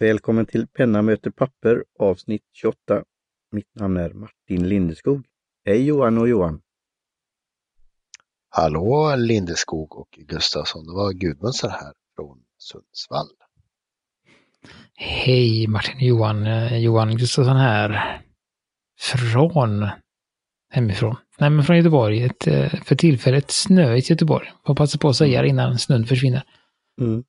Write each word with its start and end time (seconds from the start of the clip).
Välkommen 0.00 0.46
till 0.46 0.66
Penna 0.66 1.02
möter 1.02 1.30
papper 1.30 1.84
avsnitt 1.98 2.42
28. 2.52 3.04
Mitt 3.52 3.74
namn 3.74 3.96
är 3.96 4.10
Martin 4.10 4.68
Lindeskog. 4.68 5.26
Hej 5.64 5.86
Johan 5.86 6.18
och 6.18 6.28
Johan! 6.28 6.60
Hallå 8.48 9.14
Lindeskog 9.16 9.96
och 9.96 10.08
Gustafsson, 10.10 10.86
det 10.86 10.92
var 10.92 11.12
Gudmundsson 11.12 11.70
här 11.70 11.92
från 12.16 12.38
Sundsvall. 12.58 13.26
Hej 14.94 15.66
Martin 15.66 15.96
och 15.96 16.02
Johan, 16.02 16.46
Eh, 16.46 16.78
Johan 16.78 17.16
Gustafsson 17.16 17.56
här. 17.56 18.20
Från 18.98 19.88
hemifrån. 20.70 21.16
Nej 21.38 21.50
men 21.50 21.64
från 21.64 21.76
Göteborg. 21.76 22.22
Ett, 22.22 22.46
eh, 22.46 22.82
för 22.84 22.94
tillfället 22.94 23.50
snöigt 23.50 24.10
Göteborg. 24.10 24.52
Får 24.66 24.74
passa 24.74 24.98
på 24.98 25.08
att 25.08 25.16
säga 25.16 25.42
det 25.42 25.48
innan 25.48 25.78
snön 25.78 26.06
försvinner. 26.06 26.42
Mm. 27.00 27.24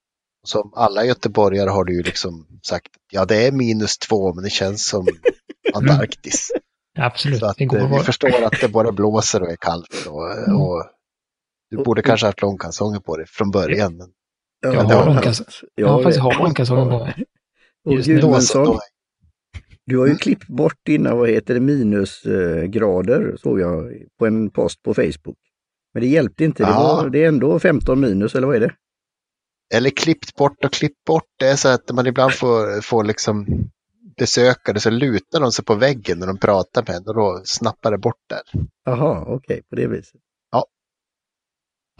Som 0.48 0.72
alla 0.76 1.06
göteborgare 1.06 1.70
har 1.70 1.84
du 1.84 1.94
ju 1.96 2.04
liksom 2.04 2.48
sagt, 2.64 2.88
ja 3.12 3.26
det 3.26 3.48
är 3.48 3.52
minus 3.52 3.98
två 3.98 4.34
men 4.34 4.44
det 4.44 4.50
känns 4.50 4.86
som 4.88 5.08
Antarktis. 5.74 6.52
Absolut. 7.00 7.40
Så 7.40 7.46
att 7.46 7.62
eh, 7.62 7.98
vi 7.98 8.00
förstår 8.04 8.44
att 8.44 8.62
det 8.62 8.68
bara 8.68 8.92
blåser 8.92 9.42
och 9.42 9.52
är 9.52 9.56
kallt. 9.56 10.06
Och, 10.10 10.32
Mm. 10.38 10.62
och 10.62 10.84
du 11.70 11.78
borde 11.78 12.02
kanske 12.02 12.26
haft 12.26 12.42
långkalsonger 12.42 13.00
på 13.00 13.18
dig 13.18 13.26
från 13.30 13.52
början. 13.52 13.98
Men 13.98 14.08
Jag 14.62 14.88
det 14.88 14.94
har 14.96 15.06
långkalsonger. 15.06 15.54
Jag 15.76 15.88
har 15.88 16.04
faktiskt 16.04 16.20
har 16.24 16.44
långkalsonger 16.44 16.92
på 16.92 17.06
mig. 17.06 17.26
Och 17.86 17.98
Gudmundsson, 17.98 18.80
du 19.86 19.98
har 19.98 20.08
ju 20.08 20.16
klippt 20.16 20.48
bort 20.48 20.78
dina, 20.86 21.16
vad 21.16 21.30
heter 21.30 21.54
det, 21.54 21.60
minusgrader 21.60 23.36
såg 23.40 23.60
jag 23.60 23.92
på 24.20 24.26
en 24.28 24.50
post 24.50 24.84
på 24.84 24.94
Facebook. 24.94 25.38
Men 25.94 26.02
det 26.04 26.08
hjälpte 26.10 26.46
inte, 26.46 26.64
det, 26.64 26.70
Ja. 26.70 26.80
var, 27.04 27.10
det 27.10 27.24
är 27.24 27.28
ändå 27.28 27.60
15 27.60 28.00
minus 28.00 28.36
eller 28.36 28.48
vad 28.48 28.56
är 28.56 28.60
det? 28.60 28.74
Eller 29.74 29.90
klippt 29.90 30.36
bort 30.36 30.66
och 30.66 30.74
klippt 30.74 31.04
bort. 31.06 31.28
Det 31.40 31.48
är 31.48 31.56
så 31.56 31.68
att 31.70 31.92
man 31.92 32.08
ibland 32.08 32.34
får, 32.34 32.82
får 32.82 33.04
liksom 33.04 33.46
besökare 34.18 34.80
så 34.80 34.90
lutar 34.90 35.40
de 35.40 35.52
sig 35.52 35.66
på 35.66 35.76
väggen 35.76 36.20
när 36.20 36.28
de 36.28 36.38
pratar 36.38 36.84
med 36.88 36.96
en 36.96 37.08
och 37.08 37.16
då 37.16 37.42
snappar 37.46 37.92
det 37.92 37.98
bort 37.98 38.22
där. 38.30 38.42
Jaha, 38.86 39.24
okej, 39.28 39.62
på 39.70 39.76
det 39.76 39.88
viset. 39.88 40.22
Ja. 40.52 40.66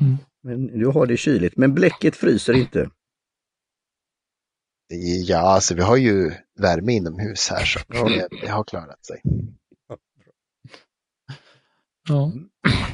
Mm. 0.02 0.18
Men 0.44 0.80
du 0.80 0.86
har 0.86 1.06
det 1.06 1.18
kyligt, 1.18 1.58
men 1.58 1.74
bläcket 1.74 2.16
fryser 2.16 2.54
inte. 2.54 2.90
Ja, 5.26 5.38
alltså 5.40 5.76
vi 5.76 5.82
har 5.82 5.98
ju 5.98 6.32
värme 6.60 6.94
inomhus 6.94 7.50
här 7.50 7.66
så 7.66 7.80
Ja. 7.88 8.04
det, 8.10 8.28
det 8.42 8.48
har 8.48 8.64
klarat 8.64 9.06
sig. 9.06 9.22
Ja. 12.10 12.32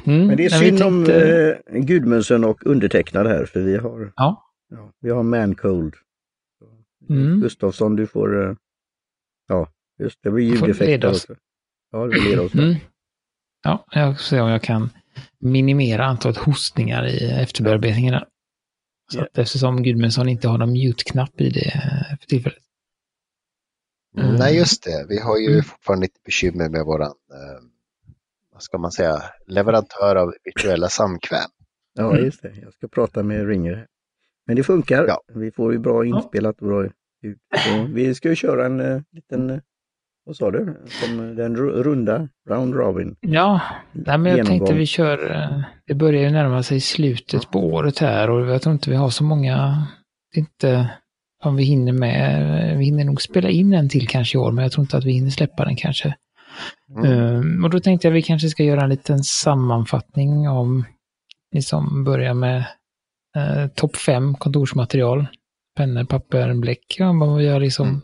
Mm, 0.05 0.27
Men 0.27 0.37
det 0.37 0.45
är 0.45 0.59
vi 0.59 0.67
synd 0.67 0.83
om 0.83 1.05
tänkte- 1.05 1.63
eh, 1.69 1.79
Gudmundsen 1.81 2.43
och 2.43 2.65
undertecknad 2.65 3.27
här, 3.27 3.45
för 3.45 3.59
vi 3.59 3.77
har, 3.77 4.13
Ja. 4.15 4.44
Ja, 4.69 4.91
vi 4.99 5.09
har 5.09 5.23
man 5.23 5.55
cold. 5.55 5.93
Mm. 7.09 7.41
Gustafsson, 7.41 7.95
du 7.95 8.07
får, 8.07 8.49
eh, 8.49 8.55
ja, 9.47 9.69
just 9.99 10.19
det, 10.23 10.29
det 10.29 10.33
blir 10.33 10.45
ljudeffekter 10.45 10.85
leda 10.85 11.09
oss. 11.09 11.23
också. 11.29 11.35
Ja, 11.91 12.05
leda 12.05 12.41
oss. 12.41 12.53
Mm. 12.53 12.75
Ja, 13.63 13.85
jag 13.91 14.15
ska 14.15 14.23
se 14.23 14.39
om 14.41 14.49
jag 14.49 14.61
kan 14.63 14.89
minimera 15.39 16.05
antalet 16.05 16.37
hostningar 16.37 17.05
i 17.07 17.31
efterbearbetningen. 17.31 18.13
där. 18.13 18.27
Så 19.11 19.17
Ja. 19.19 19.23
att 19.23 19.37
eftersom 19.37 19.83
Gudmundsson 19.83 20.29
inte 20.29 20.47
har 20.47 20.57
någon 20.57 20.71
mute-knapp 20.73 21.41
i 21.41 21.49
det 21.49 21.65
eh, 21.75 22.17
för 22.19 22.27
tillfället. 22.27 22.59
Mm. 24.17 24.35
Nej, 24.35 24.57
just 24.57 24.83
det. 24.83 25.05
Vi 25.09 25.19
har 25.19 25.37
ju 25.39 25.51
Mm. 25.51 25.63
fortfarande 25.63 26.03
lite 26.05 26.19
bekymmer 26.25 26.69
med 26.69 26.85
våran, 26.85 27.07
eh, 27.33 27.63
vad 28.51 28.63
ska 28.63 28.77
man 28.77 28.91
säga, 28.91 29.23
leverantör 29.47 30.15
av 30.15 30.33
virtuella 30.43 30.89
samkväm. 30.89 31.49
Ja, 31.93 32.11
Mm. 32.11 32.25
just 32.25 32.41
det. 32.41 32.53
Jag 32.61 32.73
ska 32.73 32.87
prata 32.87 33.23
med 33.23 33.47
Ringer. 33.47 33.87
Men 34.47 34.55
det 34.55 34.63
funkar. 34.63 35.05
Ja. 35.07 35.21
Vi 35.35 35.51
får 35.51 35.73
ju 35.73 35.79
bra 35.79 36.05
inspelat 36.05 36.61
och 36.61 36.67
bra 36.67 36.83
ljud. 36.83 37.37
Så 37.57 37.85
Vi 37.93 38.15
ska 38.15 38.29
ju 38.29 38.35
köra 38.35 38.65
en 38.65 38.79
eh, 38.79 39.01
liten, 39.11 39.49
eh, 39.49 39.57
vad 40.25 40.35
sa 40.35 40.51
du, 40.51 40.77
som 40.87 41.19
eh, 41.19 41.35
den 41.35 41.57
ru- 41.57 41.83
runda, 41.83 42.29
round 42.49 42.75
robin. 42.75 43.15
Ja, 43.21 43.61
nej, 43.91 44.17
men 44.17 44.25
jag 44.25 44.37
Genomgång. 44.37 44.59
tänkte 44.59 44.73
vi 44.73 44.85
kör, 44.85 45.47
det 45.87 45.93
börjar 45.93 46.21
ju 46.21 46.29
närma 46.29 46.63
sig 46.63 46.81
slutet 46.81 47.51
på 47.51 47.59
året 47.59 47.99
här 47.99 48.29
och 48.29 48.47
jag 48.47 48.61
tror 48.61 48.73
inte 48.73 48.89
vi 48.89 48.95
har 48.95 49.09
så 49.09 49.23
många, 49.23 49.87
inte 50.35 50.89
om 51.43 51.55
vi 51.55 51.63
hinner 51.63 51.91
med, 51.91 52.77
vi 52.77 52.85
hinner 52.85 53.03
nog 53.03 53.21
spela 53.21 53.49
in 53.49 53.73
en 53.73 53.89
till 53.89 54.07
kanske 54.07 54.37
i 54.37 54.41
år, 54.41 54.51
men 54.51 54.63
jag 54.63 54.71
tror 54.71 54.83
inte 54.83 54.97
att 54.97 55.05
vi 55.05 55.11
hinner 55.11 55.29
släppa 55.29 55.65
den 55.65 55.75
kanske. 55.75 56.15
Mm. 56.97 57.11
Um, 57.11 57.63
och 57.63 57.69
då 57.69 57.79
tänkte 57.79 58.07
jag 58.07 58.13
vi 58.13 58.21
kanske 58.21 58.49
ska 58.49 58.63
göra 58.63 58.81
en 58.81 58.89
liten 58.89 59.23
sammanfattning 59.23 60.49
om, 60.49 60.85
liksom 61.51 62.03
börja 62.03 62.33
med 62.33 62.65
uh, 63.35 63.67
topp 63.67 63.95
fem 63.95 64.35
kontorsmaterial, 64.35 65.27
pennor, 65.77 66.03
papper, 66.03 66.53
bläck, 66.53 66.95
ja, 66.99 67.13
vad 67.13 67.37
vi 67.37 67.43
gör 67.43 67.59
liksom 67.59 67.87
Mm. 67.87 68.01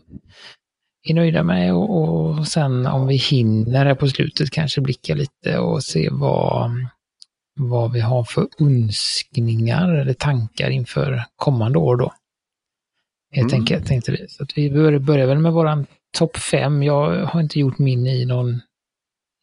är 1.08 1.14
nöjda 1.14 1.42
med 1.42 1.74
och, 1.74 1.90
och 2.38 2.48
sen 2.48 2.86
om 2.86 3.06
vi 3.06 3.16
hinner 3.16 3.86
här 3.86 3.94
på 3.94 4.08
slutet 4.08 4.50
kanske 4.50 4.80
blicka 4.80 5.14
lite 5.14 5.58
och 5.58 5.82
se 5.84 6.08
vad, 6.12 6.70
vad 7.60 7.92
vi 7.92 8.00
har 8.00 8.24
för 8.24 8.48
önskningar 8.60 9.94
eller 9.94 10.12
tankar 10.14 10.70
inför 10.70 11.24
kommande 11.36 11.78
år 11.78 11.96
då. 11.96 12.12
Helt 13.34 13.52
Mm. 13.52 13.60
enkelt 13.62 13.86
tänkte 13.86 14.12
vi. 14.12 14.28
Så 14.28 14.42
att 14.42 14.58
vi 14.58 14.70
börjar, 14.70 14.98
börjar 14.98 15.26
väl 15.26 15.38
med 15.38 15.52
våran 15.52 15.86
topp 16.18 16.36
fem. 16.36 16.82
Jag 16.82 17.26
har 17.26 17.40
inte 17.40 17.60
gjort 17.60 17.78
min 17.78 18.06
i 18.06 18.24
någon 18.24 18.60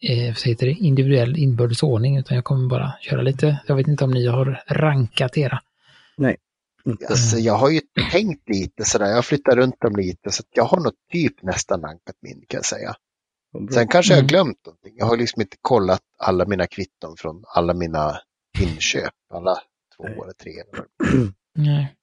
eh, 0.09 0.35
heter 0.45 0.65
det, 0.65 0.71
individuell 0.71 1.37
inbördes 1.37 1.83
ordning 1.83 2.17
utan 2.17 2.35
jag 2.35 2.45
kommer 2.45 2.69
bara 2.69 2.93
köra 3.01 3.21
lite. 3.21 3.59
Jag 3.67 3.75
vet 3.75 3.87
inte 3.87 4.03
om 4.03 4.11
ni 4.11 4.27
har 4.27 4.63
rankat 4.67 5.37
era. 5.37 5.61
Inte. 6.85 7.07
Alltså, 7.07 7.37
jag 7.37 7.53
har 7.53 7.69
ju 7.69 7.81
tänkt 8.11 8.49
lite 8.49 8.85
sådär, 8.85 9.05
jag 9.05 9.25
flyttar 9.25 9.55
runt 9.55 9.75
dem 9.81 9.95
lite 9.95 10.31
så 10.31 10.41
att 10.41 10.47
jag 10.55 10.63
har 10.63 10.77
nog 10.79 10.93
typ 11.11 11.43
nästan 11.43 11.81
rankat 11.81 12.15
min 12.21 12.41
kan 12.47 12.57
jag 12.57 12.65
säga. 12.65 12.95
Sen 13.73 13.87
kanske 13.87 14.13
jag 14.13 14.17
har 14.17 14.21
Mm. 14.21 14.27
glömt 14.27 14.65
någonting. 14.65 14.93
Jag 14.97 15.05
har 15.05 15.17
liksom 15.17 15.41
inte 15.41 15.57
kollat 15.61 16.01
alla 16.17 16.45
mina 16.45 16.67
kvitton 16.67 17.15
från 17.17 17.43
alla 17.55 17.73
mina 17.73 18.17
inköp, 18.59 19.13
alla 19.33 19.55
två 19.97 20.03
Nej. 20.03 20.13
eller 20.23 20.33
tre. 20.33 20.51
Nej. 21.57 21.95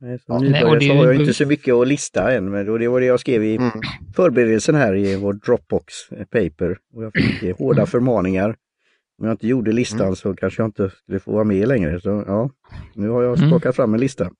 Nej, 0.00 0.18
Ja. 0.26 0.38
som 0.38 0.46
Nej, 0.46 0.64
och 0.64 0.74
det 0.74 0.80
så 0.80 0.86
ju- 0.86 0.92
har 0.98 1.04
jag 1.06 1.20
inte 1.20 1.34
så 1.34 1.46
mycket 1.46 1.74
att 1.74 1.88
lista 1.88 2.32
än, 2.34 2.50
men 2.50 2.66
det 2.78 2.88
var 2.88 3.00
det 3.00 3.06
jag 3.06 3.20
skrev 3.20 3.44
i 3.44 3.56
Mm. 3.56 3.70
förberedelsen 4.16 4.74
här 4.74 4.96
i 4.96 5.16
vår 5.16 5.32
Dropbox 5.32 5.94
paper. 6.30 6.78
Och 6.94 7.04
jag 7.04 7.12
fick 7.14 7.42
hårda 7.58 7.86
förmaningar. 7.86 8.56
Om 9.20 9.26
jag 9.26 9.34
inte 9.34 9.46
gjorde 9.48 9.72
listan 9.72 10.00
Mm. 10.00 10.16
så 10.16 10.34
kanske 10.34 10.62
jag 10.62 10.68
inte 10.68 10.90
skulle 11.02 11.20
få 11.20 11.32
vara 11.32 11.44
med 11.44 11.68
längre. 11.68 12.00
Så 12.00 12.24
ja, 12.26 12.50
nu 12.94 13.08
har 13.08 13.22
jag 13.22 13.38
Mm. 13.38 13.50
skakat 13.50 13.76
fram 13.76 13.94
en 13.94 14.00
lista. 14.00 14.30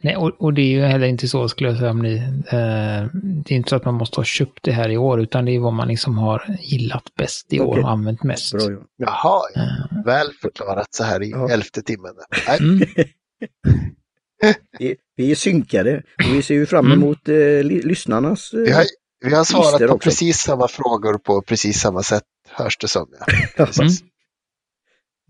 Nej, 0.00 0.16
och, 0.16 0.32
och 0.42 0.54
det 0.54 0.60
är 0.62 0.66
ju 0.70 0.80
heller 0.82 1.06
inte 1.06 1.28
så 1.28 1.48
skulle 1.48 1.68
jag 1.70 1.78
säga 1.78 1.90
om 1.90 1.98
ni, 2.02 2.14
eh, 2.16 3.08
det 3.44 3.54
är 3.54 3.56
inte 3.56 3.68
så 3.70 3.76
att 3.76 3.84
man 3.84 3.94
måste 3.94 4.20
ha 4.20 4.24
köpt 4.24 4.62
det 4.62 4.72
här 4.72 4.88
i 4.90 4.96
år 4.96 5.20
utan 5.20 5.44
det 5.44 5.52
är 5.56 5.60
vad 5.60 5.72
man 5.72 5.88
liksom 5.88 6.18
har 6.18 6.56
gillat 6.60 7.04
bäst 7.18 7.52
i 7.52 7.60
år 7.60 7.66
Okej. 7.72 7.82
och 7.82 7.90
använt 7.90 8.22
mest. 8.22 8.52
Bra 8.52 8.70
Johan. 8.70 8.84
Jaha, 8.96 9.40
Eh, 9.56 10.04
väl 10.04 10.26
förklarat 10.42 10.86
så 10.90 11.04
här 11.04 11.22
i 11.22 11.30
Ja. 11.30 11.48
elfte 11.50 11.82
timmen. 11.82 12.12
Mm, 12.60 12.80
Vi, 14.78 14.96
vi 15.16 15.30
är 15.30 15.34
synkade 15.34 15.96
och 16.28 16.34
vi 16.34 16.42
ser 16.42 16.54
ju 16.54 16.66
fram 16.66 16.86
Mm. 16.86 16.98
emot 17.02 17.28
eh, 17.28 17.62
lyssnarnas... 17.62 18.52
Eh, 18.54 18.60
vi, 18.60 18.70
har, 18.72 18.84
vi 19.24 19.34
har 19.34 19.44
svarat 19.44 19.78
på 19.78 19.94
också. 19.94 19.98
precis 20.08 20.38
samma 20.38 20.68
frågor 20.68 21.18
på 21.18 21.42
precis 21.42 21.80
samma 21.80 22.02
sätt, 22.02 22.24
hörs 22.48 22.78
det 22.78 22.88
som. 22.88 23.08
Ja. 23.18 23.26
Ja. 23.56 23.66
Precis. 23.66 24.00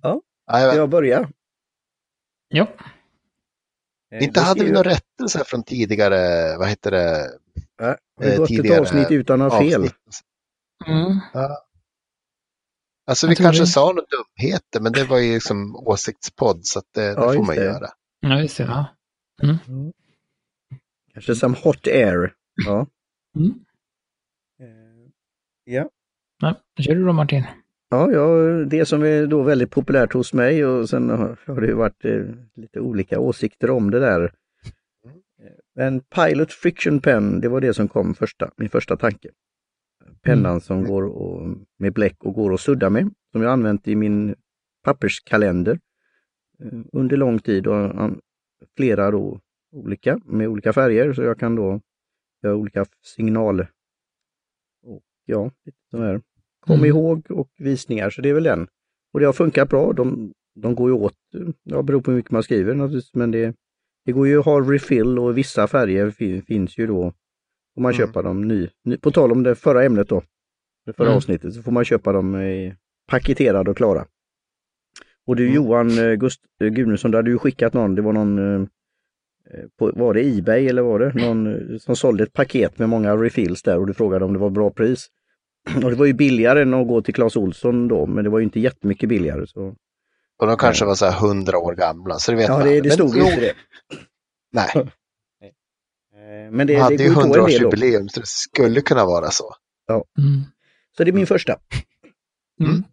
Ja. 0.03 0.21
Ska 0.49 0.75
jag 0.77 0.91
börja? 0.91 1.29
ja, 2.49 2.69
Eh, 4.13 4.25
Inte 4.25 4.41
hade 4.41 4.55
vi 4.55 4.61
skriver 4.61 4.75
några 4.75 4.91
rättelser 4.91 5.45
från 5.45 5.63
tidigare, 5.63 6.57
vad 6.59 6.69
heter 6.69 6.91
det, 6.91 7.31
jag- 7.79 7.87
Har 7.87 7.99
det 8.21 8.33
eh, 8.33 8.39
gått 8.39 8.51
ett 8.51 8.81
avsnitt 8.81 9.11
utan 9.11 9.43
att 9.43 9.53
ha 9.53 9.61
fel? 9.61 9.83
mm, 10.87 11.21
Ja. 11.33 11.59
Alltså 13.07 13.27
Jag 13.27 13.31
vi 13.31 13.37
kanske 13.37 13.63
det. 13.63 13.67
sa 13.67 13.93
något 13.93 14.05
dumheter, 14.11 14.81
men 14.81 14.93
det 14.93 15.05
var 15.05 15.19
ju 15.19 15.35
liksom 15.35 15.77
åsiktspodd 15.77 16.61
så 16.63 16.79
att 16.79 16.85
det, 16.95 17.01
det 17.03 17.09
Ja, 17.13 17.23
får 17.23 17.35
just 17.35 17.47
man 17.47 17.57
det. 17.57 17.65
göra. 17.65 17.89
ja 18.21 18.41
just 18.41 18.57
det. 18.57 18.63
Ja. 18.65 18.87
Kanske 21.13 21.35
som 21.35 21.55
hot 21.55 21.87
air. 21.87 22.33
Ja. 22.67 22.87
Mm. 23.37 23.64
Ja. 25.65 25.91
Nej, 26.43 26.55
kör 26.81 26.95
du 26.95 27.05
då 27.05 27.13
Martin. 27.13 27.45
Ja, 27.91 28.13
ja, 28.13 28.27
det 28.65 28.85
som 28.87 29.03
är 29.03 29.27
då 29.27 29.43
väldigt 29.43 29.71
populärt 29.71 30.13
hos 30.13 30.33
mig 30.33 30.67
och 30.67 30.89
sen 30.89 31.11
har 31.47 31.61
det 31.61 31.67
ju 31.67 31.73
varit 31.73 32.05
eh, 32.05 32.23
lite 32.55 32.81
olika 32.81 33.21
åsikter 33.21 33.71
om 33.71 33.91
det 33.91 34.01
där. 34.01 34.23
Eh, 34.25 34.31
Men 35.75 36.01
Pilot 36.01 36.53
Friction 36.53 37.01
Pen, 37.01 37.41
det 37.41 37.49
var 37.49 37.61
det 37.61 37.75
som 37.75 37.89
kom 37.89 38.15
första, 38.15 38.51
min 38.57 38.69
första 38.69 38.97
tanke. 38.97 39.29
Pennan 40.23 40.61
som 40.61 40.85
går 40.85 41.03
och, 41.03 41.57
med 41.79 41.93
bläck 41.93 42.25
och 42.25 42.35
går 42.35 42.55
att 42.55 42.61
sudda 42.61 42.91
med, 42.91 43.11
som 43.33 43.43
jag 43.43 43.53
använt 43.53 43.89
i 43.89 43.97
min 43.97 44.35
papperskalender 44.85 45.79
eh, 46.65 46.79
under 46.93 47.17
lång 47.17 47.39
tid 47.39 47.67
och 47.67 48.11
flera 48.77 49.11
då 49.11 49.41
olika 49.73 50.21
med 50.25 50.49
olika 50.49 50.73
färger 50.73 51.13
så 51.13 51.23
jag 51.23 51.39
kan 51.39 51.57
då 51.57 51.81
göra 52.43 52.55
olika 52.57 52.85
signal 53.03 53.67
ja, 55.27 55.51
lite 55.65 55.79
sådär 55.91 56.21
kom 56.61 56.77
Mm. 56.77 56.85
ihåg 56.87 57.31
och 57.31 57.49
visningar, 57.59 58.11
så 58.11 58.23
det 58.23 58.29
är 58.29 58.35
väl 58.35 58.43
den. 58.45 58.67
Och 59.13 59.21
det 59.21 59.27
har 59.27 59.33
funkat 59.33 59.69
bra. 59.69 59.93
De, 59.93 60.33
de 60.55 60.75
går 60.75 60.89
ju 60.91 60.95
åt, 60.97 61.15
ja, 61.63 61.83
beror 61.83 62.01
på 62.01 62.11
hur 62.11 62.17
mycket 62.19 62.31
man 62.33 62.43
skriver 62.43 62.75
naturligtvis, 62.75 63.15
men 63.15 63.31
det, 63.31 63.55
Det 64.07 64.13
går 64.13 64.27
ju 64.29 64.39
att 64.39 64.45
ha 64.45 64.61
refill 64.73 65.19
och 65.19 65.39
vissa 65.39 65.67
färger 65.69 66.11
fin, 66.11 66.43
finns 66.43 66.79
ju 66.79 66.87
då. 66.87 67.13
Får 67.75 67.83
man 67.83 67.93
Mm. 67.95 68.07
köpa 68.07 68.23
dem 68.23 68.49
ny, 68.49 68.69
ny. 68.85 68.97
På 68.97 69.11
tal 69.11 69.33
om 69.33 69.43
det 69.43 69.55
förra 69.55 69.85
ämnet 69.85 70.09
då. 70.09 70.23
Det 70.87 70.93
förra 70.93 71.07
Mm. 71.07 71.17
avsnittet 71.17 71.55
så 71.55 71.63
får 71.63 71.73
man 71.73 71.85
köpa 71.85 72.13
dem 72.13 72.35
eh, 72.35 72.75
paketerade 73.11 73.71
och 73.71 73.77
klara. 73.77 74.07
Och 75.27 75.37
du 75.37 75.43
Mm. 75.43 75.55
Johan 75.55 75.99
eh, 75.99 76.15
Gust 76.15 76.41
eh, 76.61 76.73
du 76.73 77.17
hade 77.17 77.31
ju 77.31 77.39
skickat 77.39 77.73
någon, 77.75 77.95
det 77.95 78.03
var 78.03 78.13
någon, 78.13 78.39
eh, 78.39 78.69
eh, 79.51 79.65
på, 79.79 79.93
var 79.95 80.15
det 80.15 80.39
Ebay 80.39 80.67
eller 80.69 80.83
var 80.83 80.99
det 80.99 81.15
någon 81.15 81.79
som 81.79 81.97
sålde 81.97 82.23
ett 82.25 82.33
paket 82.33 82.79
med 82.79 82.89
många 82.89 83.17
refills 83.17 83.63
där 83.63 83.79
och 83.79 83.87
du 83.87 83.95
frågade 83.95 84.25
om 84.25 84.33
det 84.33 84.39
var 84.39 84.51
bra 84.51 84.71
pris. 84.71 85.07
Och 85.85 85.91
det 85.91 85.97
var 85.97 86.07
ju 86.07 86.13
billigare 86.13 86.63
än 86.63 86.75
att 86.75 86.89
gå 86.89 87.03
till 87.03 87.15
Clas 87.15 87.37
Ohlson 87.37 87.89
då, 87.89 88.07
men 88.07 88.25
det 88.25 88.31
var 88.31 88.39
ju 88.39 88.45
inte 88.45 88.61
jättemycket 88.61 89.09
billigare. 89.09 89.47
Så. 89.47 89.75
Och 90.39 90.47
de 90.47 90.57
kanske 90.57 90.85
var 90.85 90.95
så 90.95 91.07
här 91.07 91.27
100 91.27 91.59
år 91.59 91.75
gamla, 91.75 92.19
så 92.19 92.31
det 92.31 92.37
vet 92.37 92.49
Ja, 92.49 92.59
man. 92.59 92.67
det, 92.69 92.81
det 92.81 92.89
Men 92.89 92.93
stod 92.93 93.17
ju 93.17 93.23
inte 93.23 93.41
det. 93.41 93.55
Nej, 94.53 94.91
Men 96.51 96.67
det, 96.67 96.73
de 96.73 96.75
det 96.75 96.81
hade 96.83 96.97
går 96.97 97.05
ju 97.05 97.09
ju 97.09 97.15
på 97.15 97.21
en 97.21 97.31
del 97.31 97.63
då. 97.63 97.71
100-årsjubileum 97.71 98.09
så 98.09 98.21
det 98.21 98.27
skulle 98.27 98.81
kunna 98.81 99.05
vara 99.05 99.31
så. 99.31 99.55
Mm. 100.19 100.43
Så 100.97 101.05
det 101.05 101.11
är 101.11 101.13
min 101.13 101.27
första. 101.27 101.57
Mm. 102.61 102.85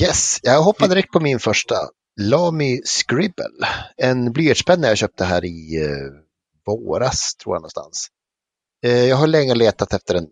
Yes, 0.00 0.38
jag 0.42 0.62
hoppar 0.62 0.88
direkt 0.88 1.12
på 1.12 1.20
min 1.20 1.38
första. 1.38 1.74
Lamy 2.20 2.80
Scribble. 2.84 3.66
En 3.96 4.32
blyertspenna 4.32 4.88
jag 4.88 4.98
köpte 4.98 5.24
här 5.24 5.44
i 5.44 5.84
eh, 5.84 6.10
våras, 6.66 7.34
tror 7.34 7.54
jag 7.54 7.60
någonstans. 7.60 8.08
Eh, 8.84 9.04
jag 9.04 9.16
har 9.16 9.26
länge 9.26 9.54
letat 9.54 9.92
efter 9.92 10.14
den 10.14 10.26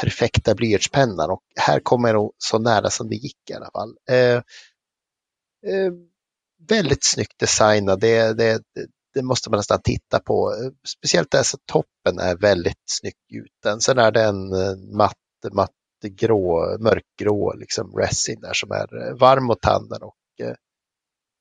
perfekta 0.00 0.54
blyertspennan 0.54 1.30
och 1.30 1.42
här 1.60 1.80
kommer 1.80 2.08
jag 2.08 2.32
så 2.38 2.58
nära 2.58 2.90
som 2.90 3.08
det 3.08 3.16
gick 3.16 3.50
i 3.50 3.54
alla 3.54 3.70
fall. 3.70 3.96
Eh, 4.10 4.36
eh, 5.72 5.92
väldigt 6.68 7.04
snyggt 7.04 7.38
designad, 7.38 8.00
det, 8.00 8.32
det, 8.32 8.62
det, 9.14 9.22
måste 9.22 9.50
man 9.50 9.56
nästan 9.56 9.82
titta 9.82 10.18
på. 10.18 10.52
Eh, 10.52 10.70
Speciellt 10.88 11.30
där 11.30 11.42
så 11.42 11.58
toppen 11.72 12.18
är 12.18 12.36
väldigt 12.36 12.82
snyggt 12.90 13.30
gjuten. 13.30 13.80
Sen 13.80 13.98
är 13.98 14.12
det 14.12 14.24
en 14.24 14.48
matt, 14.96 15.16
matt 15.52 15.70
grå, 16.08 16.76
mörkgrå 16.80 17.54
liksom 17.54 17.96
resin 17.96 18.40
där 18.40 18.52
som 18.54 18.70
är 18.70 19.08
eh, 19.08 19.14
varm 19.14 19.44
mot 19.44 19.64
handen 19.64 20.02
och 20.02 20.46
eh, 20.46 20.54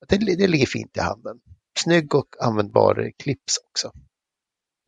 det, 0.07 0.35
det 0.35 0.47
ligger 0.47 0.65
fint 0.65 0.97
i 0.97 0.99
handen. 0.99 1.39
Snygg 1.79 2.15
och 2.15 2.27
användbar 2.39 3.11
clips 3.23 3.57
också. 3.69 3.91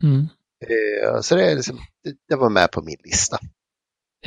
Mm. 0.04 0.28
Eh, 0.66 1.22
Så 1.22 1.36
det, 1.36 1.52
är 1.52 1.56
liksom, 1.56 1.80
det 2.28 2.36
var 2.36 2.50
med 2.50 2.72
på 2.72 2.82
min 2.82 2.98
lista. 3.04 3.40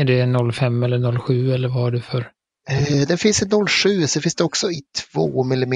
Är 0.00 0.04
det 0.04 0.52
05 0.52 0.82
eller 0.82 1.18
07 1.18 1.52
eller 1.52 1.68
vad 1.68 1.82
har 1.82 1.90
du 1.90 2.00
för? 2.00 2.30
Eh, 2.70 3.06
Det 3.08 3.16
finns 3.16 3.42
en 3.42 3.66
07, 3.66 4.06
så 4.06 4.20
finns 4.20 4.34
det 4.34 4.44
också 4.44 4.70
i 4.70 4.82
2 5.12 5.44
mm, 5.44 5.52
eller 5.52 5.66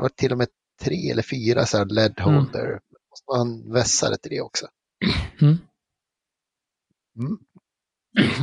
var 0.00 0.08
det 0.08 0.16
till 0.16 0.32
och 0.32 0.38
med 0.38 0.48
3 0.82 1.10
eller 1.10 1.22
4 1.22 1.66
så 1.66 1.78
här 1.78 1.84
LED 1.84 2.14
Mm. 2.20 2.34
holder. 2.34 2.80
Måste 3.10 3.36
man 3.36 3.72
vässa 3.72 4.10
det 4.10 4.16
till 4.16 4.30
det 4.30 4.40
också. 4.40 4.66
Mm. 5.40 5.58
Mm. 7.18 7.38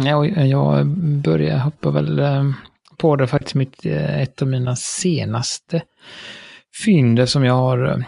Ja, 0.05 0.15
och 0.15 0.27
jag 0.27 0.87
börjar 1.21 1.57
hoppa 1.57 1.91
väl 1.91 2.19
eh, 2.19 2.51
på 2.97 3.15
det 3.15 3.27
faktiskt 3.27 3.55
mitt, 3.55 3.85
eh, 3.85 4.21
ett 4.21 4.41
av 4.41 4.47
mina 4.47 4.75
senaste 4.75 5.81
fynd 6.85 7.29
som 7.29 7.43
jag 7.43 7.53
har, 7.53 7.85
eh, 7.85 7.99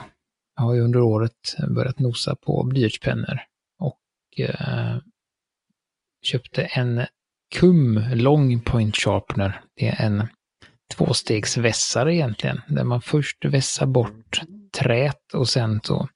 jag 0.55 0.63
har 0.63 0.79
under 0.79 0.99
året 1.01 1.55
börjat 1.75 1.99
nosa 1.99 2.35
på 2.35 2.63
blyertspennor 2.63 3.39
och 3.79 4.39
eh, 4.39 4.97
köpte 6.23 6.63
en 6.63 7.05
KUM 7.55 8.03
Long 8.13 8.59
Point 8.59 8.95
Sharpener. 8.97 9.61
Det 9.75 9.87
är 9.87 10.05
en 10.05 10.27
tvåstegsvässare 10.95 12.15
egentligen, 12.15 12.61
där 12.67 12.83
man 12.83 13.01
först 13.01 13.45
vässar 13.45 13.85
bort 13.85 14.41
trät 14.77 15.33
och 15.33 15.49
sen 15.49 15.81
så 15.83 16.09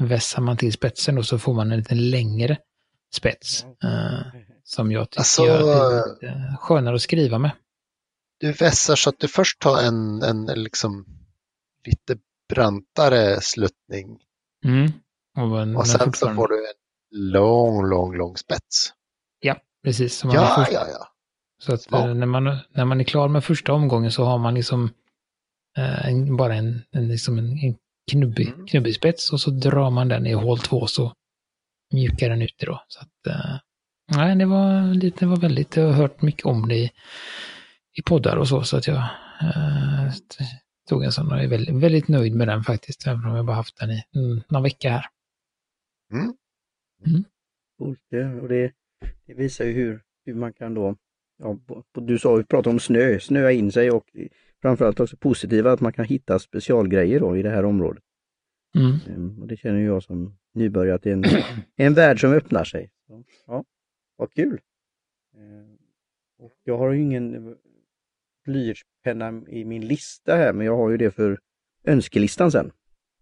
vässar 0.00 0.42
man 0.42 0.56
till 0.56 0.72
spetsen 0.72 1.18
och 1.18 1.26
så 1.26 1.38
får 1.38 1.54
man 1.54 1.72
en 1.72 1.78
lite 1.78 1.94
längre 1.94 2.58
spets. 3.14 3.64
Eh, 3.64 4.40
som 4.64 4.92
jag 4.92 5.10
tycker 5.10 5.20
Alltså- 5.20 5.46
gör 5.46 6.14
lite 6.14 6.56
skönare 6.60 6.94
att 6.94 7.02
skriva 7.02 7.38
med. 7.38 7.50
Du 8.40 8.52
vässar 8.52 8.96
så 8.96 9.10
att 9.10 9.18
du 9.18 9.28
först 9.28 9.60
tar 9.60 9.82
en, 9.82 10.22
en 10.22 10.46
liksom 10.46 11.06
lite 11.86 12.18
brantare 12.48 13.40
sluttning 13.40 14.18
Mm. 14.64 14.92
Och, 15.36 15.78
och 15.80 15.86
sen 15.86 16.12
så 16.12 16.34
får 16.34 16.48
du 16.48 16.56
en 16.68 16.74
lång, 17.30 17.86
lång, 17.86 18.16
lång 18.16 18.36
spets. 18.36 18.92
Ja, 19.40 19.56
precis. 19.84 20.24
Ja, 20.24 20.52
först, 20.56 20.72
ja, 20.72 20.86
ja. 20.88 21.08
så 21.62 21.74
att 21.74 21.86
Ja. 21.90 22.08
eh, 22.08 22.14
när, 22.14 22.26
man, 22.26 22.56
när 22.70 22.84
man 22.84 23.00
är 23.00 23.04
klar 23.04 23.28
med 23.28 23.44
första 23.44 23.72
omgången 23.72 24.12
så 24.12 24.24
har 24.24 24.38
man 24.38 24.54
liksom 24.54 24.90
eh, 25.76 26.06
en, 26.08 26.36
bara 26.36 26.54
en, 26.54 26.82
en, 26.90 27.08
liksom 27.08 27.38
en, 27.38 27.58
en 27.58 27.76
knubbig, 28.10 28.48
Mm. 28.48 28.66
knubbig 28.66 28.94
spets 28.94 29.32
och 29.32 29.40
så 29.40 29.50
drar 29.50 29.90
man 29.90 30.08
den 30.08 30.26
i 30.26 30.32
hål 30.32 30.58
två 30.58 30.86
så 30.86 31.12
mjukar 31.92 32.30
den 32.30 32.42
ut 32.42 32.54
det 32.58 32.66
då. 32.66 32.82
Så 32.88 33.00
att, 33.00 33.26
eh, 33.26 33.56
nej, 34.16 34.36
det 34.36 34.44
var, 34.46 34.94
lite, 34.94 35.20
det 35.20 35.26
var 35.26 35.36
väldigt, 35.36 35.76
jag 35.76 35.84
har 35.86 35.92
hört 35.92 36.22
mycket 36.22 36.46
om 36.46 36.68
det 36.68 36.76
i, 36.76 36.90
i 37.92 38.02
poddar 38.02 38.36
och 38.36 38.48
så, 38.48 38.62
så 38.62 38.76
att 38.76 38.86
jag 38.86 38.96
eh, 39.42 40.12
tog 40.88 41.04
en 41.04 41.12
sån 41.12 41.32
och 41.32 41.38
är 41.42 41.46
väldigt, 41.48 41.74
väldigt 41.82 42.08
nöjd 42.08 42.34
med 42.34 42.48
den 42.48 42.64
faktiskt, 42.64 43.06
även 43.06 43.24
om 43.24 43.36
jag 43.36 43.44
bara 43.46 43.56
haft 43.56 43.78
den 43.78 43.90
i 43.90 44.04
mm, 44.16 44.42
någon 44.48 44.62
vecka 44.62 44.90
här. 44.90 45.06
Coolt, 47.78 48.00
det, 48.10 48.40
och 48.40 48.48
det, 48.48 48.72
det 49.26 49.34
visar 49.34 49.64
ju 49.64 49.72
hur, 49.72 50.02
hur 50.24 50.34
man 50.34 50.52
kan 50.52 50.74
då, 50.74 50.96
ja, 51.38 51.58
du 51.92 52.18
sa, 52.18 52.34
vi 52.34 52.44
pratade 52.44 52.70
om 52.74 52.80
snö, 52.80 53.18
snöa 53.20 53.52
in 53.52 53.72
sig 53.72 53.90
och 53.90 54.04
framförallt 54.62 55.00
också 55.00 55.16
positiva 55.16 55.72
att 55.72 55.80
man 55.80 55.92
kan 55.92 56.04
hitta 56.04 56.38
specialgrejer 56.38 57.20
då 57.20 57.36
i 57.36 57.42
det 57.42 57.50
här 57.50 57.64
området. 57.64 58.02
Mm. 58.76 58.92
Ehm, 59.08 59.42
Och 59.42 59.46
det 59.48 59.56
känner 59.56 59.80
jag 59.80 60.02
som 60.02 60.38
nybörjare 60.54 60.94
att 60.94 61.02
det 61.02 61.10
är 61.10 61.14
en, 61.14 61.24
en 61.76 61.94
värld 61.94 62.20
som 62.20 62.32
öppnar 62.32 62.64
sig. 62.64 62.90
Ja, 63.46 63.64
vad 64.16 64.32
kul! 64.32 64.60
Ehm, 65.36 65.78
Och 66.38 66.52
jag 66.64 66.78
har 66.78 66.92
ju 66.92 67.02
ingen 67.02 67.56
blyertspenna 68.44 69.42
i 69.48 69.64
min 69.64 69.86
lista 69.86 70.36
här, 70.36 70.52
men 70.52 70.66
jag 70.66 70.76
har 70.76 70.90
ju 70.90 70.96
det 70.96 71.10
för 71.10 71.38
önskelistan 71.84 72.50
sen. 72.52 72.70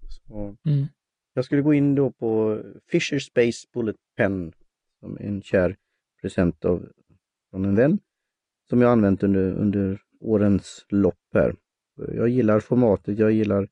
Så 0.08 0.56
Mm. 0.66 0.86
jag 1.34 1.44
skulle 1.44 1.62
gå 1.62 1.74
in 1.74 1.94
då 1.94 2.10
på 2.10 2.62
Fisher 2.90 3.18
Space 3.18 3.66
Bullet 3.72 3.96
Pen 4.16 4.52
som 5.00 5.16
en 5.20 5.42
kär 5.42 5.76
present 6.20 6.64
av, 6.64 6.88
från 7.50 7.64
en 7.64 7.74
vän 7.74 7.98
som 8.68 8.80
jag 8.80 8.92
använt 8.92 9.22
under, 9.22 9.52
under 9.52 10.02
årens 10.20 10.86
lopp 10.88 11.18
här. 11.34 11.56
Jag 12.14 12.28
gillar 12.28 12.60
formatet, 12.60 13.18
jag 13.18 13.32
gillar 13.32 13.68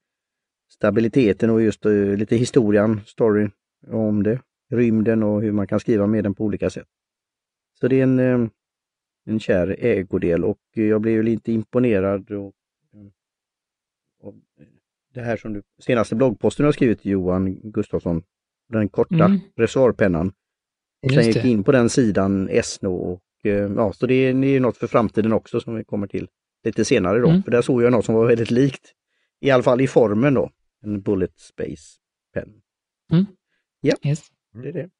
stabiliteten 0.70 1.50
och 1.50 1.62
just 1.62 1.86
eh, 1.86 1.92
lite 1.92 2.36
historien, 2.36 3.00
story 3.06 3.48
om 3.86 4.22
det, 4.22 4.40
rymden 4.70 5.22
och 5.22 5.42
hur 5.42 5.52
man 5.52 5.66
kan 5.66 5.80
skriva 5.80 6.06
med 6.06 6.24
den 6.24 6.34
på 6.34 6.44
olika 6.44 6.70
sätt. 6.70 6.88
Så 7.80 7.88
det 7.88 8.00
är 8.00 8.02
en, 8.02 8.18
eh, 8.18 8.48
en 9.24 9.40
kär 9.40 9.76
ägodel 9.78 10.44
och 10.44 10.58
jag 10.72 11.00
blev 11.00 11.22
lite 11.24 11.52
imponerad 11.52 12.30
och, 12.30 12.52
eh, 12.92 13.10
av 14.22 14.40
det 15.14 15.20
här 15.20 15.36
som 15.36 15.52
du, 15.52 15.62
senaste 15.78 16.14
bloggposten 16.14 16.64
du 16.64 16.66
har 16.66 16.72
skrivit 16.72 17.04
Johan 17.04 17.54
Gustafsson, 17.70 18.22
den 18.68 18.88
korta 18.88 19.24
Mm. 19.24 19.40
reservoarpennan. 19.56 20.32
Och 21.04 21.10
sen 21.10 21.24
Just 21.24 21.26
gick 21.36 21.42
det. 21.42 21.48
in 21.48 21.64
på 21.64 21.72
den 21.72 21.90
sidan 21.90 22.48
Esno 22.48 22.94
och 22.94 23.20
eh, 23.44 23.72
ja, 23.76 23.92
så 23.92 24.06
det 24.06 24.14
är, 24.14 24.34
det 24.34 24.46
är 24.46 24.60
något 24.60 24.76
för 24.76 24.86
framtiden 24.86 25.32
också 25.32 25.60
som 25.60 25.74
vi 25.74 25.84
kommer 25.84 26.06
till 26.06 26.28
lite 26.64 26.84
senare 26.84 27.18
då. 27.18 27.28
Mm. 27.28 27.42
För 27.42 27.50
där 27.50 27.62
såg 27.62 27.82
jag 27.82 27.92
något 27.92 28.04
som 28.04 28.14
var 28.14 28.26
väldigt 28.26 28.50
likt, 28.50 28.92
i 29.40 29.50
alla 29.50 29.62
fall 29.62 29.80
i 29.80 29.86
formen 29.86 30.34
då, 30.34 30.50
en 30.84 31.02
Bullet 31.02 31.38
Space 31.38 31.98
Pen. 32.34 32.48
Yes. 34.04 34.22
Det 34.52 34.68
är 34.68 34.72
det. 34.72 34.90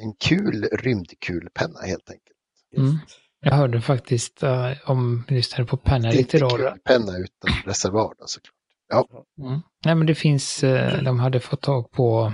En 0.00 0.12
kul 0.18 0.64
rymdkulpenna 0.72 1.80
helt 1.80 2.10
enkelt. 2.10 2.36
Mm. 2.76 2.98
Jag 3.40 3.52
hörde 3.52 3.80
faktiskt 3.80 4.42
uh, 4.42 4.90
om, 4.90 5.24
lyssnade 5.28 5.66
på 5.66 5.76
Penna 5.76 6.08
lite 6.08 6.20
Inte 6.20 6.36
idag. 6.36 6.50
kulpenna 6.50 7.18
utan 7.18 7.50
reservoar 7.64 8.14
då 8.18 8.26
såklart. 8.26 9.26
Mm. 9.38 9.60
Nej 9.84 9.94
men 9.94 10.06
det 10.06 10.14
finns, 10.14 10.64
eh, 10.64 11.02
de 11.02 11.20
hade 11.20 11.40
fått 11.40 11.62
tag 11.62 11.90
på, 11.90 12.32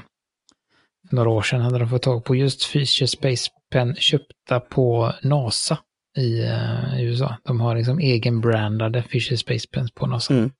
för 1.09 1.17
några 1.17 1.31
år 1.31 1.43
sedan 1.43 1.61
hade 1.61 1.79
de 1.79 1.89
fått 1.89 2.03
tag 2.03 2.25
på 2.25 2.35
just 2.35 2.65
Fisher 2.65 3.07
Space 3.07 3.51
Pen 3.71 3.95
köpta 3.95 4.61
på 4.61 5.13
NASA 5.23 5.79
i 6.17 6.43
eh, 6.43 7.03
USA. 7.03 7.37
De 7.45 7.61
har 7.61 7.77
liksom 7.77 7.99
egenbrandade 7.99 9.03
Fisher 9.03 9.37
Space 9.37 9.69
Pens 9.73 9.93
på 9.93 10.07
NASA. 10.07 10.35
Mm. 10.35 10.51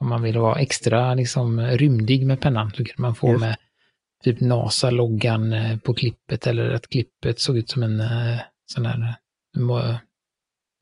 Om 0.00 0.08
man 0.08 0.22
vill 0.22 0.38
vara 0.38 0.60
extra 0.60 1.14
liksom 1.14 1.60
rymdig 1.60 2.26
med 2.26 2.40
pennan 2.40 2.70
så 2.70 2.84
kan 2.84 2.94
man 2.98 3.14
få 3.14 3.28
Just. 3.28 3.40
med 3.40 3.56
typ 4.24 4.40
NASA-loggan 4.40 5.52
eh, 5.52 5.78
på 5.78 5.94
klippet 5.94 6.46
eller 6.46 6.70
att 6.70 6.88
klippet 6.88 7.38
såg 7.40 7.58
ut 7.58 7.70
som 7.70 7.82
en 7.82 8.00
eh, 8.00 8.40
sån 8.66 8.86
här, 8.86 9.16
eh, 9.56 9.98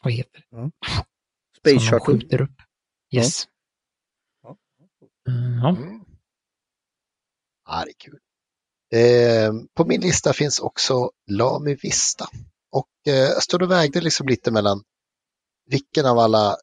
vad 0.03 0.13
heter 0.13 0.45
det? 0.51 0.71
Space 1.59 1.79
som 1.81 1.99
de 1.99 2.01
Shuttle. 2.01 2.15
skjuter 2.15 2.41
upp. 2.41 2.63
Yes. 3.15 3.45
Mm. 5.29 5.59
Mm. 5.77 6.05
Ja, 7.69 7.85
det 7.85 7.91
är 7.91 7.95
kul. 7.99 8.19
Eh, 8.91 9.53
på 9.75 9.85
min 9.85 10.01
lista 10.01 10.33
finns 10.33 10.59
också 10.59 11.11
Lamy 11.27 11.75
Vista. 11.75 12.29
Och 12.71 12.89
eh, 13.07 13.15
jag 13.15 13.43
stod 13.43 13.63
och 13.63 13.71
vägde 13.71 14.01
liksom 14.01 14.29
lite 14.29 14.51
mellan 14.51 14.83
vilken 15.67 16.07
av 16.07 16.19
alla 16.19 16.57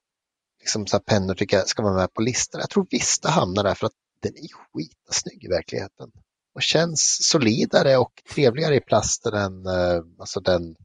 liksom 0.60 0.88
så 0.88 1.00
pennor 1.00 1.34
tycker 1.34 1.58
jag 1.58 1.68
ska 1.68 1.84
vara 1.84 1.96
med 1.96 2.14
på 2.14 2.22
listan. 2.22 2.62
Jag 2.62 2.70
tror 2.70 2.88
Vista 2.90 3.30
hamnar 3.30 3.64
där 3.64 3.76
för 3.76 3.86
att 3.86 3.94
den 4.22 4.38
är 4.38 4.48
skitsnygg 4.74 5.44
i 5.44 5.48
verkligheten. 5.48 6.12
Och 6.56 6.62
känns 6.62 7.30
solidare 7.30 7.98
och 7.98 8.24
trevligare 8.34 8.76
i 8.76 8.82
plasten 8.82 9.34
än 9.34 9.66
eh, 9.66 10.04
alltså 10.20 10.40
den, 10.40 10.76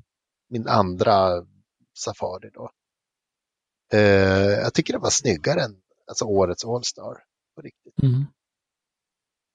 min 0.49 0.69
andra 0.69 1.47
Safari 1.99 2.51
då. 2.55 2.71
Eh, 3.93 4.01
jag 4.51 4.75
tycker 4.75 4.93
den 4.93 5.03
var 5.03 5.11
snyggare 5.11 5.63
än 5.63 5.77
alltså 6.07 6.25
årets 6.25 6.65
Allstar. 6.65 7.25
På 7.55 7.63
riktigt. 7.63 7.95
Mm. 8.03 8.25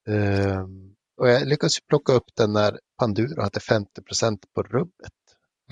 Eh, 0.08 0.66
och 1.16 1.28
jag 1.28 1.48
lyckades 1.48 1.80
plocka 1.80 2.12
upp 2.12 2.34
den 2.36 2.52
när 2.52 2.80
Panduro 2.98 3.42
hade 3.42 3.60
50% 3.60 4.38
på 4.54 4.62
rubbet 4.62 5.12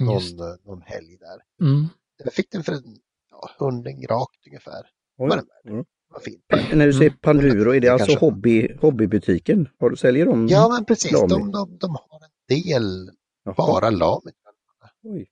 Just. 0.01 0.37
någon, 0.37 0.49
eh, 0.51 0.57
någon 0.65 0.83
helg 0.83 1.17
där. 1.19 1.67
Mm. 1.67 1.89
Jag 2.25 2.33
fick 2.33 2.51
den 2.51 2.65
för 2.65 2.73
en 2.73 2.97
ja, 3.31 3.51
hundring 3.59 4.07
rakt 4.07 4.47
ungefär. 4.47 4.81
Oj. 5.19 5.29
Var 5.29 5.37
den 5.37 5.47
värd? 5.47 5.73
Mm. 5.73 5.85
Vad 6.09 6.23
fint. 6.23 6.45
När 6.75 6.87
du 6.87 6.93
säger 6.93 7.11
Panduro, 7.11 7.75
är 7.75 7.81
det 7.81 7.89
alltså 7.89 8.07
Kanske. 8.07 8.27
hobby, 8.27 8.77
hobbybutiken? 8.81 9.69
Har 9.79 9.91
du 9.91 9.97
säljer 9.97 10.27
de? 10.27 10.49
Ja, 10.49 10.69
men 10.69 10.85
precis. 10.85 11.11
De, 11.13 11.51
de, 11.53 11.79
de 11.79 11.91
har 11.91 12.21
en 12.25 12.63
del 12.63 13.11
Jaha. 13.45 13.55
bara 13.57 13.91
Lamy. 13.91 14.31
Oj. 15.03 15.29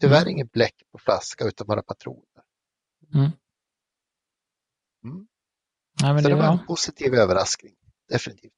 Tyvärr 0.00 0.20
Mm. 0.22 0.28
inget 0.30 0.52
bläck 0.52 0.74
på 0.92 0.98
flaska 0.98 1.44
utan 1.44 1.66
bara 1.66 1.82
patroner. 1.82 2.22
Mm. 3.14 3.30
Mm. 5.04 5.26
Ja, 6.02 6.12
men 6.14 6.22
Så 6.22 6.28
det 6.28 6.34
det 6.34 6.40
var... 6.40 6.52
en 6.52 6.66
positiv 6.66 7.14
överraskning. 7.14 7.74
Definitivt. 8.08 8.52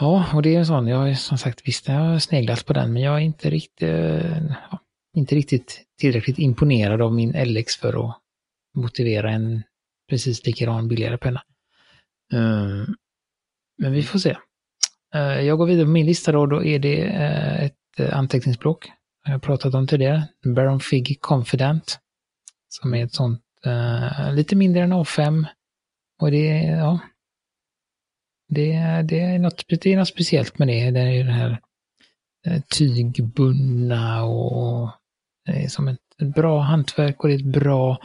Ja, 0.00 0.26
och 0.34 0.42
det 0.42 0.54
är 0.54 0.58
en 0.58 0.66
sån, 0.66 0.86
jag 0.86 0.96
har 0.96 1.14
som 1.14 1.38
sagt 1.38 1.68
visst 1.68 1.88
jag 1.88 1.94
har 1.94 2.18
sneglat 2.18 2.66
på 2.66 2.72
den, 2.72 2.92
men 2.92 3.02
jag 3.02 3.14
är 3.14 3.20
inte 3.20 3.50
riktigt, 3.50 3.82
eh, 3.88 4.42
ja, 4.70 4.78
inte 5.16 5.34
riktigt 5.34 5.82
tillräckligt 6.00 6.38
imponerad 6.38 7.02
av 7.02 7.14
min 7.14 7.44
LX 7.44 7.76
för 7.76 8.08
att 8.08 8.16
motivera 8.74 9.30
en 9.30 9.62
precis 10.10 10.46
likadan 10.46 10.88
billigare 10.88 11.18
penna. 11.18 11.42
Eh, 12.32 12.88
men 13.78 13.92
vi 13.92 14.02
får 14.02 14.18
se. 14.18 14.36
Eh, 15.14 15.40
jag 15.40 15.58
går 15.58 15.66
vidare 15.66 15.84
på 15.84 15.90
min 15.90 16.06
lista 16.06 16.32
då, 16.32 16.46
då 16.46 16.64
är 16.64 16.78
det 16.78 17.02
ett 17.64 18.12
anteckningsblock. 18.12 18.92
Jag 19.24 19.32
har 19.32 19.38
pratat 19.38 19.74
om 19.74 19.86
tidigare. 19.86 20.28
Baron 20.54 20.80
Fig 20.80 21.18
Confident. 21.20 21.98
Som 22.68 22.94
är 22.94 23.04
ett 23.04 23.12
sånt 23.12 23.40
lite 24.32 24.56
mindre 24.56 24.82
än 24.82 24.92
A5. 24.92 25.44
Och 26.20 26.30
det 26.30 26.62
ja, 26.62 27.00
det, 28.54 29.02
det, 29.02 29.20
är 29.20 29.38
något, 29.38 29.64
det 29.68 29.86
är 29.86 29.96
något 29.96 30.08
speciellt 30.08 30.58
med 30.58 30.68
det. 30.68 30.90
Det 30.90 31.00
är 31.00 31.10
ju 31.10 31.22
det 31.22 31.32
här 31.32 31.60
eh, 32.46 32.62
tygbundna 32.62 34.24
och 34.24 34.90
det 35.44 35.64
är 35.64 35.68
som 35.68 35.88
ett, 35.88 35.98
ett 36.22 36.34
bra 36.34 36.60
hantverk 36.60 37.20
och 37.20 37.28
det 37.28 37.34
är 37.34 37.38
ett 37.38 37.44
bra 37.44 37.98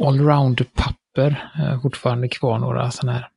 allround-papper. 0.00 1.50
Jag 1.54 1.64
har 1.64 1.80
fortfarande 1.80 2.28
kvar 2.28 2.58
några 2.58 2.90
sådana 2.90 3.18
här 3.18 3.28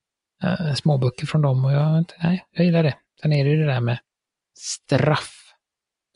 eh, 0.69 0.73
småböcker 0.73 1.25
från 1.25 1.41
dem 1.41 1.65
och 1.65 1.71
jag, 1.71 2.05
nej, 2.23 2.45
jag 2.51 2.65
gillar 2.65 2.83
det. 2.83 2.95
Sen 3.21 3.33
är 3.33 3.43
det 3.43 3.51
ju 3.51 3.57
det 3.57 3.73
där 3.73 3.81
med 3.81 3.99
straff. 4.57 5.39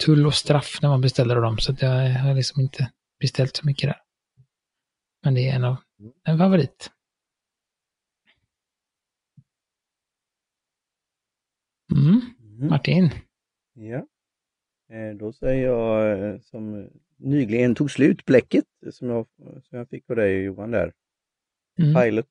Tull 0.05 0.27
och 0.27 0.33
straff 0.33 0.79
när 0.81 0.89
man 0.89 1.01
beställer 1.01 1.35
av 1.35 1.41
dem 1.41 1.57
så 1.57 1.71
att 1.71 1.81
jag 1.81 2.09
har 2.09 2.33
liksom 2.33 2.61
inte 2.61 2.91
beställt 3.19 3.55
så 3.55 3.65
mycket 3.65 3.89
där. 3.89 3.97
Men 5.23 5.33
det 5.33 5.49
är 5.49 5.55
en 5.55 5.63
av 5.63 5.77
en 6.25 6.37
favorit. 6.37 6.91
Mm. 11.95 12.21
Mm. 12.57 12.69
Martin. 12.69 13.09
Ja. 13.73 14.07
Eh, 14.95 15.15
Då 15.19 15.33
säger 15.33 15.65
jag 15.67 16.19
eh, 16.29 16.39
som 16.39 16.89
nyligen 17.17 17.75
tog 17.75 17.91
slut, 17.91 18.25
bläcket 18.25 18.65
som 18.91 19.09
jag, 19.09 19.25
som 19.37 19.77
jag 19.77 19.89
fick 19.89 20.09
av 20.09 20.15
dig 20.15 20.43
Johan 20.43 20.71
där. 20.71 20.93
Mm. 21.79 21.93
Pilot 21.95 22.29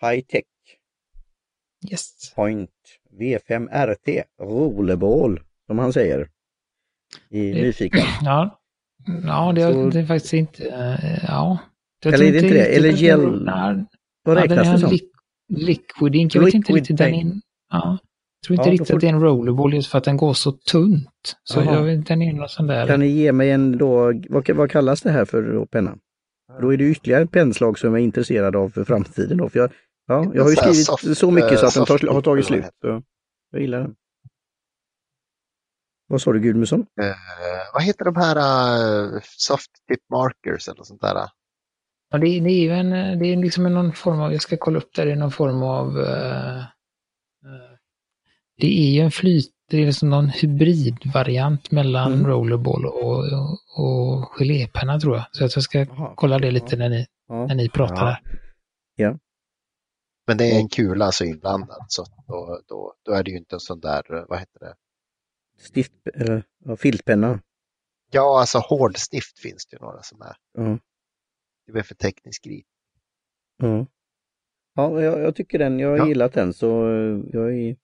High 0.00 0.20
Tech 0.24 0.44
Yes. 1.90 2.32
Point 2.34 2.70
V5 3.20 3.68
RT 3.86 4.22
Rollerball 4.40 5.40
som 5.66 5.78
han 5.78 5.92
säger. 5.92 6.30
I 7.28 7.52
Det- 7.52 7.62
nyfiken. 7.62 8.00
Ja, 8.24 8.60
ja 9.26 9.52
det, 9.52 9.72
Så- 9.72 9.90
det 9.90 10.00
är 10.00 10.06
faktiskt 10.06 10.32
inte... 10.34 10.68
eh, 10.68 11.24
ja. 11.24 11.58
Eller 12.04 12.22
är 12.22 12.32
det 12.32 12.38
inte 12.38 12.48
det? 12.54 12.76
Eller 12.76 12.92
gel- 12.92 13.86
Vad 14.22 14.36
ja, 14.36 14.42
räknas 14.42 14.58
den 14.66 14.72
det 14.72 14.78
som? 14.78 14.90
li- 14.90 15.10
Liquid 15.48 16.14
ink. 16.14 16.34
Jag 16.34 16.44
vet 16.44 16.54
inte 16.54 16.72
riktigt. 16.72 16.96
Den 16.96 17.14
är, 17.14 17.32
ja, 17.70 17.98
tror 18.44 18.58
inte 18.58 18.68
Ja, 18.68 18.72
riktigt 18.72 18.88
får- 18.88 18.94
att 18.94 19.00
det 19.00 19.06
är 19.06 19.12
en 19.12 19.20
rollerball 19.20 19.74
just 19.74 19.90
för 19.90 19.98
att 19.98 20.04
den 20.04 20.16
går 20.16 20.34
så 20.34 20.52
tunt. 20.52 21.36
Så 21.44 21.60
jag 21.60 21.82
vet, 21.82 22.06
den 22.06 22.22
är 22.22 22.32
någon 22.32 22.48
sån 22.48 22.66
där... 22.66 22.86
Kan 22.86 23.00
ni 23.00 23.06
ge 23.06 23.32
mig 23.32 23.50
en 23.50 23.78
då, 23.78 24.12
vad, 24.28 24.50
vad 24.50 24.70
kallas 24.70 25.02
det 25.02 25.10
här 25.10 25.24
för 25.24 25.42
då, 25.42 25.66
penna? 25.66 25.96
Då 26.60 26.72
är 26.72 26.76
det 26.76 26.84
ytterligare 26.84 27.22
ett 27.22 27.30
pennslag 27.30 27.78
som 27.78 27.90
jag 27.90 28.00
är 28.00 28.04
intresserad 28.04 28.56
av 28.56 28.68
för 28.68 28.84
framtiden 28.84 29.38
då. 29.38 29.48
För 29.48 29.58
jag, 29.58 29.70
ja, 30.06 30.32
jag 30.34 30.42
har 30.42 30.50
ju 30.50 30.56
skrivit 30.56 30.86
soft, 30.86 31.16
så 31.18 31.30
mycket 31.30 31.58
så 31.58 31.64
eh, 31.64 31.68
att 31.68 31.74
den 31.74 31.84
tar, 31.84 32.12
har 32.12 32.22
tagit 32.22 32.46
slut. 32.46 32.64
vad 32.80 33.02
Så 33.02 33.06
jag 33.50 33.60
gillar 33.60 33.80
den. 33.80 33.94
Vad 36.06 36.20
sa 36.20 36.32
du 36.32 36.40
Gudmundsson? 36.40 36.86
Eh, 37.00 37.06
vad 37.74 37.82
heter 37.82 38.04
de 38.04 38.16
här 38.16 38.36
uh, 38.36 39.20
soft 39.22 39.70
tip 39.88 40.00
markers 40.10 40.68
eller 40.68 40.82
sånt 40.82 41.00
där? 41.00 41.28
Ja, 42.10 42.18
det, 42.18 42.40
det 42.40 42.50
är 42.50 42.60
ju 42.60 42.70
en, 42.70 43.18
det 43.18 43.26
är 43.26 43.36
liksom 43.36 43.66
en 43.66 43.74
någon 43.74 43.92
form 43.92 44.20
av, 44.20 44.32
jag 44.32 44.42
ska 44.42 44.56
kolla 44.56 44.78
upp 44.78 44.94
det, 44.94 45.04
det 45.04 45.12
är 45.12 45.16
någon 45.16 45.30
form 45.30 45.62
av, 45.62 46.00
eh, 46.00 46.56
eh, 46.58 46.64
det 48.56 48.66
är 48.66 48.90
ju 48.92 49.00
en 49.00 49.10
flyt, 49.10 49.50
det 49.70 49.76
är 49.82 49.86
liksom 49.86 50.10
någon 50.10 50.28
hybridvariant 50.28 51.70
mellan 51.70 52.12
Mm. 52.12 52.26
rollerball 52.26 52.86
och, 52.86 53.18
och, 53.18 53.58
och 53.78 54.28
gelépenna 54.38 55.00
tror 55.00 55.16
jag. 55.16 55.24
Så 55.32 55.44
att 55.44 55.56
jag 55.56 55.62
ska 55.64 55.86
kolla 56.16 56.38
det 56.38 56.50
lite 56.50 56.76
när 56.76 56.88
ni, 56.88 57.06
Ja. 57.28 57.46
när 57.46 57.54
ni 57.54 57.68
pratar 57.68 58.20
Ja. 58.96 59.08
där. 59.08 59.18
Men 60.26 60.36
det 60.38 60.44
är 60.52 60.58
en 60.58 60.68
kula 60.68 61.04
alltså 61.04 61.24
inblandad 61.24 61.84
så 61.88 62.04
då, 62.26 62.60
då, 62.68 62.94
då 63.04 63.12
är 63.12 63.22
det 63.22 63.30
ju 63.30 63.36
inte 63.36 63.56
en 63.56 63.60
sån 63.60 63.80
där, 63.80 64.24
vad 64.28 64.38
heter 64.38 64.60
det? 64.60 64.74
Stift, 65.58 65.92
eller 66.14 66.42
ja, 66.64 66.76
filtpenna. 66.76 67.40
Ja, 68.10 68.40
alltså 68.40 68.58
hård 68.58 68.96
stift 68.96 69.38
finns 69.38 69.66
det 69.66 69.76
ju 69.76 69.80
några 69.80 70.02
som 70.02 70.22
är. 70.22 70.36
Ja. 70.54 70.78
Det 71.72 71.78
är 71.78 71.82
för 71.82 71.94
teknisk 71.94 72.44
grej. 72.44 72.64
Ja, 73.56 73.86
ja 74.74 75.02
jag, 75.02 75.20
jag 75.20 75.36
tycker 75.36 75.58
den, 75.58 75.78
jag 75.78 75.88
har 75.90 75.96
Ja. 75.98 76.08
gillat 76.08 76.32
den 76.32 76.52
så 76.54 76.88
eh, 76.90 77.20
jag 77.32 77.54
är 77.54 77.76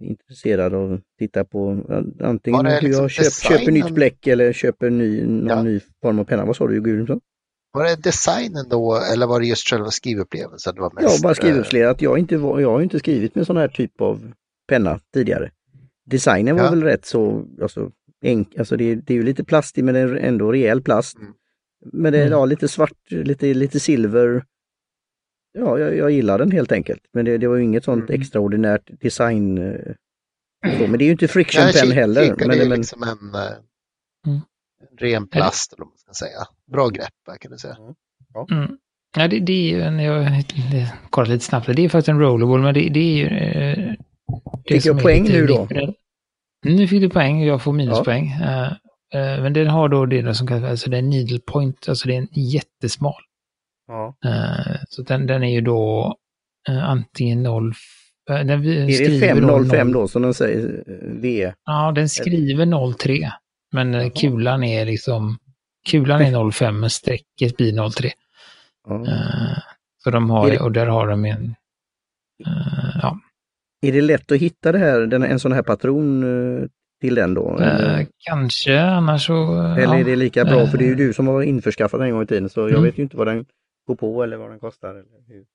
intresserad 0.00 0.74
av 0.74 0.92
att 0.92 1.00
titta 1.18 1.44
på 1.44 1.84
eh, 1.90 2.28
antingen 2.28 2.56
Var 2.56 2.64
det 2.64 2.74
hur 2.74 2.80
liksom 2.88 3.02
jag 3.02 3.10
köp, 3.10 3.32
köper 3.32 3.72
nytt 3.72 3.90
bläck 3.90 4.26
eller 4.26 4.52
köper 4.52 4.90
ny, 4.90 5.22
någon 5.26 5.46
Ja. 5.48 5.62
ny 5.62 5.80
form 6.02 6.18
av 6.18 6.24
penna. 6.24 6.44
Vad 6.44 6.56
sa 6.56 6.66
du 6.66 6.80
Gudmundsson? 6.80 7.20
Var 7.72 7.84
det 7.84 8.02
designen 8.02 8.68
då 8.68 9.00
eller 9.14 9.26
var 9.26 9.40
det 9.40 9.46
just 9.46 9.68
själva 9.70 9.90
skrivupplevelsen? 9.90 10.74
Det 10.74 10.80
var 10.80 10.92
Ja, 10.96 11.02
mest, 11.02 11.22
bara 11.22 11.30
eh, 11.30 11.34
skrivupplevelsen. 11.34 12.04
Jag, 12.04 12.18
inte 12.18 12.36
var- 12.36 12.60
jag 12.60 12.70
har 12.70 12.78
ju 12.78 12.84
inte 12.84 12.98
skrivit 12.98 13.34
med 13.34 13.46
sån 13.46 13.56
här 13.56 13.68
typ 13.68 14.00
av 14.00 14.32
penna 14.68 15.00
tidigare. 15.14 15.50
Designen 16.06 16.56
var 16.56 16.64
Ja. 16.64 16.70
väl 16.70 16.82
rätt 16.82 17.04
så, 17.04 17.44
alltså, 17.62 17.90
enk, 18.22 18.58
alltså 18.58 18.76
det, 18.76 18.94
det 18.94 19.12
är 19.12 19.16
ju 19.16 19.22
lite 19.22 19.44
plastig 19.44 19.84
men 19.84 19.94
det 19.94 20.00
är 20.00 20.14
ändå 20.14 20.52
rejäl 20.52 20.82
plast. 20.82 21.18
Mm. 21.18 21.32
Men 21.92 22.12
det 22.12 22.18
är 22.18 22.22
Mm. 22.26 22.32
ja, 22.32 22.44
lite 22.46 22.68
svart, 22.68 22.92
lite, 23.10 23.54
lite 23.54 23.80
silver. 23.80 24.44
Ja, 25.58 25.78
jag, 25.78 25.96
jag 25.96 26.10
gillar 26.10 26.38
den 26.38 26.50
helt 26.50 26.72
enkelt. 26.72 27.00
Men 27.12 27.24
det, 27.24 27.38
det 27.38 27.46
var 27.48 27.56
ju 27.56 27.62
inget 27.64 27.84
sånt 27.84 28.10
Mm. 28.10 28.20
extraordinärt 28.20 28.90
design. 29.00 29.58
eh, 29.58 29.74
Så, 30.78 30.86
men 30.86 30.98
det 30.98 31.04
är 31.04 31.06
ju 31.06 31.12
inte 31.12 31.28
friction 31.28 31.62
pen 31.72 31.90
heller. 31.92 32.34
Men, 32.38 32.50
är 32.50 32.68
men, 32.68 32.78
liksom 32.78 33.02
en, 33.02 33.34
eh, 33.34 33.40
Mm. 34.26 34.40
en 34.90 34.98
ren 34.98 35.26
plast 35.28 35.72
eller 35.72 35.84
vad 35.84 35.88
man 35.88 35.98
ska 35.98 36.12
säga. 36.26 36.38
Bra 36.72 36.88
grepp 36.88 37.08
här, 37.28 37.36
kan 37.36 37.50
du 37.50 37.58
säga. 37.58 37.76
Mm. 38.50 38.76
Ja, 39.16 39.28
det, 39.28 39.38
det 39.40 39.52
är 39.52 39.70
ju 39.76 39.82
en, 39.82 39.98
jag 39.98 40.24
det- 40.70 40.92
kollar 41.10 41.28
lite 41.28 41.44
snabbt, 41.44 41.66
det 41.76 41.84
är 41.84 41.88
faktiskt 41.88 42.08
en 42.08 42.20
rollerball, 42.20 42.60
men 42.62 42.74
det, 42.74 42.88
det 42.88 43.00
är 43.00 43.16
ju... 43.16 43.26
Eh, 43.26 43.92
det 44.64 44.74
Fick 44.74 44.86
jag 44.86 45.02
poäng 45.02 45.24
nu 45.24 45.46
då? 45.46 45.68
Mm, 45.70 45.94
Nu 46.62 46.88
fick 46.88 47.00
du 47.00 47.08
poäng, 47.10 47.44
jag 47.44 47.62
får 47.62 47.72
minuspoäng. 47.72 48.26
Eh, 48.30 48.66
eh, 49.14 49.42
men 49.42 49.52
den 49.52 49.66
har 49.66 49.88
då 49.88 50.06
det 50.06 50.34
som 50.34 50.46
kallas, 50.46 50.70
alltså 50.70 50.90
det 50.90 50.96
är 50.98 51.02
needle 51.02 51.38
point, 51.38 51.88
alltså 51.88 52.08
det 52.08 52.14
är 52.14 52.18
en 52.18 52.28
jättesmal. 52.32 53.22
Ja. 53.86 54.14
Eh, 54.24 54.76
så 54.88 55.02
den, 55.02 55.26
den 55.26 55.42
är 55.42 55.52
ju 55.52 55.60
då 55.60 56.14
eh, 56.68 56.84
antingen 56.90 57.42
0... 57.42 57.72
eh, 58.30 58.36
Den 58.36 58.50
Är 58.50 58.86
det 58.86 58.92
skriver 58.92 59.26
505 59.28 59.88
noll- 59.88 59.92
då 59.92 60.08
som 60.08 60.22
den 60.22 60.34
säger? 60.34 60.84
V? 61.20 61.52
Ja, 61.64 61.92
den 61.92 62.08
skriver 62.08 62.92
03. 62.98 63.32
Men 63.72 63.94
eh, 63.94 64.10
kulan 64.10 64.64
är 64.64 64.84
liksom... 64.86 65.38
Kulan 65.90 66.20
är 66.22 66.50
05 66.50 66.80
men 66.80 66.90
strecket 66.90 67.56
blir 67.56 67.90
03. 67.90 68.10
Ja. 68.88 69.04
Så 70.04 70.10
de 70.10 70.30
har, 70.30 70.50
det- 70.50 70.60
och 70.60 70.72
där 70.72 70.86
har 70.86 71.08
de 71.08 71.24
en... 71.24 71.54
ja, 73.02 73.18
Är 73.86 73.92
det 73.92 74.00
lätt 74.00 74.32
att 74.32 74.38
hitta 74.38 74.72
det 74.72 74.78
här, 74.78 75.00
den, 75.00 75.22
en 75.22 75.38
sån 75.40 75.52
här 75.52 75.62
patron 75.62 76.24
till 77.00 77.14
den 77.14 77.34
då? 77.34 77.58
Eh, 77.60 78.06
kanske, 78.18 78.80
annars 78.80 79.26
så... 79.26 79.60
eller 79.62 79.82
ja. 79.82 79.98
är 79.98 80.04
det 80.04 80.16
lika 80.16 80.44
bra? 80.44 80.66
För 80.66 80.78
det 80.78 80.84
är 80.84 80.88
ju 80.88 80.94
du 80.94 81.12
som 81.12 81.26
har 81.26 81.42
införskaffat 81.42 82.00
den 82.00 82.06
en 82.08 82.14
gång 82.14 82.22
i 82.22 82.26
tiden 82.26 82.48
så 82.48 82.60
jag 82.60 82.70
Mm. 82.70 82.82
vet 82.82 82.98
ju 82.98 83.02
inte 83.02 83.16
vad 83.16 83.26
den 83.26 83.44
går 83.86 83.94
på 83.96 84.22
eller 84.22 84.36
vad 84.36 84.50
den 84.50 84.60
kostar. 84.60 84.88
Eller 84.88 85.26
hur. 85.28 85.46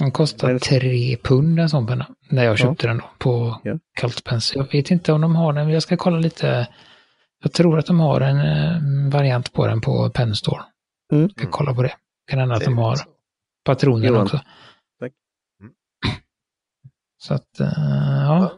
Den 0.00 0.10
kostar 0.10 0.48
Men- 0.48 0.58
tre 0.60 1.16
pund 1.16 1.60
en 1.60 1.68
sån 1.68 1.86
penna. 1.86 2.06
När 2.30 2.44
jag 2.44 2.58
köpte 2.58 2.86
den 2.86 2.98
då 2.98 3.10
på 3.18 3.60
Ja. 3.64 3.78
Cult 4.00 4.24
Pence. 4.24 4.58
Jag 4.58 4.72
vet 4.72 4.90
inte 4.90 5.12
om 5.12 5.20
de 5.20 5.36
har 5.36 5.52
den, 5.52 5.64
men 5.64 5.74
jag 5.74 5.82
ska 5.82 5.96
kolla 5.96 6.18
lite. 6.18 6.68
Jag 7.42 7.52
tror 7.52 7.78
att 7.78 7.86
de 7.86 8.00
har 8.00 8.20
en 8.20 8.38
eh, 8.40 9.10
variant 9.12 9.52
på 9.52 9.66
den 9.66 9.80
på 9.80 10.10
Penn 10.10 10.34
Store. 10.34 10.62
Mm. 11.12 11.30
Ska 11.30 11.46
kolla 11.50 11.74
på 11.74 11.82
det. 11.82 11.96
Kan 12.26 12.38
hända 12.38 12.54
att 12.54 12.64
de 12.64 12.78
har 12.78 12.96
Johan. 14.08 14.22
också. 14.22 14.40
Tack. 15.00 15.12
Mm. 15.60 15.74
Så 17.16 17.34
att, 17.34 17.60
eh, 17.60 17.68
ja. 18.22 18.52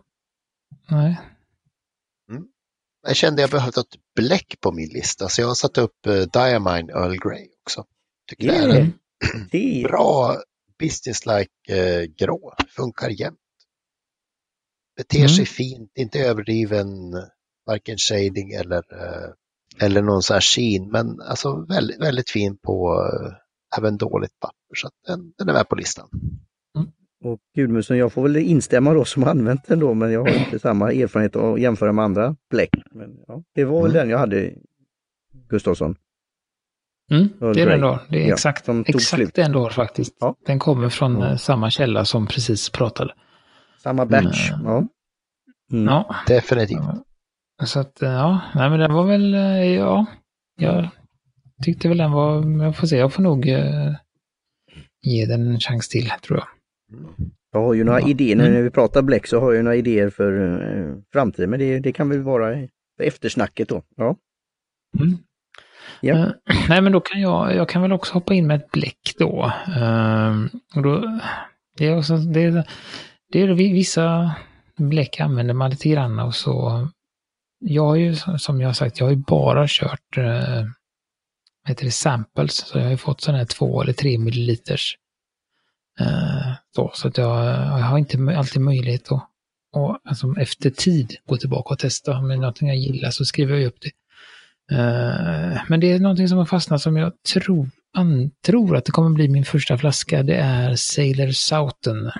Nej. 0.88 1.20
Jag 3.06 3.16
kände 3.16 3.42
jag 3.42 3.50
behövde 3.50 3.80
ett 3.80 3.94
bläck 4.16 4.54
på 4.61 4.73
min 4.73 4.88
lista 4.88 5.28
så 5.28 5.40
jag 5.42 5.49
har 5.49 5.54
satt 5.54 5.78
upp 5.78 6.06
uh, 6.06 6.12
Diamine 6.23 6.90
Earl 6.92 7.16
Grey 7.16 7.49
också. 7.66 7.85
Tycker 8.28 8.49
det 8.49 8.54
är 8.56 8.68
Yeah. 8.68 8.80
en 8.80 8.92
Det 9.52 9.87
bra 9.88 10.37
businesslike 10.78 11.50
uh, 11.73 12.04
grå, 12.18 12.54
funkar 12.76 13.08
jämt. 13.11 13.38
Beter 14.96 15.18
Mm. 15.18 15.28
sig 15.28 15.46
fint, 15.46 15.92
inte 15.94 16.18
överdriven 16.20 16.88
varken 17.66 17.99
shading 17.99 18.52
eller, 18.52 18.78
uh, 18.78 19.32
eller 19.80 20.02
någon 20.02 20.23
sån 20.23 20.35
här 20.35 20.40
sheen 20.40 20.90
men 20.90 21.20
alltså 21.20 21.66
väldigt, 21.68 22.00
väldigt 22.02 22.30
fin 22.30 22.58
på 22.58 22.92
uh, 22.94 23.35
även 23.78 23.96
dåligt 23.96 24.40
papper 24.40 24.75
så 24.76 24.88
den, 25.06 25.32
den 25.38 25.49
är 25.49 25.52
med 25.52 25.68
på 25.68 25.76
listan. 25.76 26.08
Och 27.25 27.40
Gudmundsen, 27.56 27.99
jag 27.99 28.12
får 28.12 28.23
väl 28.23 28.37
instämma 28.37 28.94
då 28.94 29.04
som 29.04 29.25
använt 29.25 29.66
den 29.68 29.78
då, 29.80 29.94
men 29.94 30.12
jag 30.12 30.20
har 30.20 30.44
inte 30.44 30.58
samma 30.58 30.92
erfarenhet 30.92 31.37
att 31.37 31.61
jämföra 31.61 31.92
med 31.92 32.04
andra 32.04 32.37
bläck. 32.50 32.70
Men 32.92 33.18
ja, 33.28 33.42
det 33.54 33.64
var 33.64 33.82
väl 33.82 33.90
Mm. 33.90 34.00
den 34.02 34.11
jag 34.11 34.18
hade, 34.18 34.54
Gustafsson. 35.49 35.96
Mm, 37.11 37.29
det 37.55 37.61
är 37.63 37.67
den 37.67 37.81
då. 37.81 38.01
Det 38.09 38.23
är 38.25 38.29
Ja, 38.29 38.33
exakt, 38.35 38.69
exakt 38.69 39.03
slut. 39.05 39.35
den 39.35 39.53
då 39.53 39.71
faktiskt. 39.71 40.17
Ja. 40.21 40.37
Den 40.47 40.59
kommer 40.59 40.89
från 40.89 41.21
Ja. 41.21 41.31
eh, 41.31 41.37
samma 41.37 41.71
källa 41.71 42.05
som 42.05 42.27
precis 42.27 42.71
pratade. 42.71 43.15
Samma 43.83 44.07
batch. 44.07 44.51
Mm. 44.51 44.65
Ja. 44.67 44.87
Mm. 45.73 45.85
Ja, 45.85 46.15
Definitivt. 46.27 46.79
så 47.65 47.81
att 47.81 48.03
eh, 48.03 48.11
ja, 48.11 48.41
nej 48.55 48.71
men 48.71 48.81
den 48.81 48.93
var 48.93 49.05
väl, 49.05 49.35
eh, 49.35 49.65
ja, 49.75 50.07
jag 50.59 50.89
tyckte 51.65 51.89
väl 51.89 51.99
den 51.99 52.13
var, 52.13 52.63
jag 52.65 52.77
får 52.77 52.87
se, 52.87 52.97
jag 52.97 53.13
får 53.13 53.23
nog 53.23 53.49
eh, 53.49 53.93
ge 55.03 55.27
den 55.27 55.47
en 55.47 55.61
chans 55.61 55.89
till 55.89 56.11
tror 56.23 56.39
jag. 56.39 56.49
Jag 57.53 57.61
har 57.61 57.75
ju 57.75 57.85
några 57.85 58.01
Ja. 58.01 58.09
idéer, 58.09 58.35
Mm. 58.35 58.53
när 58.53 58.63
vi 58.63 58.71
pratar 58.71 59.03
bläck 59.03 59.27
så 59.27 59.41
har 59.41 59.53
jag 59.53 59.65
några 59.65 59.77
idéer 59.77 60.11
för 60.11 60.61
eh, 60.89 60.95
framtiden, 61.13 61.51
men 61.51 61.59
det, 61.59 61.79
det 61.81 61.93
kan 61.93 62.09
väl 62.09 62.23
vara 62.23 62.67
eftersnacket 63.01 63.69
då. 63.69 63.83
Ja. 63.97 64.17
Mm. 65.01 65.19
Ja. 66.00 66.15
Uh, 66.15 66.33
nej 66.69 66.81
men 66.81 66.93
då 66.93 67.00
kan 67.00 67.21
jag, 67.21 67.57
jag 67.57 67.69
kan 67.69 67.83
väl 67.83 67.93
också 67.93 68.15
hoppa 68.15 68.35
in 68.35 68.47
med 68.47 68.57
ett 68.57 68.71
bläck 68.71 69.15
då. 69.19 69.53
Uh, 69.76 70.47
och 70.75 70.83
då 70.83 71.21
det 71.76 71.87
är 71.87 71.99
också, 71.99 72.17
det 72.17 72.43
är, 72.43 72.65
det 73.33 73.43
är 73.43 73.55
vissa 73.55 74.35
bläck 74.76 75.21
använder 75.21 75.55
man 75.55 75.71
lite 75.71 75.88
grann 75.88 76.19
och 76.19 76.35
så. 76.35 76.88
Jag 77.59 77.85
har 77.87 77.97
ju 77.97 78.17
som 78.38 78.61
jag 78.61 78.69
har 78.69 78.75
sagt, 78.75 78.99
jag 78.99 79.07
har 79.07 79.11
ju 79.11 79.23
bara 79.26 79.67
kört 79.69 80.19
uh, 80.19 80.65
vad 81.62 81.69
heter 81.69 81.85
det, 81.85 81.91
samples, 81.91 82.57
så 82.57 82.79
jag 82.79 82.85
har 82.85 82.91
ju 82.91 82.97
fått 82.97 83.21
sådana 83.21 83.38
här 83.38 83.47
två 83.47 83.83
eller 83.83 83.93
tre 83.93 84.19
milliliters. 84.19 84.97
Eh, 86.00 86.07
uh, 86.07 86.55
så, 86.76 86.91
så 86.95 87.09
att 87.09 87.19
jag, 87.19 87.45
jag 87.47 87.85
har 87.85 87.99
inte 87.99 88.37
alltid 88.37 88.62
möjlighet 88.62 89.12
att 89.12 89.31
och, 89.76 89.99
alltså, 90.05 90.35
efter 90.38 90.71
tid 90.71 91.17
gå 91.26 91.37
tillbaka 91.37 91.75
och 91.75 91.79
testa. 91.79 92.19
Om 92.19 92.29
det 92.29 92.35
är 92.35 92.38
någonting 92.38 92.69
jag 92.69 92.76
gillar 92.76 93.11
så 93.11 93.25
skriver 93.25 93.57
jag 93.57 93.67
upp 93.67 93.81
det. 93.81 93.91
Eh, 94.73 95.61
men 95.68 95.80
det 95.80 95.92
är 95.92 95.99
någonting 96.00 96.28
som 96.28 96.38
har 96.38 96.44
fastnat 96.46 96.80
som 96.82 96.96
jag 96.96 97.12
tror, 97.35 97.70
tror 98.46 98.76
att 98.76 98.85
det 98.85 98.92
kommer 98.92 99.11
bli 99.11 99.28
min 99.28 99.44
första 99.44 99.78
flaska. 99.78 100.23
Det 100.23 100.37
är 100.37 100.75
Sailor 100.76 101.30
Southern. 101.30 102.06
Eh, 102.06 102.12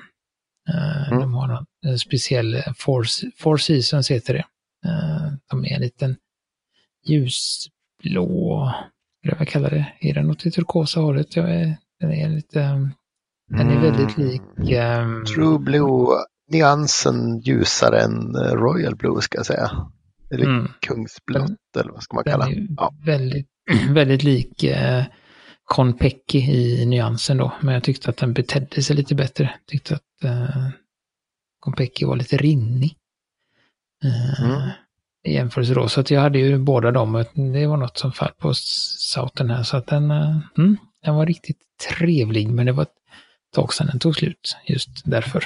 Mm. 1.08 1.20
De 1.20 1.34
har 1.34 1.46
någon 1.48 1.66
eh, 1.86 1.96
speciell, 1.96 2.62
Four, 2.78 3.06
Four 3.38 3.56
Seasons 3.56 4.11
heter 4.11 4.35
det. 4.35 4.44
Eh, 4.88 5.32
de 5.50 5.64
är 5.64 5.74
en 5.74 5.80
liten 5.80 6.16
ljusblå, 7.06 8.72
vad 9.24 9.40
jag 9.40 9.48
kallar 9.48 9.70
det, 9.70 9.87
är 10.00 10.14
den 10.14 10.30
åt 10.30 10.44
det 10.44 10.50
turkosa 10.50 11.00
hållet? 11.00 11.37
Jag 11.37 11.54
är, 11.54 11.76
den 12.00 12.12
är 12.12 12.28
lite, 12.28 12.61
eh, 12.61 12.87
den 13.48 13.70
är 13.70 13.80
väldigt 13.80 14.18
lik... 14.18 14.42
ehm, 14.70 15.24
True 15.24 15.59
Blue, 15.59 16.06
nyansen 16.52 17.38
ljusare 17.40 18.00
än 18.00 18.35
Royal 18.37 18.96
Blue 18.96 19.20
ska 19.22 19.38
jag 19.38 19.46
säga. 19.46 19.70
Eller 20.30 20.44
mm. 20.44 20.68
Kungsblått 20.80 21.76
eller 21.80 21.92
vad 21.92 22.02
ska 22.02 22.14
man 22.14 22.24
kalla 22.24 22.50
ju 22.50 22.66
Ja. 22.76 22.94
väldigt, 23.04 23.48
väldigt 23.90 24.22
lik 24.22 24.62
eh, 24.64 25.04
Konpeki 25.64 26.38
i 26.38 26.86
nyansen 26.86 27.36
då. 27.36 27.52
Men 27.60 27.74
jag 27.74 27.84
tyckte 27.84 28.10
att 28.10 28.16
den 28.16 28.32
betedde 28.32 28.82
sig 28.82 28.96
lite 28.96 29.14
bättre. 29.14 29.54
Tyckte 29.66 29.94
att 29.94 30.24
eh, 30.24 30.68
Konpeki 31.60 32.04
var 32.04 32.16
lite 32.16 32.36
rinnig. 32.36 32.96
Eh, 34.04 34.44
Mm. 34.44 34.70
I 35.26 35.34
jämförelse 35.34 35.74
då. 35.74 35.88
Så 35.88 36.00
att 36.00 36.10
jag 36.10 36.20
hade 36.20 36.38
ju 36.38 36.58
båda 36.58 36.90
dem. 36.90 37.14
och 37.14 37.26
Det 37.34 37.66
var 37.66 37.76
något 37.76 37.98
som 37.98 38.12
föll 38.12 38.32
på 38.38 38.52
Southern 38.54 39.50
här. 39.50 39.62
Så 39.62 39.76
att 39.76 39.86
den, 39.86 40.10
eh, 40.10 40.38
mm, 40.58 40.76
den 41.02 41.14
var 41.14 41.26
riktigt 41.26 41.60
trevlig. 41.98 42.48
Men 42.50 42.66
det 42.66 42.72
var 42.72 42.82
ett 42.82 42.94
tag 43.54 43.74
sedan 43.74 43.86
den 43.86 43.98
tog 43.98 44.16
slut. 44.16 44.56
Just 44.66 44.88
därför. 45.04 45.44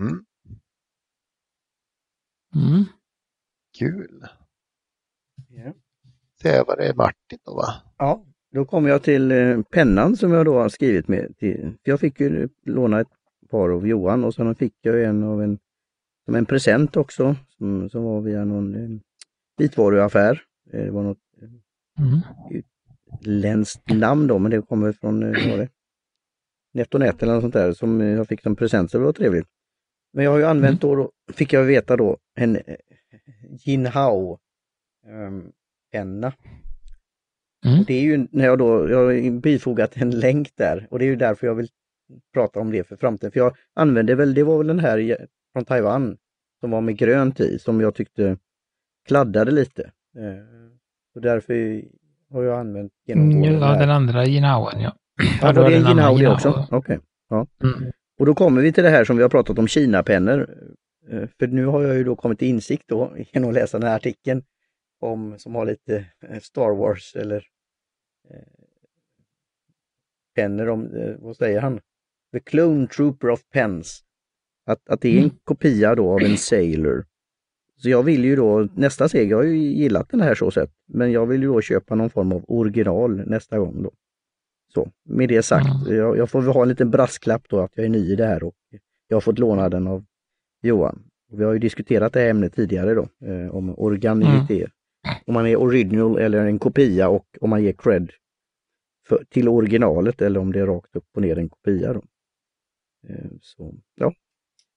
Mm, 0.00 0.24
Mm. 2.54 2.84
Kul. 3.78 4.24
Ja. 5.48 5.72
Det 6.42 6.62
var 6.66 6.76
det 6.76 6.94
Martin 6.96 7.38
då 7.44 7.54
va? 7.54 7.74
Ja, 7.98 8.24
då 8.52 8.64
kommer 8.64 8.88
jag 8.88 9.02
till 9.02 9.32
eh, 9.32 9.62
pennan 9.62 10.16
som 10.16 10.32
jag 10.32 10.44
då 10.46 10.58
har 10.58 10.68
skrivit 10.68 11.08
med. 11.08 11.38
Till, 11.38 11.74
jag 11.82 12.00
fick 12.00 12.20
ju 12.20 12.48
låna 12.66 13.00
ett 13.00 13.08
par 13.50 13.68
av 13.70 13.86
Johan 13.86 14.24
och 14.24 14.34
sen 14.34 14.54
fick 14.54 14.74
jag 14.80 15.04
en 15.04 15.22
av 15.22 15.42
en, 15.42 15.58
som 16.24 16.34
en 16.34 16.46
present 16.46 16.96
också, 16.96 17.36
som, 17.58 17.90
som 17.90 18.02
var 18.04 18.20
via 18.20 18.44
någon 18.44 18.74
eh, 18.74 19.00
vitvaruaffär. 19.56 20.42
Eh, 20.72 20.84
Det 20.84 20.90
var 20.90 21.02
något 21.02 21.18
Mm. 21.98 22.20
utländskt 23.20 23.90
namn 23.94 24.26
då, 24.26 24.38
men 24.38 24.50
det 24.50 24.62
kommer 24.62 24.92
från, 24.92 25.20
vad 25.20 25.50
var 25.50 25.56
det? 25.56 25.68
NetOnNet 26.74 27.22
eller 27.22 27.32
något 27.32 27.42
sånt 27.42 27.54
där 27.54 27.72
som 27.72 28.00
jag 28.00 28.28
fick 28.28 28.42
som 28.42 28.56
present, 28.56 28.90
så 28.90 28.98
det 28.98 29.04
var 29.04 29.12
trevligt. 29.12 29.46
Men 30.12 30.24
jag 30.24 30.30
har 30.32 30.38
ju 30.38 30.44
använt 30.44 30.80
då, 30.80 30.94
då 30.96 31.10
fick 31.32 31.52
jag 31.52 31.64
veta 31.64 31.96
då, 31.96 32.18
en 32.34 32.58
Jinhao 33.64 34.38
penna. 35.92 36.32
Mm. 37.66 37.84
Det 37.86 37.94
är 37.94 38.02
ju 38.02 38.26
när 38.30 38.44
jag 38.44 38.58
då, 38.58 38.90
jag 38.90 38.98
har 39.04 39.40
bifogat 39.40 39.96
en 39.96 40.10
länk 40.10 40.50
där 40.56 40.86
och 40.90 40.98
det 40.98 41.04
är 41.04 41.06
ju 41.06 41.16
därför 41.16 41.46
jag 41.46 41.54
vill 41.54 41.68
prata 42.34 42.60
om 42.60 42.70
det 42.72 42.84
för 42.84 42.96
framtiden. 42.96 43.32
För 43.32 43.40
jag 43.40 43.56
använde 43.74 44.14
väl, 44.14 44.34
det 44.34 44.42
var 44.42 44.58
väl 44.58 44.66
den 44.66 44.78
här 44.78 45.26
från 45.52 45.64
Taiwan 45.64 46.16
som 46.60 46.70
var 46.70 46.80
med 46.80 46.96
grönt 46.96 47.40
i 47.40 47.58
som 47.58 47.80
jag 47.80 47.94
tyckte 47.94 48.36
kladdade 49.08 49.50
lite. 49.50 49.82
Eh, 50.16 50.72
Och 51.14 51.20
därför 51.20 51.82
har 52.30 52.42
jag 52.42 52.60
använt 52.60 52.92
genomgående 53.06 53.48
Mm, 53.48 53.60
Ja, 53.60 53.78
den 53.78 53.90
andra 53.90 54.26
Jinauen, 54.26 54.80
ja. 54.80 54.96
Ja, 55.40 55.52
var 55.52 55.70
det 55.70 55.76
en 55.76 55.86
Jinhao 55.86 56.16
det 56.16 56.28
också? 56.28 56.66
Okej. 56.70 56.98
Mm. 57.62 57.92
Och 58.20 58.26
då 58.26 58.34
kommer 58.34 58.62
vi 58.62 58.72
till 58.72 58.84
det 58.84 58.90
här 58.90 59.04
som 59.04 59.16
vi 59.16 59.22
har 59.22 59.30
pratat 59.30 59.58
om, 59.58 59.68
Kina-pennor. 59.68 60.48
Eh, 61.08 61.28
För 61.38 61.46
nu 61.46 61.66
har 61.66 61.82
jag 61.82 61.96
ju 61.96 62.04
då 62.04 62.16
kommit 62.16 62.38
till 62.38 62.48
insikt 62.48 62.84
då 62.88 63.16
genom 63.32 63.48
att 63.48 63.54
läsa 63.54 63.78
den 63.78 63.88
här 63.88 63.96
artikeln 63.96 64.42
om, 65.00 65.38
som 65.38 65.54
har 65.54 65.66
lite 65.66 66.06
eh, 66.28 66.40
Star 66.40 66.74
Wars 66.74 67.16
eller 67.16 67.44
eh, 68.30 68.36
pennor 70.34 70.68
om, 70.68 70.94
eh, 70.96 71.14
vad 71.18 71.36
säger 71.36 71.60
han? 71.60 71.80
The 72.32 72.40
Clone 72.40 72.86
Trooper 72.86 73.30
of 73.30 73.48
Pens. 73.52 74.04
Att, 74.66 74.88
att 74.88 75.00
det 75.00 75.08
är 75.08 75.12
en 75.12 75.18
Mm. 75.24 75.36
kopia 75.44 75.94
då 75.94 76.10
av 76.12 76.22
en 76.22 76.36
Sailor. 76.36 77.04
Så 77.76 77.88
jag 77.88 78.02
vill 78.02 78.24
ju 78.24 78.36
då, 78.36 78.68
nästa 78.76 79.08
steg, 79.08 79.30
jag 79.30 79.36
har 79.36 79.44
ju 79.44 79.56
gillat 79.56 80.08
den 80.10 80.20
här 80.20 80.34
så 80.34 80.50
sett, 80.50 80.70
men 80.86 81.12
jag 81.12 81.26
vill 81.26 81.42
ju 81.42 81.48
då 81.48 81.60
köpa 81.60 81.94
någon 81.94 82.10
form 82.10 82.32
av 82.32 82.44
original 82.48 83.16
nästa 83.26 83.58
gång 83.58 83.82
då. 83.82 83.90
Så, 84.74 84.90
med 85.04 85.28
det 85.28 85.42
sagt, 85.42 85.86
Mm. 85.86 85.96
jag, 85.98 86.16
jag 86.18 86.30
får 86.30 86.40
väl 86.42 86.52
ha 86.52 86.62
en 86.62 86.68
liten 86.68 86.90
brasklapp 86.90 87.48
då 87.48 87.60
att 87.60 87.72
jag 87.74 87.84
är 87.86 87.90
ny 87.90 88.12
i 88.12 88.16
det 88.16 88.26
här 88.26 88.44
och 88.44 88.54
jag 89.08 89.16
har 89.16 89.20
fått 89.20 89.38
låna 89.38 89.68
den 89.68 89.86
av 89.86 90.04
Johan. 90.62 91.04
Vi 91.32 91.44
har 91.44 91.52
ju 91.52 91.58
diskuterat 91.58 92.12
det 92.12 92.20
här 92.20 92.30
ämnet 92.30 92.54
tidigare 92.54 92.94
då, 92.94 93.08
eh, 93.26 93.54
om 93.54 93.78
organilitet. 93.78 94.70
Om 95.26 95.34
man 95.34 95.46
är 95.46 95.56
original 95.56 96.18
eller 96.18 96.46
en 96.46 96.58
kopia 96.58 97.08
och 97.08 97.26
om 97.40 97.50
man 97.50 97.62
ger 97.62 97.72
cred 97.72 98.12
för, 99.08 99.24
till 99.28 99.48
originalet 99.48 100.22
eller 100.22 100.40
om 100.40 100.52
det 100.52 100.60
är 100.60 100.66
rakt 100.66 100.96
upp 100.96 101.06
och 101.14 101.22
ner 101.22 101.38
en 101.38 101.48
kopia. 101.48 101.92
Då. 101.92 102.02
Eh, 103.08 103.30
så, 103.40 103.74
ja. 103.94 104.14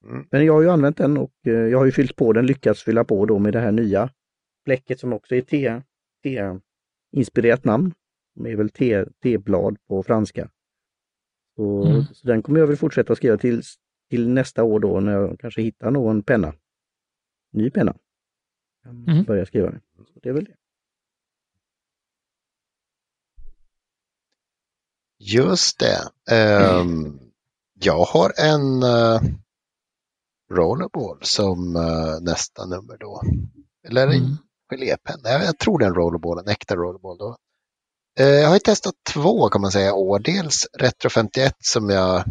Mm. 0.05 0.27
Men 0.31 0.45
jag 0.45 0.53
har 0.53 0.61
ju 0.61 0.69
använt 0.69 0.97
den 0.97 1.17
och 1.17 1.33
eh, 1.45 1.53
jag 1.53 1.77
har 1.77 1.85
ju 1.85 1.91
fyllt 1.91 2.15
på 2.15 2.33
den, 2.33 2.45
lyckats 2.45 2.83
fylla 2.83 3.03
på 3.03 3.25
då 3.25 3.39
med 3.39 3.53
det 3.53 3.59
här 3.59 3.71
nya 3.71 4.09
bläcket 4.65 4.99
som 4.99 5.13
också 5.13 5.35
är 5.35 5.41
te, 5.41 5.81
te 6.23 6.59
inspirerat 7.11 7.65
namn. 7.65 7.93
Det 8.35 8.51
är 8.51 8.55
väl 8.55 8.69
te, 8.69 9.05
teblad 9.23 9.77
på 9.87 10.03
franska. 10.03 10.49
Så, 11.55 11.85
Mm. 11.85 12.03
så 12.03 12.27
den 12.27 12.41
kommer 12.41 12.59
jag 12.59 12.67
väl 12.67 12.77
fortsätta 12.77 13.15
skriva 13.15 13.37
till, 13.37 13.61
till 14.09 14.29
nästa 14.29 14.63
år 14.63 14.79
då 14.79 14.99
när 14.99 15.11
jag 15.11 15.39
kanske 15.39 15.61
hittar 15.61 15.91
någon 15.91 16.23
penna. 16.23 16.53
Ny 17.51 17.69
penna. 17.69 17.95
Mm. 18.85 19.23
Börja 19.23 19.45
skriva 19.45 19.69
med. 19.69 19.81
Så 20.13 20.19
det 20.19 20.29
är 20.29 20.33
väl 20.33 20.45
det. 20.45 20.55
Just 25.19 25.79
det. 25.79 26.01
Ehm, 26.35 27.19
jag 27.73 28.03
har 28.05 28.33
en 28.37 28.83
uh, 28.83 29.21
rollerball 30.51 31.17
som 31.21 31.75
eh, 31.75 32.19
nästa 32.21 32.65
nummer 32.65 32.97
då. 32.97 33.21
Eller 33.87 34.07
Mm. 34.07 34.37
gelépenna. 34.71 35.29
Jag, 35.29 35.43
jag 35.43 35.57
tror 35.57 35.79
det 35.79 35.85
är 35.85 35.89
en 35.89 35.95
rollerball, 35.95 36.39
en 36.39 36.47
äkta 36.47 36.75
rollerball 36.75 37.17
då. 37.17 37.37
Eh, 38.19 38.25
jag 38.27 38.47
har 38.47 38.55
ju 38.55 38.59
testat 38.59 38.93
två 39.13 39.49
kan 39.49 39.61
man 39.61 39.71
säga 39.71 39.93
år. 39.93 40.19
Dels 40.19 40.67
Retro 40.73 41.09
51 41.09 41.55
som 41.59 41.89
jag 41.89 42.23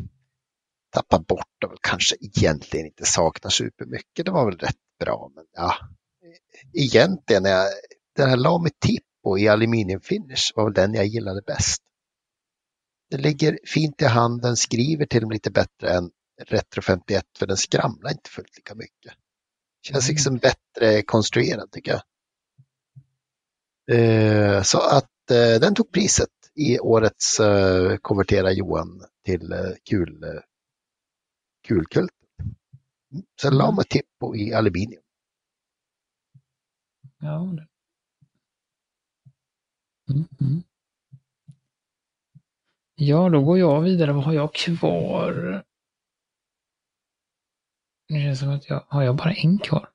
tappar 0.95 1.19
bort 1.19 1.65
och 1.65 1.79
kanske 1.83 2.17
egentligen 2.21 2.87
inte 2.87 3.05
saknar 3.05 3.51
supermycket. 3.51 4.27
Det 4.27 4.31
var 4.31 4.45
väl 4.47 4.59
rätt 4.59 4.77
bra, 5.05 5.31
men 5.35 5.45
ja. 5.53 5.75
Egentligen, 6.73 7.45
jag, 7.45 7.67
den 8.17 8.31
här 8.31 8.37
Lamy 8.37 8.71
Tippo 8.81 9.39
i 9.39 9.49
aluminiumfinish 9.49 10.53
var 10.55 10.65
väl 10.65 10.75
den 10.75 10.95
jag 10.95 11.07
gillade 11.07 11.43
bäst. 11.47 11.83
Den 13.11 13.23
ligger 13.23 13.59
fint 13.67 14.03
i 14.03 14.05
handen, 14.05 14.57
skriver 14.57 15.07
till 15.07 15.23
och 15.23 15.29
med 15.29 15.35
lite 15.35 15.51
bättre 15.51 15.91
än 15.95 16.11
Retro 16.47 16.83
51 16.83 17.25
för 17.39 17.47
den 17.47 17.57
skramlar 17.57 18.11
inte 18.11 18.31
fullt 18.31 18.57
lika 18.57 18.75
mycket. 18.75 19.13
Känns 19.87 20.05
Mm. 20.09 20.15
liksom 20.15 20.39
bättre 20.39 21.03
konstruerad 21.03 21.73
tycker 21.73 21.93
jag. 21.93 22.03
Eh, 23.91 24.63
så 24.63 24.81
att 24.81 25.31
eh, 25.31 25.61
den 25.61 25.75
tog 25.75 25.93
priset 25.93 26.31
i 26.55 26.79
årets 26.79 27.41
eh, 27.41 27.97
konvertera 27.97 28.53
Johan 28.53 29.05
till 29.25 29.55
kul, 29.91 30.25
kulkult. 31.69 32.11
Mm. 33.13 33.25
Sen 33.41 33.53
Mm. 33.53 33.59
la 33.59 33.71
man 33.71 33.85
Tippo 33.85 34.37
i 34.37 34.53
aluminium. 34.55 35.03
Ja, 37.19 37.53
det. 37.57 37.67
Mm, 40.13 40.25
mm. 40.41 40.63
Ja, 42.95 43.29
då 43.29 43.43
går 43.43 43.59
jag 43.59 43.81
vidare. 43.81 44.13
Vad 44.13 44.25
har 44.25 44.33
jag 44.33 44.55
kvar? 44.55 45.65
Det 48.09 48.15
känns 48.21 48.39
som 48.41 48.51
att 48.51 48.69
jag 48.69 48.85
har 48.89 49.03
jag 49.03 49.17
bara 49.17 49.33
en 49.33 49.59
kvar. 49.59 49.89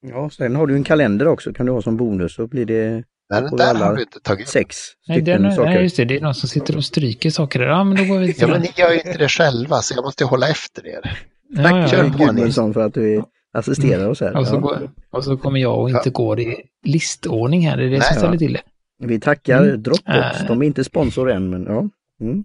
Ja, 0.00 0.30
sen 0.30 0.56
har 0.56 0.66
du 0.66 0.76
en 0.76 0.84
kalender 0.84 1.28
också, 1.28 1.52
kan 1.52 1.66
du 1.66 1.72
ha 1.72 1.82
som 1.82 1.96
bonus, 1.96 2.34
så 2.34 2.46
blir 2.46 2.66
det 2.66 3.04
Men 3.30 3.42
den 3.44 3.56
där 3.56 3.74
har 3.74 3.94
du 3.94 4.00
inte 4.02 4.20
tagit. 4.20 4.48
sex 4.48 4.76
Nej, 5.08 5.18
stycken 5.20 5.42
den, 5.42 5.52
saker. 5.52 5.70
nej, 5.70 5.82
just 5.82 5.96
det. 5.96 6.04
Det 6.04 6.16
är 6.16 6.20
någon 6.20 6.34
som 6.34 6.48
sitter 6.48 6.76
och 6.76 6.84
stryker 6.84 7.30
saker 7.30 7.58
där. 7.58 7.66
Ja, 7.66 7.84
men 7.84 7.96
då 7.96 8.04
går 8.04 8.18
vi 8.18 8.34
Ja, 8.38 8.46
men 8.46 8.60
ni 8.60 8.70
gör 8.76 8.90
ju 8.90 8.96
inte 8.96 9.18
det 9.18 9.28
själva 9.28 9.82
så 9.82 9.94
jag 9.94 10.04
måste 10.04 10.24
hålla 10.24 10.48
efter 10.48 10.86
er. 10.86 11.18
Ja, 11.48 11.80
ja, 11.80 11.88
kör 11.88 12.04
ja. 12.04 12.10
på. 12.12 12.18
Gudmundsson 12.24 12.74
för 12.74 12.80
att 12.80 12.94
du 12.94 13.22
assisterar 13.52 14.08
oss 14.08 14.20
här. 14.20 14.36
Och 14.36 14.46
så, 14.46 14.54
Ja. 14.54 14.58
går, 14.58 14.90
och 15.10 15.24
så 15.24 15.36
kommer 15.36 15.60
jag 15.60 15.78
och 15.80 15.90
inte 15.90 16.10
går 16.10 16.40
i 16.40 16.56
listordning 16.84 17.68
här. 17.68 17.76
Det 17.76 17.84
är 17.84 17.90
det 17.90 18.00
som 18.02 18.14
Nej. 18.14 18.18
ställer 18.18 18.38
till 18.38 18.52
det. 18.52 18.62
Vi 19.06 19.20
tackar 19.20 19.62
Mm. 19.62 19.82
Dropbox, 19.82 20.40
Äh. 20.40 20.46
de 20.48 20.62
är 20.62 20.66
inte 20.66 20.84
sponsor 20.84 21.30
än 21.30 21.50
men 21.50 21.64
ja. 21.64 21.88
Mm. 22.20 22.44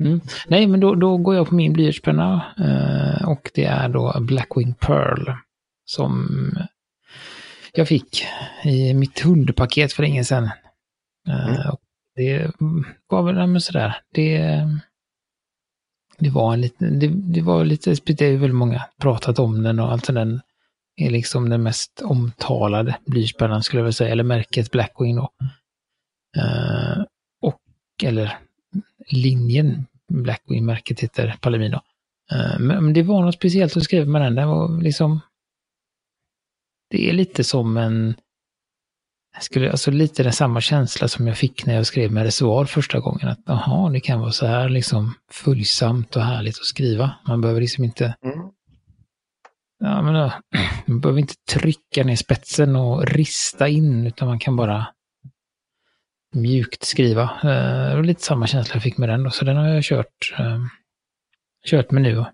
Mm. 0.00 0.20
Nej, 0.48 0.66
men 0.66 0.80
då, 0.80 0.94
då 0.94 1.16
går 1.16 1.34
jag 1.34 1.48
på 1.48 1.54
min 1.54 1.72
blyertspenna 1.72 2.42
eh, 2.58 3.28
och 3.28 3.50
det 3.54 3.64
är 3.64 3.88
då 3.88 4.16
Blackwing 4.20 4.74
Pearl 4.74 5.30
som 5.84 6.28
jag 7.78 7.88
fick 7.88 8.24
i 8.64 8.94
mitt 8.94 9.20
hundpaket 9.20 9.92
för 9.92 10.02
länge 10.02 10.24
sedan. 10.24 10.44
Eh, 11.28 11.48
Mm. 11.48 11.68
och 11.70 11.80
det 12.16 12.50
var 13.08 13.22
väl 13.22 13.46
men 13.46 13.60
sådär, 13.60 13.96
det, 14.14 14.64
det 16.18 16.30
var 16.30 16.52
en 16.52 16.60
liten, 16.60 16.98
det, 16.98 17.08
det 17.08 17.40
var 17.42 17.64
lite, 17.64 17.94
det 18.04 18.24
är 18.26 18.36
väl 18.36 18.52
många 18.52 18.84
pratat 19.00 19.38
om 19.38 19.62
den 19.62 19.78
och 19.80 19.92
allt 19.92 20.06
den 20.06 20.40
är 20.96 21.10
liksom 21.10 21.48
den 21.48 21.62
mest 21.62 22.00
omtalade 22.04 22.96
blyertspennan 23.06 23.62
skulle 23.62 23.80
jag 23.80 23.84
vilja 23.84 23.92
säga, 23.92 24.10
eller 24.12 24.24
märket 24.24 24.70
Blackwing 24.70 25.16
då. 25.16 25.28
Eh, 26.36 27.02
och, 27.42 27.60
eller 28.02 28.38
linjen 29.10 29.86
Blackwing-märket 30.12 31.00
heter 31.00 31.36
Palomino. 31.40 31.80
Eh, 32.32 32.58
Men 32.58 32.84
men 32.84 32.92
det 32.92 33.02
var 33.02 33.22
något 33.22 33.34
speciellt 33.34 33.76
att 33.76 33.82
skriva 33.82 34.06
med 34.06 34.22
den. 34.22 34.34
Den 34.34 34.48
var 34.48 34.82
liksom... 34.82 35.20
Det 36.90 37.08
är 37.08 37.12
lite 37.12 37.44
som 37.44 37.76
en... 37.76 38.14
Skulle, 39.40 39.70
alltså 39.70 39.90
lite 39.90 40.22
den 40.22 40.32
samma 40.32 40.60
känsla 40.60 41.08
som 41.08 41.26
jag 41.26 41.36
fick 41.38 41.66
när 41.66 41.74
jag 41.74 41.86
skrev 41.86 42.12
med 42.12 42.22
reservoar 42.22 42.64
första 42.64 43.00
gången. 43.00 43.28
Att 43.28 43.40
jaha, 43.46 43.90
det 43.90 44.00
kan 44.00 44.20
vara 44.20 44.32
så 44.32 44.46
här 44.46 44.68
liksom 44.68 45.14
följsamt 45.30 46.16
och 46.16 46.22
härligt 46.22 46.58
att 46.58 46.64
skriva. 46.64 47.14
Man 47.28 47.40
behöver 47.40 47.60
liksom 47.60 47.84
inte... 47.84 48.14
Mm. 48.24 48.38
Ja, 49.78 50.02
men, 50.02 50.16
äh, 50.16 50.32
man 50.86 51.00
behöver 51.00 51.20
inte 51.20 51.34
trycka 51.48 52.04
ner 52.04 52.16
spetsen 52.16 52.76
och 52.76 53.06
rista 53.06 53.68
in, 53.68 54.06
utan 54.06 54.28
man 54.28 54.38
kan 54.38 54.56
bara 54.56 54.86
mjukt 56.34 56.84
skriva. 56.84 57.22
Eh, 57.22 57.88
Det 57.90 57.96
var 57.96 58.02
lite 58.04 58.22
samma 58.22 58.46
känsla 58.46 58.74
jag 58.74 58.82
fick 58.82 58.98
med 58.98 59.08
den 59.08 59.22
då, 59.22 59.30
så 59.30 59.44
den 59.44 59.56
har 59.56 59.68
jag 59.68 59.84
kört, 59.84 60.34
eh, 60.38 60.60
kört 61.66 61.90
med 61.90 62.02
nu. 62.02 62.24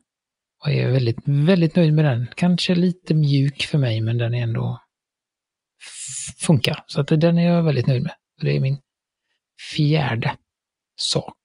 Och 0.65 0.71
är 0.71 0.91
väldigt, 0.91 1.19
väldigt 1.27 1.77
nöjd 1.77 1.95
med 1.95 2.05
den. 2.05 2.27
Kanske 2.37 2.75
lite 2.75 3.15
mjuk 3.15 3.63
för 3.63 3.79
mig, 3.79 4.01
men 4.01 4.19
den 4.19 4.35
är 4.35 4.43
ändå 4.43 4.81
funkar. 6.47 6.85
Så 6.87 7.01
att 7.01 7.07
den 7.09 7.39
är 7.39 7.55
jag 7.55 7.63
väldigt 7.63 7.87
nöjd 7.87 8.03
med. 8.03 8.15
Det 8.41 8.57
är 8.57 8.61
min 8.61 8.79
fjärde 9.75 10.37
sak 10.97 11.37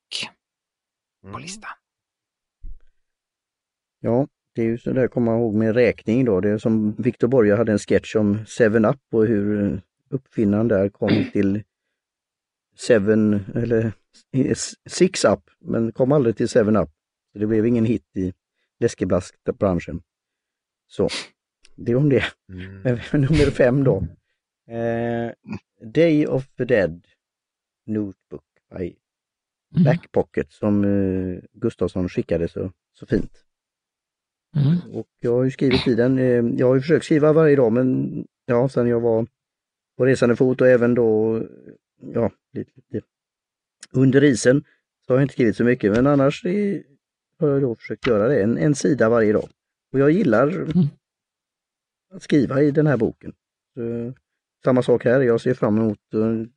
på 1.32 1.38
listan. 1.38 1.70
Ja, 4.00 4.28
det 4.56 4.62
är 4.62 4.66
ju 4.66 4.78
så 4.78 4.92
där 4.92 5.06
att 5.06 5.12
komma 5.12 5.36
ihåg 5.36 5.56
med 5.56 5.76
räkning 5.76 6.26
då. 6.26 6.40
Det 6.40 6.50
är 6.50 6.58
som 6.58 6.96
Victor 6.96 7.28
Borge 7.28 7.56
hade 7.56 7.72
en 7.72 7.80
sketch 7.80 8.16
om 8.16 8.38
7-Up 8.38 9.00
och 9.12 9.26
hur 9.26 9.82
uppfinnaren 10.10 10.68
där 10.68 10.90
kom 10.90 11.26
till 11.34 11.64
7 12.88 12.94
eller 13.56 13.92
6-Up 14.90 15.42
men 15.60 15.92
kom 15.92 16.12
aldrig 16.12 16.38
till 16.38 16.48
7-Up. 16.48 16.90
Så 17.34 17.40
det 17.40 17.48
blev 17.48 17.66
ingen 17.66 17.86
hit 17.86 18.18
i 18.18 18.34
läskeblaskbranschen. 18.80 20.02
Så, 20.88 21.10
det 21.76 21.96
om 21.96 22.10
det. 22.10 22.24
Mm. 22.50 23.00
Nummer 23.14 23.52
fem 23.52 23.84
då. 23.84 24.08
Eh, 24.74 25.32
Day 25.94 26.28
of 26.28 26.48
the 26.58 26.66
Dead 26.66 27.08
Notebook 27.86 28.44
by 28.78 28.96
Mm. 29.76 29.84
Back 29.84 30.12
Pocket 30.12 30.52
som 30.52 30.84
eh, 30.84 31.40
Gustafsson 31.54 32.10
skickade 32.10 32.48
så, 32.48 32.72
så 32.94 33.06
fint. 33.06 33.46
Mm. 34.56 34.98
Och 34.98 35.08
jag 35.20 35.34
har 35.34 35.44
ju 35.44 35.52
skrivit 35.52 35.88
i 35.88 35.96
den. 35.96 36.20
Eh, 36.20 36.60
jag 36.60 36.68
har 36.68 36.76
ju 36.76 36.82
försökt 36.82 37.06
skriva 37.06 37.34
varje 37.34 37.56
dag 37.56 37.72
men 37.72 38.26
ja, 38.46 38.70
sen 38.70 38.88
jag 38.88 39.00
var 39.00 39.28
på 39.98 40.06
resande 40.06 40.36
fot 40.36 40.62
och 40.62 40.68
även 40.68 40.94
då 40.94 41.42
ja, 42.14 42.32
lite, 42.54 42.72
lite 42.90 43.08
under 43.92 44.24
isen 44.24 44.64
så 45.06 45.14
har 45.14 45.18
jag 45.18 45.24
inte 45.24 45.34
skrivit 45.34 45.58
så 45.58 45.64
mycket 45.64 45.92
men 45.92 46.08
annars 46.08 46.46
är, 46.46 46.84
har 47.40 47.48
jag 47.48 47.62
då 47.62 47.76
försökt 47.76 48.08
göra 48.08 48.28
det, 48.28 48.44
en, 48.44 48.58
en 48.58 48.76
sida 48.76 49.10
varje 49.10 49.34
dag. 49.34 49.50
Och 49.94 50.00
jag 50.00 50.12
gillar 50.12 50.48
Mm. 50.48 50.88
att 52.14 52.22
skriva 52.24 52.62
i 52.62 52.72
den 52.72 52.88
här 52.88 52.98
boken. 52.98 53.34
Så, 53.74 54.14
samma 54.64 54.84
sak 54.84 55.06
här, 55.06 55.22
jag 55.22 55.42
ser 55.42 55.54
fram 55.54 55.78
emot 55.78 55.98
att 56.14 56.48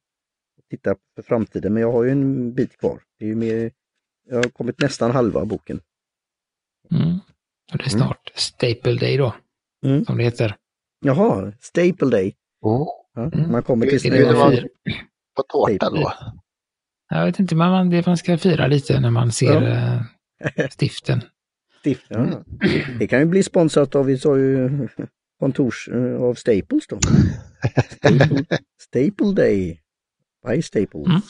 titta 0.71 0.95
på 1.17 1.23
framtiden 1.23 1.73
men 1.73 1.83
jag 1.83 1.93
har 1.93 2.05
ju 2.05 2.11
en 2.11 2.55
bit 2.55 2.77
kvar. 2.77 3.03
Det 3.19 3.25
är 3.25 3.29
ju 3.29 3.35
mer, 3.37 3.71
jag 4.29 4.37
har 4.37 4.43
kommit 4.51 4.81
nästan 4.81 5.11
halva 5.11 5.45
boken. 5.45 5.81
Mm. 6.91 7.19
Och 7.73 7.79
det 7.79 7.85
är 7.85 7.89
snart 7.89 8.33
Staple 8.35 8.95
Day 8.95 9.17
då, 9.17 9.35
Mm. 9.87 10.05
som 10.05 10.17
det 10.19 10.25
heter. 10.25 10.57
Jaha, 11.05 11.53
Staple 11.61 12.11
Day. 12.11 12.35
Oh, 12.61 12.89
Ja, 13.15 13.23
Mm. 13.35 13.51
Man 13.53 13.63
kommer 13.63 13.87
till 13.87 14.13
man 14.13 14.53
fir- 14.53 14.69
på 15.37 15.43
tårta 15.49 15.91
då. 15.91 16.13
Jag 17.09 17.27
vet 17.27 17.39
inte, 17.41 17.55
men 17.55 17.71
man, 17.71 17.91
det 17.91 18.07
man 18.07 18.17
ska 18.17 18.39
fira 18.39 18.67
lite 18.67 19.01
när 19.01 19.11
man 19.11 19.33
ser 19.33 19.63
Ja. 19.63 20.05
stiften. 20.71 21.23
stift. 21.81 22.07
Ja. 22.09 22.45
Det 22.99 23.07
kan 23.07 23.19
ju 23.21 23.27
bli 23.27 23.43
sponsrat 23.43 23.95
av, 23.95 24.07
vi 24.07 24.19
sa 24.19 24.39
ju 24.39 24.89
kontors 25.41 25.89
eh, 25.89 26.23
av 26.23 26.35
Staples 26.35 26.87
då. 26.87 26.99
Staple, 27.91 28.45
Staple 28.81 29.33
Day 29.37 29.81
by 30.47 30.63
Staples. 30.63 31.07
Mm. 31.07 31.21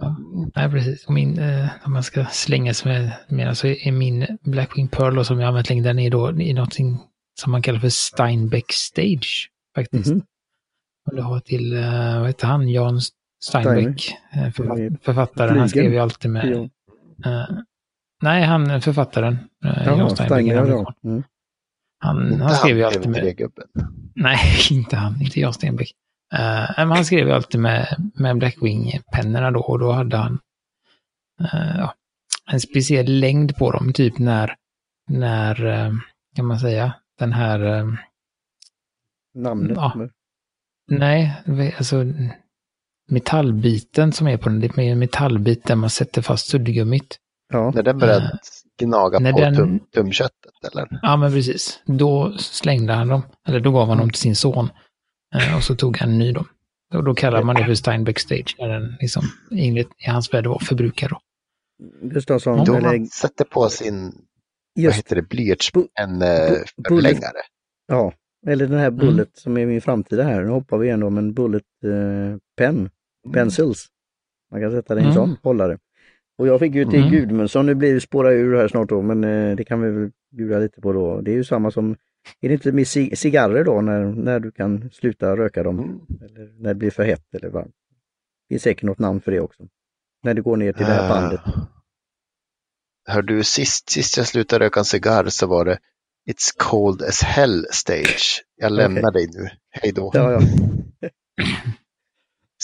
Ja, 0.00 0.16
nej, 0.56 0.70
precis. 0.70 1.06
Och 1.06 1.12
min, 1.12 1.38
eh, 1.38 1.68
om 1.84 1.92
man 1.92 2.02
ska 2.02 2.24
slänga 2.24 2.74
sig 2.74 3.12
med, 3.28 3.58
så 3.58 3.66
är 3.66 3.92
min 3.92 4.38
Blackwing 4.42 4.88
Pearl 4.88 5.14
då, 5.14 5.24
som 5.24 5.40
jag 5.40 5.48
använt 5.48 5.68
länge, 5.68 5.82
den 5.82 5.98
är 5.98 6.10
då 6.10 6.40
i 6.40 6.52
någonting 6.52 6.98
som 7.40 7.52
man 7.52 7.62
kallar 7.62 7.78
för 7.78 7.88
Steinbeck 7.88 8.72
Stage, 8.72 9.50
faktiskt. 9.74 10.10
Mhm. 10.10 10.22
Och 11.06 11.16
det 11.16 11.22
har 11.22 11.40
till, 11.40 11.76
eh, 11.76 12.18
vad 12.18 12.26
heter 12.26 12.46
han, 12.46 12.68
Jan 12.68 13.00
Steinbeck, 13.44 14.14
eh, 14.32 14.50
författ, 14.50 14.78
författaren. 15.02 15.58
Han 15.58 15.68
skrev 15.68 15.92
ju 15.92 15.98
alltid 15.98 16.30
med... 16.30 16.70
Eh, 17.24 17.56
nej, 18.22 18.42
han 18.42 18.70
är 18.70 18.80
författaren. 18.80 19.38
Uh, 19.64 19.86
Jan 19.86 19.98
Jaha, 19.98 20.14
ja. 20.18 20.34
amerikan. 20.34 20.94
Mm. 21.04 21.22
Han, 21.98 22.40
han 22.40 22.54
skrev 22.54 22.76
ju 22.76 22.84
han, 22.84 22.92
alltid 22.92 23.10
med... 23.10 23.24
TV3-gubben. 23.24 23.68
Nej, 24.14 24.38
inte 24.70 24.96
han, 24.96 25.22
inte 25.22 25.40
jag 25.40 25.54
Stenbeck. 25.54 25.92
Uh, 26.34 26.70
men 26.76 26.90
han 26.90 27.04
skrev 27.04 27.26
ju 27.26 27.32
alltid 27.32 27.60
med, 27.60 28.10
med 28.14 28.36
Blackwing-pennorna 28.36 29.50
då 29.50 29.60
och 29.60 29.78
då 29.78 29.92
hade 29.92 30.16
han 30.16 30.38
eh, 31.40 31.76
ja, 31.78 31.94
en 32.50 32.60
speciell 32.60 33.20
längd 33.20 33.56
på 33.56 33.70
dem, 33.70 33.92
typ 33.92 34.18
när, 34.18 34.56
när 35.08 35.66
eh, 35.66 35.92
kan 36.36 36.46
man 36.46 36.58
säga, 36.58 36.94
den 37.18 37.32
här, 37.32 37.78
eh, 37.78 37.92
Namnet. 39.34 39.76
Ja. 39.76 40.08
nej, 40.90 41.42
alltså 41.78 42.04
metallbiten 43.08 44.12
som 44.12 44.26
är 44.28 44.36
på 44.36 44.48
den, 44.48 44.60
det 44.60 44.66
är 44.78 44.80
en 44.80 44.98
metallbit 44.98 45.64
där 45.64 45.76
man 45.76 45.90
sätter 45.90 46.22
fast 46.22 46.46
suddgummit. 46.48 47.18
Ja. 47.52 47.70
När 47.74 47.82
den 47.82 47.98
började 47.98 48.38
gnaga 48.80 49.18
när 49.18 49.32
på 49.32 49.40
den- 49.40 49.56
tum, 49.56 49.80
tumköttet 49.94 50.72
eller? 50.72 50.88
Ja, 51.02 51.16
men 51.16 51.32
precis. 51.32 51.80
Då 51.86 52.32
slängde 52.38 52.92
han 52.92 53.08
dem, 53.08 53.22
eller 53.48 53.60
då 53.60 53.70
gav 53.72 53.88
han 53.88 53.98
dem 53.98 54.10
till 54.10 54.20
sin 54.20 54.36
son. 54.36 54.68
Eh, 55.34 55.56
och 55.56 55.62
så 55.62 55.74
tog 55.76 55.96
han 55.96 56.10
en 56.10 56.18
ny 56.18 56.32
då. 56.32 56.44
Och 56.94 57.04
då 57.04 57.14
kallar 57.14 57.42
man 57.42 57.56
det 57.56 57.64
för 57.64 57.74
Steinbeck 57.74 58.18
Stage 58.18 58.56
när 58.58 58.68
den 58.68 58.96
liksom, 59.00 59.22
enligt 59.50 59.88
i 60.06 60.10
hans 60.10 60.34
värld 60.34 60.46
var 60.46 60.58
förbrukad 60.58 61.10
då. 61.10 61.18
Gustafsson, 62.02 62.64
Då 62.64 62.74
eller, 62.76 62.98
man 62.98 63.06
sätter 63.06 63.44
på 63.44 63.68
sin, 63.68 64.04
vad 64.74 64.84
just, 64.84 64.98
heter 64.98 65.16
det, 65.16 65.22
blyertspenn 65.22 66.22
eh, 66.22 66.52
förlängare. 66.88 67.42
ja, 67.88 68.12
eller 68.46 68.66
den 68.66 68.78
här 68.78 68.86
Mm. 68.86 68.98
Bullet 68.98 69.30
som 69.34 69.56
är 69.58 69.66
min 69.66 69.80
framtida 69.80 70.22
här. 70.22 70.40
Nu 70.42 70.50
hoppar 70.50 70.78
vi 70.78 70.86
igen 70.86 71.02
om 71.02 71.18
en 71.18 71.34
Bullet 71.34 71.62
eh, 71.84 72.38
pen, 72.58 72.90
pencils. 73.32 73.86
Man 74.50 74.60
kan 74.60 74.70
sätta 74.70 74.94
den 74.94 75.04
i 75.04 75.06
en 75.06 75.12
Mm. 75.12 75.26
sån 75.26 75.36
hållare. 75.42 75.78
Och 76.38 76.46
jag 76.46 76.60
fick 76.60 76.74
ju 76.74 76.84
till 76.84 76.98
Mm. 77.00 77.10
Gudmundsson, 77.10 77.66
nu 77.66 77.74
blir 77.74 77.94
det 77.94 78.00
spåra 78.00 78.32
ur 78.32 78.56
här 78.56 78.68
snart 78.68 78.88
då, 78.88 79.02
men 79.02 79.24
eh, 79.24 79.56
det 79.56 79.64
kan 79.64 79.80
vi 79.80 79.90
väl 79.90 80.10
bjuda 80.36 80.58
lite 80.58 80.80
på 80.80 80.92
då. 80.92 81.20
Det 81.20 81.30
är 81.30 81.34
ju 81.34 81.44
samma 81.44 81.70
som, 81.70 81.96
är 82.40 82.48
det 82.48 82.54
inte 82.54 82.72
med 82.72 82.84
cig- 82.84 83.14
cigarrer 83.14 83.64
då 83.64 83.80
när, 83.80 84.04
när 84.04 84.40
du 84.40 84.50
kan 84.52 84.90
sluta 84.90 85.36
röka 85.36 85.62
dem? 85.62 85.78
Mm. 85.78 86.00
Eller 86.24 86.52
när 86.62 86.68
det 86.68 86.74
blir 86.74 86.90
för 86.90 87.04
hett 87.04 87.34
eller 87.34 87.48
varmt? 87.48 87.74
Det 88.48 88.54
är 88.54 88.58
säkert 88.58 88.82
något 88.82 88.98
namn 88.98 89.20
för 89.20 89.32
det 89.32 89.40
också. 89.40 89.62
När 90.22 90.34
det 90.34 90.40
går 90.40 90.56
ner 90.56 90.72
till 90.72 90.86
det 90.86 90.92
här 90.92 91.08
bandet. 91.08 91.40
Eh, 91.46 91.62
Hör 93.08 93.22
du, 93.22 93.44
sist, 93.44 93.90
sist 93.90 94.16
jag 94.16 94.26
slutade 94.26 94.64
röka 94.64 94.80
en 94.80 94.84
cigarr 94.84 95.24
så 95.28 95.46
var 95.46 95.64
det 95.64 95.78
It's 96.30 96.54
cold 96.58 97.02
as 97.02 97.22
hell 97.22 97.66
stage. 97.70 98.44
Jag 98.56 98.72
lämnar 98.72 99.12
dig 99.12 99.26
nu. 99.34 99.48
Hej 99.70 99.92
då. 99.92 100.10
Ja, 100.14 100.32
ja. 100.32 100.40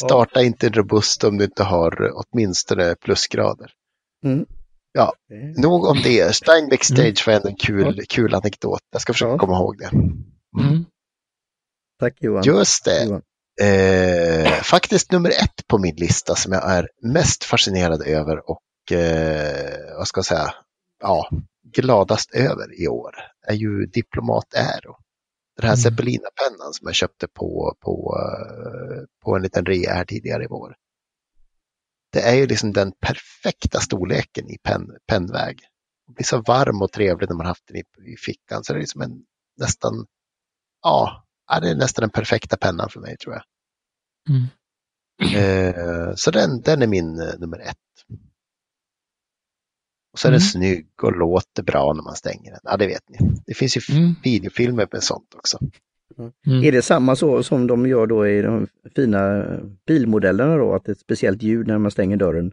Starta 0.01 0.43
inte 0.43 0.67
en 0.67 0.73
robust 0.73 1.25
om 1.25 1.39
du 1.39 1.45
inte 1.45 1.63
har 1.63 2.11
åtminstone 2.15 2.95
plusgrader. 2.95 3.71
Mm. 4.25 4.47
Ja. 4.93 5.13
Det- 5.29 5.63
Nog 5.63 5.85
om 5.85 6.01
det. 6.05 6.35
Steinbeck 6.37 6.85
stage 6.85 7.25
var 7.27 7.35
ändå 7.35 7.49
en 7.49 7.57
kul, 7.57 7.95
Ja. 7.99 8.05
kul 8.09 8.35
anekdot. 8.35 8.81
Jag 8.93 9.01
ska 9.03 9.13
försöka 9.13 9.33
Ja. 9.33 9.39
komma 9.39 9.57
ihåg 9.57 9.79
det. 9.79 9.91
Mm. 10.63 10.85
Tack 12.01 12.17
Johan. 12.21 12.43
Just 12.45 12.85
det. 12.85 13.05
Johan. 13.05 13.23
Eh, 13.61 14.53
faktiskt 14.63 15.13
nummer 15.13 15.31
ett 15.31 15.67
på 15.69 15.79
min 15.79 15.95
lista 15.97 16.35
som 16.35 16.53
jag 16.53 16.71
är 16.71 16.89
mest 17.03 17.45
fascinerad 17.45 18.03
över 18.07 18.51
och 18.51 18.93
eh, 18.99 19.97
vad 19.99 20.09
ska 20.09 20.19
jag 20.19 20.25
säga, 20.25 20.55
ja, 21.01 21.29
gladast 21.75 22.35
över 22.35 22.81
i 22.83 22.89
år 22.89 23.15
är 23.47 23.55
ju 23.55 23.87
Diplomat 23.87 24.55
Aero. 24.55 24.97
Den 25.63 25.69
här 25.69 25.77
Mm. 25.77 25.83
Zeppelina-pennan 25.83 26.73
som 26.73 26.87
jag 26.87 26.95
köpte 26.95 27.29
på, 27.29 27.77
på, 27.81 28.17
eh, 28.19 29.03
på 29.25 29.37
en 29.37 29.43
liten 29.43 29.67
rea 29.67 29.95
här 29.95 30.05
tidigare 30.05 30.45
i 30.45 30.47
vår. 30.51 30.75
Det 32.13 32.21
är 32.21 32.35
ju 32.35 32.47
liksom 32.47 32.73
den 32.73 32.93
perfekta 33.01 33.81
storleken 33.81 34.51
i 34.51 34.59
pen, 34.59 34.97
pennväg. 35.07 35.59
Det 36.07 36.13
blir 36.13 36.25
så 36.25 36.43
varm 36.43 36.83
och 36.83 36.93
trevlig 36.93 37.29
när 37.29 37.37
man 37.37 37.47
haft 37.47 37.67
den 37.67 37.77
i, 37.77 38.13
i 38.13 38.17
fickan 38.17 38.65
så 38.65 38.73
det 38.73 38.79
är 38.79 38.81
liksom 38.81 39.01
en 39.03 39.25
nästan, 39.61 40.07
ja, 40.83 41.25
det 41.63 41.71
är 41.71 41.75
nästan 41.75 42.03
den 42.03 42.11
perfekta 42.11 42.57
pennan 42.57 42.89
för 42.89 43.01
mig 43.01 43.17
tror 43.17 43.35
jag. 43.35 43.45
Mm. 44.31 44.47
Eh, 45.37 46.15
så 46.15 46.31
den, 46.31 46.61
den 46.61 46.83
är 46.83 46.87
min 46.87 47.21
eh, 47.21 47.39
nummer 47.39 47.59
ett. 47.59 47.77
Och 50.13 50.19
så 50.19 50.29
är 50.29 50.33
den 50.33 50.41
Mm. 50.41 50.49
snygg 50.49 50.87
och 51.03 51.17
låter 51.17 51.63
bra 51.63 51.93
när 51.93 52.03
man 52.03 52.15
stänger 52.17 52.51
den. 52.51 52.61
Ja, 52.63 52.77
det 52.77 52.87
vet 52.87 53.09
ni. 53.09 53.19
Det 53.47 53.55
finns 53.55 53.77
ju 53.77 53.97
Mm. 53.97 54.15
videofilmer 54.23 54.89
med 54.93 55.03
sånt 55.03 55.35
också. 55.37 55.59
Mm. 56.47 56.65
Är 56.65 56.73
det 56.73 56.83
samma 56.83 57.17
så 57.17 57.43
som 57.43 57.67
de 57.67 57.87
gör 57.87 58.07
då 58.07 58.27
i 58.29 58.43
de 58.43 58.67
fina 58.97 59.45
bilmodellerna 59.87 60.57
då, 60.57 60.75
att 60.75 60.85
det 60.85 60.91
är 60.91 60.95
ett 60.95 61.01
speciellt 61.01 61.43
ljud 61.43 61.67
när 61.67 61.79
man 61.79 61.91
stänger 61.91 62.17
dörren? 62.17 62.53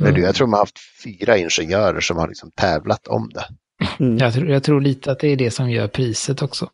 Men 0.00 0.14
du, 0.14 0.20
jag 0.20 0.34
tror 0.34 0.46
man 0.46 0.52
har 0.58 0.62
haft 0.62 0.78
fyra 1.04 1.36
ingenjörer 1.38 2.00
som 2.00 2.16
har 2.16 2.28
liksom 2.28 2.50
tävlat 2.50 3.06
om 3.06 3.30
det. 3.34 3.44
Mm. 4.04 4.18
Jag, 4.18 4.32
tror, 4.34 4.48
jag 4.48 4.62
tror 4.62 4.80
lite 4.80 5.12
att 5.12 5.18
det 5.18 5.28
är 5.28 5.36
det 5.36 5.50
som 5.50 5.70
gör 5.70 5.88
priset 5.88 6.42
också. 6.42 6.70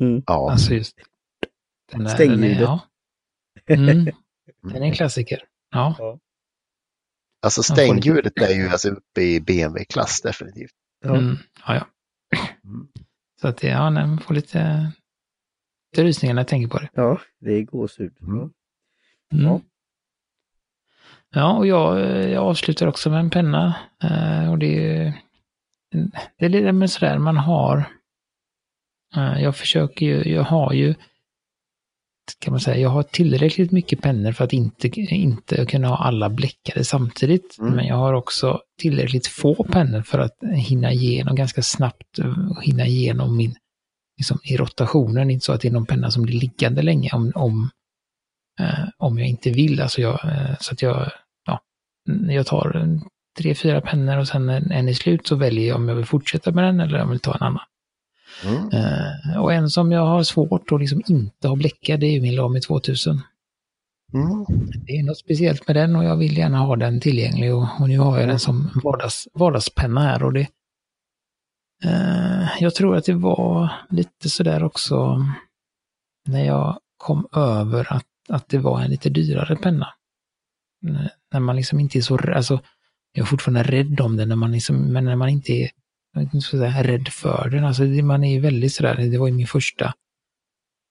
Mm. 0.00 0.22
Ja, 0.26 0.50
Alltså 0.50 0.74
just 0.74 0.96
den 1.92 2.04
där- 2.04 2.10
Stängljudet. 2.10 2.58
den 3.66 3.88
är- 3.88 3.94
Ja. 3.94 3.94
Mm. 4.00 4.04
Den 4.72 4.82
är 4.82 4.86
en 4.86 4.92
klassiker. 4.92 5.42
Ja. 5.70 6.18
Alltså 7.44 7.62
stängljudet 7.62 8.38
är 8.40 8.54
ju 8.54 8.68
alltså 8.68 8.88
uppe 8.88 9.20
i 9.22 9.40
BMW-klass 9.40 10.20
definitivt. 10.22 10.72
Ja. 11.04 11.16
Mm. 11.16 11.36
ja, 11.66 11.74
ja. 11.74 11.86
Mm. 12.64 12.88
Så 13.40 13.48
att 13.48 13.56
det, 13.56 13.68
ja, 13.68 13.90
nej, 13.90 14.06
man 14.06 14.18
får 14.18 14.34
lite, 14.34 14.92
lite 15.92 16.04
rysningar 16.04 16.34
när 16.34 16.42
jag 16.42 16.48
tänker 16.48 16.68
på 16.68 16.78
det. 16.78 16.88
ja, 16.94 17.20
det 17.40 17.52
är 17.52 17.62
gåshud. 17.62 18.16
Mm. 18.22 18.36
Ja. 18.38 18.48
Mm. 19.32 19.46
Ja. 19.46 19.60
Ja, 21.36 21.52
och 21.52 21.66
jag, 21.66 21.98
jag 22.30 22.44
avslutar 22.44 22.86
också 22.86 23.10
med 23.10 23.20
en 23.20 23.30
penna. 23.30 23.74
Eh, 24.02 24.50
och 24.50 24.58
det 24.58 24.96
är 24.96 25.12
det 26.38 26.44
är 26.44 26.48
lite 26.48 26.72
med 26.72 26.90
sådär 26.90 27.18
man 27.18 27.36
har. 27.36 27.84
eh, 29.16 29.42
jag 29.42 29.56
försöker 29.56 30.06
ju, 30.06 30.32
jag 30.34 30.42
har 30.42 30.72
ju, 30.72 30.94
kan 32.38 32.52
man 32.52 32.60
säga, 32.60 32.76
jag 32.76 32.90
har 32.90 33.02
tillräckligt 33.02 33.72
mycket 33.72 34.02
pennor 34.02 34.32
för 34.32 34.44
att 34.44 34.52
inte, 34.52 34.88
inte 35.00 35.66
kunna 35.66 35.88
ha 35.88 35.96
alla 35.96 36.30
bläckade 36.30 36.84
samtidigt. 36.84 37.58
Mm. 37.60 37.74
Men 37.74 37.86
jag 37.86 37.96
har 37.96 38.12
också 38.12 38.60
tillräckligt 38.80 39.26
få 39.26 39.64
pennor 39.64 40.02
för 40.02 40.18
att 40.18 40.36
hinna 40.56 40.92
igenom 40.92 41.36
ganska 41.36 41.62
snabbt, 41.62 42.18
eh, 42.18 42.60
hinna 42.62 42.86
igenom 42.86 43.36
min, 43.36 43.54
liksom 44.18 44.38
i 44.44 44.56
rotationen. 44.56 45.30
Inte 45.30 45.44
så 45.44 45.52
att 45.52 45.60
det 45.60 45.68
är 45.68 45.72
någon 45.72 45.86
penna 45.86 46.10
som 46.10 46.22
blir 46.22 46.40
liggande 46.40 46.82
länge 46.82 47.10
om, 47.12 47.32
om, 47.34 47.70
eh, 48.60 48.88
om 48.98 49.18
jag 49.18 49.28
inte 49.28 49.50
vill. 49.50 49.80
Alltså 49.80 50.00
jag, 50.00 50.24
eh, 50.24 50.56
så 50.60 50.72
att 50.72 50.82
jag, 50.82 51.10
ja, 51.46 51.60
jag 52.28 52.46
tar 52.46 53.00
tre, 53.38 53.54
fyra 53.54 53.80
pennor 53.80 54.18
och 54.18 54.28
sen 54.28 54.48
en, 54.48 54.70
en 54.70 54.88
i 54.88 54.94
slut 54.94 55.26
så 55.26 55.36
väljer 55.36 55.68
jag 55.68 55.76
om 55.76 55.88
jag 55.88 55.96
vill 55.96 56.06
fortsätta 56.06 56.52
med 56.52 56.64
den 56.64 56.80
eller 56.80 56.94
om 56.94 57.00
jag 57.00 57.10
vill 57.10 57.20
ta 57.20 57.34
en 57.34 57.42
annan. 57.42 57.64
Mm. 58.44 58.68
Eh, 58.72 59.42
och 59.42 59.52
en 59.52 59.70
som 59.70 59.92
jag 59.92 60.06
har 60.06 60.22
svårt 60.22 60.72
att 60.72 60.80
liksom 60.80 61.02
inte 61.06 61.48
ha 61.48 61.56
bläckad 61.56 62.00
det 62.00 62.06
är 62.06 62.20
min 62.20 62.36
Lamy 62.36 62.60
2000. 62.60 63.20
Mm. 64.14 64.44
Det 64.86 64.92
är 64.92 65.02
något 65.02 65.18
speciellt 65.18 65.66
med 65.66 65.76
den 65.76 65.96
och 65.96 66.04
jag 66.04 66.16
vill 66.16 66.38
gärna 66.38 66.58
ha 66.58 66.76
den 66.76 67.00
tillgänglig 67.00 67.54
och, 67.54 67.68
och 67.80 67.88
nu 67.88 67.98
har 67.98 68.18
jag 68.18 68.28
den 68.28 68.38
som 68.38 68.70
vardags, 68.84 69.28
vardagspenna 69.34 70.00
här 70.00 70.22
och 70.22 70.32
det 70.32 70.48
eh, 71.84 72.48
Jag 72.60 72.74
tror 72.74 72.96
att 72.96 73.04
det 73.04 73.14
var 73.14 73.72
lite 73.90 74.30
sådär 74.30 74.64
också 74.64 75.24
när 76.28 76.44
jag 76.44 76.78
kom 76.96 77.28
över 77.32 77.92
att, 77.92 78.06
att 78.28 78.48
det 78.48 78.58
var 78.58 78.80
en 78.80 78.90
lite 78.90 79.10
dyrare 79.10 79.56
penna. 79.56 79.88
När 81.32 81.40
man 81.40 81.56
liksom 81.56 81.80
inte 81.80 81.98
är 81.98 82.02
så, 82.02 82.18
alltså 82.18 82.60
jag 83.12 83.22
är 83.22 83.26
fortfarande 83.26 83.62
rädd 83.62 84.00
om 84.00 84.16
den 84.16 84.28
när 84.28 84.36
man 84.36 84.52
liksom, 84.52 84.76
men 84.76 85.04
när 85.04 85.16
man 85.16 85.28
inte 85.28 85.52
är 85.52 85.70
jag 86.14 86.20
vet 86.24 86.34
inte, 86.34 86.46
sådär, 86.46 86.82
rädd 86.82 87.08
för 87.08 87.48
den. 87.50 87.64
Alltså 87.64 87.84
det, 87.84 88.02
man 88.02 88.24
är 88.24 88.32
ju 88.32 88.40
väldigt 88.40 88.72
sådär, 88.74 88.96
det 89.10 89.18
var 89.18 89.26
ju 89.26 89.32
min 89.34 89.46
första 89.46 89.92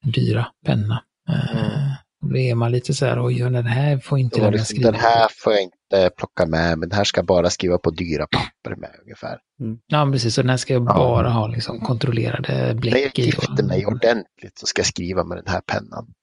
dyra 0.04 0.48
penna. 0.66 1.04
Eh, 1.30 1.58
Mm. 1.58 1.92
och 2.22 2.30
Då 2.30 2.38
är 2.38 2.56
man 2.56 2.72
lite 2.72 2.94
så 2.94 3.06
här, 3.06 3.26
oj, 3.26 3.40
den 3.40 3.66
här 3.66 3.98
får 3.98 4.20
inte 4.20 4.40
den 4.42 4.52
liksom, 4.52 4.66
skriva. 4.66 4.92
den 4.92 5.00
här 5.00 5.28
får 5.44 5.54
jag 5.54 5.62
inte 5.62 6.10
plocka 6.18 6.46
med, 6.46 6.78
men 6.78 6.90
den 6.90 6.98
här 6.98 7.04
ska 7.04 7.20
jag 7.20 7.26
bara 7.26 7.50
skriva 7.50 7.78
på 7.78 7.90
dyra 7.92 8.28
papper 8.28 8.76
med 8.76 8.90
ungefär. 9.02 9.40
Ja, 9.88 10.10
precis. 10.12 10.36
Så 10.36 10.42
den 10.42 10.50
här 10.50 10.58
ska 10.58 10.74
jag 10.74 10.82
Ja. 10.84 10.94
bara 10.94 11.30
ha 11.30 11.48
liksom 11.48 11.80
kontrollerade 11.80 12.54
När 12.54 12.68
jag 12.68 12.76
bläck 12.80 13.20
i. 13.20 13.26
gifter 13.26 13.64
mig 13.64 13.86
ordentligt 13.86 14.58
så 14.58 14.66
ska 14.66 14.80
jag 14.80 14.88
skriva 14.88 15.24
med 15.24 15.38
den 15.38 15.48
här 15.48 15.62
pennan. 15.62 16.14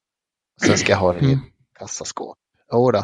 Sen 0.62 0.78
ska 0.78 0.92
jag 0.92 0.98
ha 0.98 1.12
den 1.12 1.24
i 1.24 1.32
Mm. 1.32 1.40
kassaskåp. 1.78 2.36
Jodå. 2.72 3.02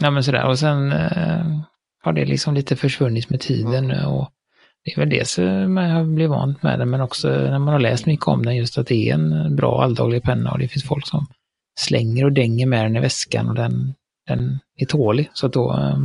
Ja, 0.00 0.10
men 0.10 0.24
sådär. 0.24 0.46
Och 0.48 0.58
sen 0.58 0.92
eh, 0.92 1.60
har 2.02 2.12
det 2.12 2.24
liksom 2.24 2.54
lite 2.54 2.76
försvunnit 2.76 3.30
med 3.30 3.40
tiden. 3.40 3.90
Och 4.04 4.30
det 4.84 4.92
är 4.92 4.96
väl 5.00 5.08
det 5.10 5.28
som 5.28 5.76
jag 5.76 6.06
blir 6.06 6.28
vant 6.28 6.62
med 6.62 6.78
den, 6.78 6.90
men 6.90 7.00
också 7.00 7.28
när 7.28 7.58
man 7.58 7.72
har 7.74 7.80
läst 7.80 8.06
mycket 8.06 8.26
om 8.28 8.44
den, 8.44 8.56
just 8.56 8.78
att 8.78 8.86
det 8.86 9.08
är 9.10 9.14
en 9.14 9.56
bra 9.56 9.82
alldaglig 9.82 10.22
penna 10.22 10.52
och 10.52 10.58
det 10.58 10.68
finns 10.68 10.84
folk 10.84 11.06
som 11.06 11.26
slänger 11.80 12.24
och 12.24 12.32
dänger 12.32 12.66
med 12.66 12.84
den 12.84 12.96
i 12.96 13.00
väskan 13.00 13.48
och 13.48 13.54
den, 13.54 13.94
den 14.28 14.58
är 14.76 14.86
tålig. 14.86 15.30
Så 15.34 15.46
att 15.46 15.52
då, 15.52 15.72
eh, 15.72 15.98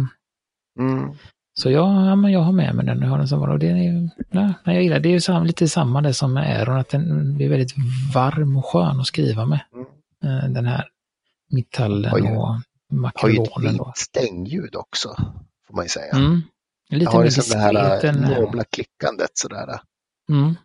Mm. 0.79 1.11
så 1.59 1.71
jag, 1.71 1.87
ja, 2.07 2.15
men 2.15 2.31
jag 2.31 2.39
har 2.39 2.51
med 2.51 2.75
mig 2.75 2.85
den 2.85 3.03
och 3.03 3.09
har 3.09 3.17
den 3.17 3.27
som 3.27 3.39
var 3.39 3.47
och 3.47 3.59
det 3.59 3.67
är, 3.69 4.09
men 4.63 4.73
jag 4.75 4.83
gillar 4.83 4.99
det. 4.99 5.09
är 5.09 5.13
ju 5.13 5.21
sam, 5.21 5.45
lite 5.45 5.67
samma 5.67 6.01
det 6.01 6.13
som 6.13 6.33
med 6.33 6.43
Aeron, 6.57 6.77
att 6.77 6.89
den 6.89 7.35
blir 7.37 7.49
väldigt 7.49 7.73
varm 8.13 8.57
och 8.57 8.65
skön 8.65 8.99
att 8.99 9.07
skriva 9.07 9.45
med. 9.45 9.59
Mm. 9.73 10.37
Eh, 10.43 10.49
Den 10.49 10.65
här 10.65 10.85
metallen 11.51 12.23
ju- 12.25 12.29
och 12.37 12.47
Har 12.47 12.55
ju 13.29 13.35
ett 13.35 13.39
makronen. 13.51 13.73
fint 13.73 13.97
stängljud 13.97 14.75
också, 14.75 15.09
får 15.67 15.75
man 15.75 15.85
ju 15.85 15.89
säga. 15.89 16.13
Mm. 16.15 16.41
Lite 16.89 17.12
har 17.12 17.19
mer 17.19 17.26
liksom 17.26 17.43
det 17.50 17.58
här 17.58 18.06
än... 18.06 18.23
äh, 18.23 18.39
nobla 18.39 18.63
klickandet 18.63 19.30
sådär. 19.34 19.80
Mm. 20.30 20.56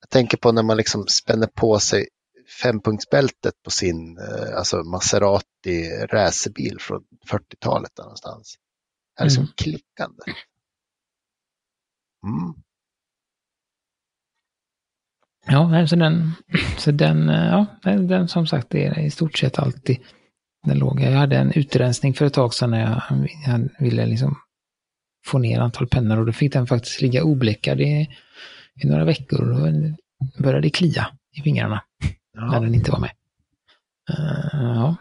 Jag 0.00 0.10
tänker 0.10 0.36
på 0.36 0.52
när 0.52 0.62
man 0.62 0.76
liksom 0.76 1.06
spänner 1.08 1.46
på 1.46 1.78
sig 1.78 2.06
fempunktsbältet 2.62 3.54
på 3.64 3.70
sin 3.70 4.18
eh, 4.18 4.56
alltså 4.58 4.76
Maserati 4.76 5.90
racerbil 6.12 6.76
från 6.80 7.04
40-talet 7.30 7.90
där 7.96 8.02
någonstans. 8.02 8.54
Det 9.16 9.22
är 9.22 9.24
liksom 9.24 9.42
Mm. 9.42 9.52
klickande. 9.56 10.22
Mm. 12.26 12.54
Ja, 15.46 15.86
så 15.86 15.96
den, 15.96 16.30
så 16.78 16.90
den, 16.90 17.28
eh, 17.28 17.46
ja, 17.46 17.66
den, 17.82 18.28
som 18.28 18.46
sagt 18.46 18.70
det 18.70 18.86
är 18.86 18.98
i 18.98 19.10
stort 19.10 19.38
sett 19.38 19.58
alltid 19.58 19.98
den 20.66 20.78
låg. 20.78 21.00
Jag 21.00 21.12
hade 21.12 21.36
en 21.36 21.52
utrensning 21.52 22.14
för 22.14 22.26
ett 22.26 22.34
tag 22.34 22.54
sedan 22.54 22.70
när 22.70 22.80
jag, 22.80 23.28
jag 23.46 23.68
ville 23.84 24.06
liksom 24.06 24.36
få 25.24 25.38
ner 25.38 25.60
antal 25.60 25.88
pennor 25.88 26.18
och 26.18 26.26
då 26.26 26.32
fick 26.32 26.52
den 26.52 26.66
faktiskt 26.66 27.00
ligga 27.00 27.24
obläckad 27.24 27.80
i, 27.80 28.08
i 28.82 28.86
några 28.86 29.04
veckor 29.04 29.40
och 29.40 29.46
då 29.54 29.94
började 30.42 30.60
det 30.60 30.70
klia 30.70 31.06
i 31.36 31.42
fingrarna. 31.42 31.82
när 32.34 32.60
den 32.60 32.74
inte 32.74 32.90
var 32.90 32.98
med. 32.98 33.10
Uh, 34.10 34.62
ja. 34.62 34.96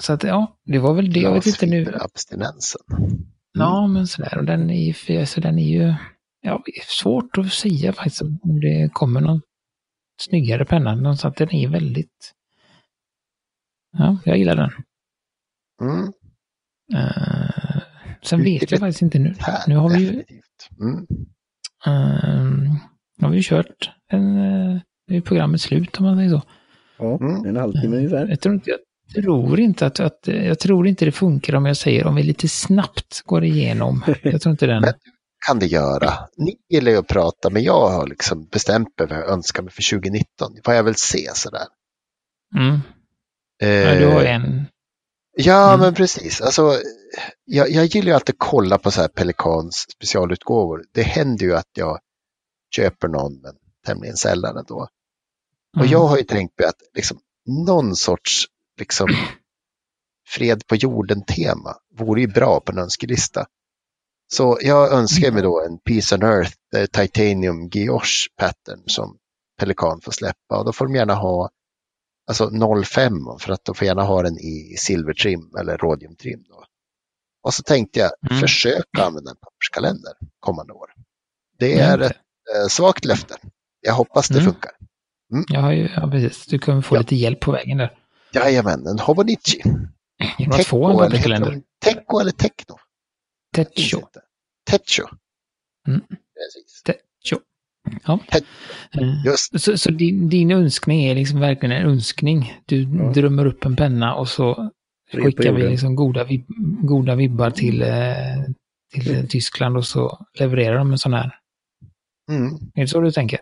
Så 0.00 0.12
att 0.12 0.22
ja, 0.22 0.56
det 0.64 0.78
var 0.78 0.94
väl 0.94 1.12
det. 1.12 1.20
Jag 1.20 1.32
vet 1.32 1.46
inte 1.46 1.66
nu. 1.66 1.94
abstinensen. 2.00 2.80
Ja, 3.52 3.86
men 3.86 4.06
sådär. 4.06 4.38
Och 4.38 4.44
den 4.44 4.70
är 4.70 4.84
ju, 4.84 5.24
den 5.36 5.58
är 5.58 5.68
ju 5.68 5.94
ja, 6.40 6.62
svårt 6.88 7.38
att 7.38 7.52
säga 7.52 7.92
faktiskt 7.92 8.22
om 8.22 8.60
det 8.60 8.90
kommer 8.92 9.20
någon 9.20 9.40
snyggare 10.20 10.64
penna. 10.64 11.16
Så 11.16 11.28
att 11.28 11.36
den 11.36 11.54
är 11.54 11.68
väldigt... 11.68 12.32
Ja, 13.92 14.18
jag 14.24 14.38
gillar 14.38 14.56
den. 14.56 14.70
Mm. 15.80 16.12
Uh, 16.94 17.63
sen 18.24 18.42
vet 18.42 18.70
jag 18.70 18.80
faktiskt 18.80 19.02
inte 19.02 19.18
nu. 19.18 19.34
Nu 19.66 19.76
har 19.76 19.88
vi 19.88 19.98
ju... 19.98 20.24
Mm. 20.80 21.06
Uh, 21.86 22.74
har 23.20 23.30
vi 23.30 23.42
kört 23.42 23.90
en... 24.10 24.36
Uh, 24.36 24.80
nu 25.06 25.16
är 25.16 25.20
programmet 25.20 25.60
slut 25.60 25.96
om 25.98 26.04
man 26.04 26.16
säger 26.16 26.30
så. 26.30 26.42
Ja, 26.98 27.18
en 27.46 27.56
halvtimme 27.56 27.96
ungefär. 27.96 28.26
Jag 28.28 28.40
tror 28.40 28.54
inte, 28.54 28.70
jag 28.70 29.24
tror 29.24 29.60
inte 29.60 29.86
att, 29.86 30.00
att, 30.00 30.20
jag 30.26 30.58
tror 30.58 30.86
inte 30.86 31.04
det 31.04 31.12
funkar 31.12 31.54
om 31.54 31.66
jag 31.66 31.76
säger 31.76 32.06
om 32.06 32.14
vi 32.14 32.22
lite 32.22 32.48
snabbt 32.48 33.22
går 33.24 33.44
igenom. 33.44 34.04
Jag 34.22 34.40
tror 34.42 34.50
inte 34.50 34.66
den... 34.66 34.80
Men 34.80 34.92
kan 35.46 35.58
det 35.58 35.66
göra. 35.66 36.12
Ni 36.36 36.56
gillar 36.68 36.92
ju 36.92 36.98
att 36.98 37.06
prata, 37.06 37.50
men 37.50 37.62
jag 37.62 37.88
har 37.88 38.06
liksom 38.06 38.48
bestämt 38.52 38.88
mig 38.98 39.08
vad 39.08 39.18
jag 39.18 39.28
önskar 39.28 39.62
mig 39.62 39.72
för 39.72 39.96
2019. 39.96 40.52
Vad 40.64 40.76
jag 40.76 40.82
vill 40.82 40.94
se 40.94 41.30
sådär. 41.34 41.66
Mm. 42.56 42.80
Eh, 43.62 43.68
ja, 43.68 43.98
du 43.98 44.06
har 44.06 44.24
en. 44.24 44.66
Ja, 45.36 45.68
mm. 45.68 45.80
men 45.80 45.94
precis. 45.94 46.40
Alltså, 46.40 46.80
jag, 47.44 47.70
jag 47.70 47.84
gillar 47.84 48.06
ju 48.06 48.14
alltid 48.14 48.34
att 48.34 48.48
kolla 48.48 48.78
på 48.78 48.90
så 48.90 49.00
här 49.00 49.08
Pelikans 49.08 49.86
specialutgåvor. 49.90 50.84
Det 50.92 51.02
händer 51.02 51.46
ju 51.46 51.56
att 51.56 51.70
jag 51.72 51.98
köper 52.76 53.08
någon, 53.08 53.40
men 53.40 53.54
tämligen 53.86 54.16
sällan 54.16 54.56
ändå. 54.56 54.88
Och 55.76 55.82
mm. 55.82 55.90
jag 55.90 56.06
har 56.06 56.16
ju 56.16 56.22
tänkt 56.22 56.58
mig 56.58 56.68
att 56.68 56.82
liksom, 56.94 57.18
någon 57.66 57.96
sorts 57.96 58.46
liksom, 58.78 59.08
fred 60.28 60.66
på 60.66 60.76
jorden-tema 60.76 61.76
vore 61.98 62.20
ju 62.20 62.26
bra 62.26 62.60
på 62.60 62.72
en 62.72 62.78
önskelista. 62.78 63.46
Så 64.32 64.58
jag 64.60 64.92
önskar 64.92 65.32
mig 65.32 65.42
då 65.42 65.64
en 65.64 65.78
Peace 65.78 66.14
on 66.14 66.22
Earth 66.22 66.56
eh, 66.76 66.86
Titanium 66.86 67.68
Guioche 67.68 68.28
pattern 68.36 68.82
som 68.86 69.18
Pelikan 69.58 70.00
får 70.00 70.12
släppa 70.12 70.58
och 70.58 70.64
då 70.64 70.72
får 70.72 70.86
de 70.86 70.94
gärna 70.94 71.14
ha 71.14 71.50
alltså 72.26 72.50
05 72.84 73.12
för 73.40 73.52
att 73.52 73.64
de 73.64 73.74
får 73.74 73.86
gärna 73.86 74.02
ha 74.02 74.22
den 74.22 74.38
i 74.38 74.76
silvertrim 74.78 75.50
eller 75.60 75.78
radiumtrim. 75.78 76.44
Då. 76.48 76.64
Och 77.42 77.54
så 77.54 77.62
tänkte 77.62 78.00
jag 78.00 78.10
mm. 78.30 78.40
försöka 78.40 79.04
använda 79.04 79.30
en 79.30 79.36
papperskalender 79.36 80.12
kommande 80.40 80.72
år. 80.72 80.90
Det 81.58 81.78
är 81.78 81.98
ett 81.98 82.12
eh, 82.12 82.68
svagt 82.68 83.04
löfte. 83.04 83.36
Jag 83.80 83.94
hoppas 83.94 84.28
det 84.28 84.38
mm. 84.38 84.52
funkar. 84.52 84.72
Mm. 85.32 85.44
Ja, 85.48 85.72
ja, 85.74 86.10
precis. 86.10 86.46
Du 86.46 86.58
kommer 86.58 86.82
få 86.82 86.96
ja. 86.96 87.00
lite 87.00 87.16
hjälp 87.16 87.40
på 87.40 87.52
vägen 87.52 87.78
där. 87.78 87.98
Jajamän, 88.32 88.86
en 88.86 88.98
Hobonichi. 88.98 89.62
Genom 90.38 90.60
att 90.60 90.66
få 90.66 90.90
en 90.90 90.98
papperskalender. 90.98 91.62
Techo 91.84 92.20
eller 92.20 92.32
Techno? 92.32 92.76
Techo. 93.54 94.00
Techo. 94.70 95.06
Mm. 95.88 96.00
Precis. 96.00 96.82
Techo. 96.84 96.98
Ja. 98.04 98.18
Eh, 98.92 99.24
Just. 99.24 99.60
Så, 99.60 99.78
så 99.78 99.90
din, 99.90 100.28
din, 100.28 100.50
önskning 100.50 101.04
är 101.04 101.14
liksom 101.14 101.40
verkligen 101.40 101.76
en 101.76 101.90
önskning. 101.90 102.60
Du 102.66 102.82
ja. 102.82 103.12
drömmer 103.12 103.46
upp 103.46 103.64
en 103.64 103.76
penna 103.76 104.14
och 104.14 104.28
så 104.28 104.70
skickar 105.12 105.52
vi 105.52 105.68
liksom 105.68 105.96
goda, 105.96 106.24
vib 106.24 106.44
goda 106.82 107.14
vibbar 107.14 107.50
till, 107.50 107.82
eh, 107.82 107.88
till 108.92 109.14
mm. 109.14 109.28
Tyskland 109.28 109.76
och 109.76 109.86
så 109.86 110.26
levererar 110.38 110.78
de 110.78 110.92
en 110.92 110.98
sån 110.98 111.14
här. 111.14 111.38
Mm. 112.30 112.54
Är 112.74 112.80
det 112.80 112.88
så 112.88 113.00
du 113.00 113.12
tänker? 113.12 113.40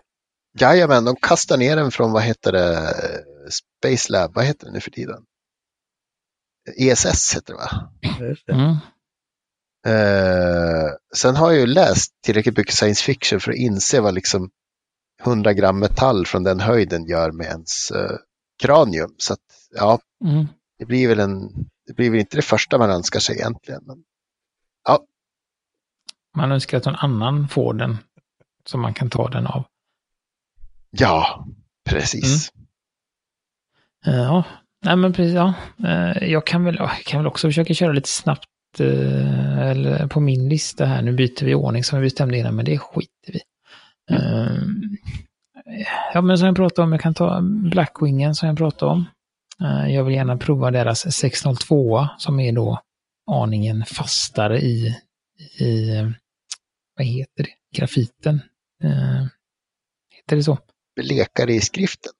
Jajamän, 0.59 1.05
de 1.05 1.15
kastar 1.15 1.57
ner 1.57 1.75
den 1.75 1.91
från, 1.91 2.11
vad 2.11 2.23
heter 2.23 2.51
det, 2.51 2.93
Space 3.49 4.11
Lab, 4.11 4.35
vad 4.35 4.45
heter 4.45 4.65
det 4.65 4.73
nu 4.73 4.79
för 4.79 4.91
tiden? 4.91 5.23
ESS 6.77 7.35
heter 7.35 7.53
det 7.53 7.59
va? 7.59 7.91
Mm. 8.47 8.75
Eh, 9.87 10.89
sen 11.15 11.35
har 11.35 11.51
jag 11.51 11.59
ju 11.59 11.67
läst 11.67 12.11
tillräckligt 12.21 12.57
mycket 12.57 12.75
science 12.75 13.03
fiction 13.03 13.39
för 13.39 13.51
att 13.51 13.57
inse 13.57 14.01
vad 14.01 14.13
liksom 14.13 14.49
100 15.23 15.53
gram 15.53 15.79
metall 15.79 16.25
från 16.25 16.43
den 16.43 16.59
höjden 16.59 17.05
gör 17.05 17.31
med 17.31 17.47
ens 17.47 17.91
eh, 17.91 18.17
kranium. 18.63 19.15
Så 19.17 19.33
att, 19.33 19.39
ja, 19.75 19.99
mm. 20.23 20.47
det 20.79 20.85
blir 20.85 21.07
väl 21.07 21.19
en, 21.19 21.49
det 21.87 21.93
blir 21.93 22.09
väl 22.09 22.19
inte 22.19 22.37
det 22.37 22.41
första 22.41 22.77
man 22.77 22.89
önskar 22.89 23.19
sig 23.19 23.35
egentligen. 23.35 23.83
Men, 23.85 23.97
ja. 24.87 24.99
Man 26.35 26.51
önskar 26.51 26.77
att 26.77 26.85
någon 26.85 26.95
annan 26.95 27.47
får 27.47 27.73
den, 27.73 27.97
så 28.65 28.77
man 28.77 28.93
kan 28.93 29.09
ta 29.09 29.29
den 29.29 29.47
av. 29.47 29.65
Ja, 30.89 31.47
precis. 31.89 32.51
Mm. 34.05 34.19
Uh, 34.19 34.23
ja, 34.23 34.43
nej 34.85 34.95
men 34.95 35.13
precis, 35.13 35.33
ja. 35.33 35.53
Uh, 35.83 36.23
jag 36.23 36.47
kan 36.47 36.63
väl, 36.63 36.75
jag 36.75 36.91
kan 37.05 37.19
väl 37.19 37.27
också 37.27 37.47
försöka 37.47 37.73
köra 37.73 37.91
lite 37.91 38.09
snabbt 38.09 38.49
eller 38.79 40.07
på 40.07 40.19
min 40.19 40.49
lista 40.49 40.85
här. 40.85 41.01
Nu 41.01 41.11
byter 41.11 41.45
vi 41.45 41.55
ordning 41.55 41.83
som 41.83 41.99
vi 41.99 42.05
bestämde 42.05 42.37
innan, 42.37 42.55
men 42.55 42.65
det 42.65 42.77
skiter 42.77 43.31
vi 43.33 43.39
mm. 44.09 44.97
Ja, 46.13 46.21
men 46.21 46.37
som 46.37 46.47
jag 46.47 46.55
pratade 46.55 46.85
om, 46.85 46.91
jag 46.91 47.01
kan 47.01 47.13
ta 47.13 47.41
Blackwingen 47.41 48.35
som 48.35 48.47
jag 48.47 48.57
pratade 48.57 48.91
om. 48.91 49.05
Jag 49.89 50.03
vill 50.03 50.15
gärna 50.15 50.37
prova 50.37 50.71
deras 50.71 51.15
602 51.15 52.07
som 52.17 52.39
är 52.39 52.51
då 52.51 52.79
aningen 53.31 53.85
fastare 53.85 54.59
i, 54.59 54.95
i 55.59 55.91
vad 56.97 57.05
heter 57.05 57.43
det, 57.43 57.77
grafiten. 57.77 58.41
Heter 60.15 60.35
det 60.35 60.43
så? 60.43 60.57
blekare 60.95 61.53
i 61.53 61.61
skriften. 61.61 62.11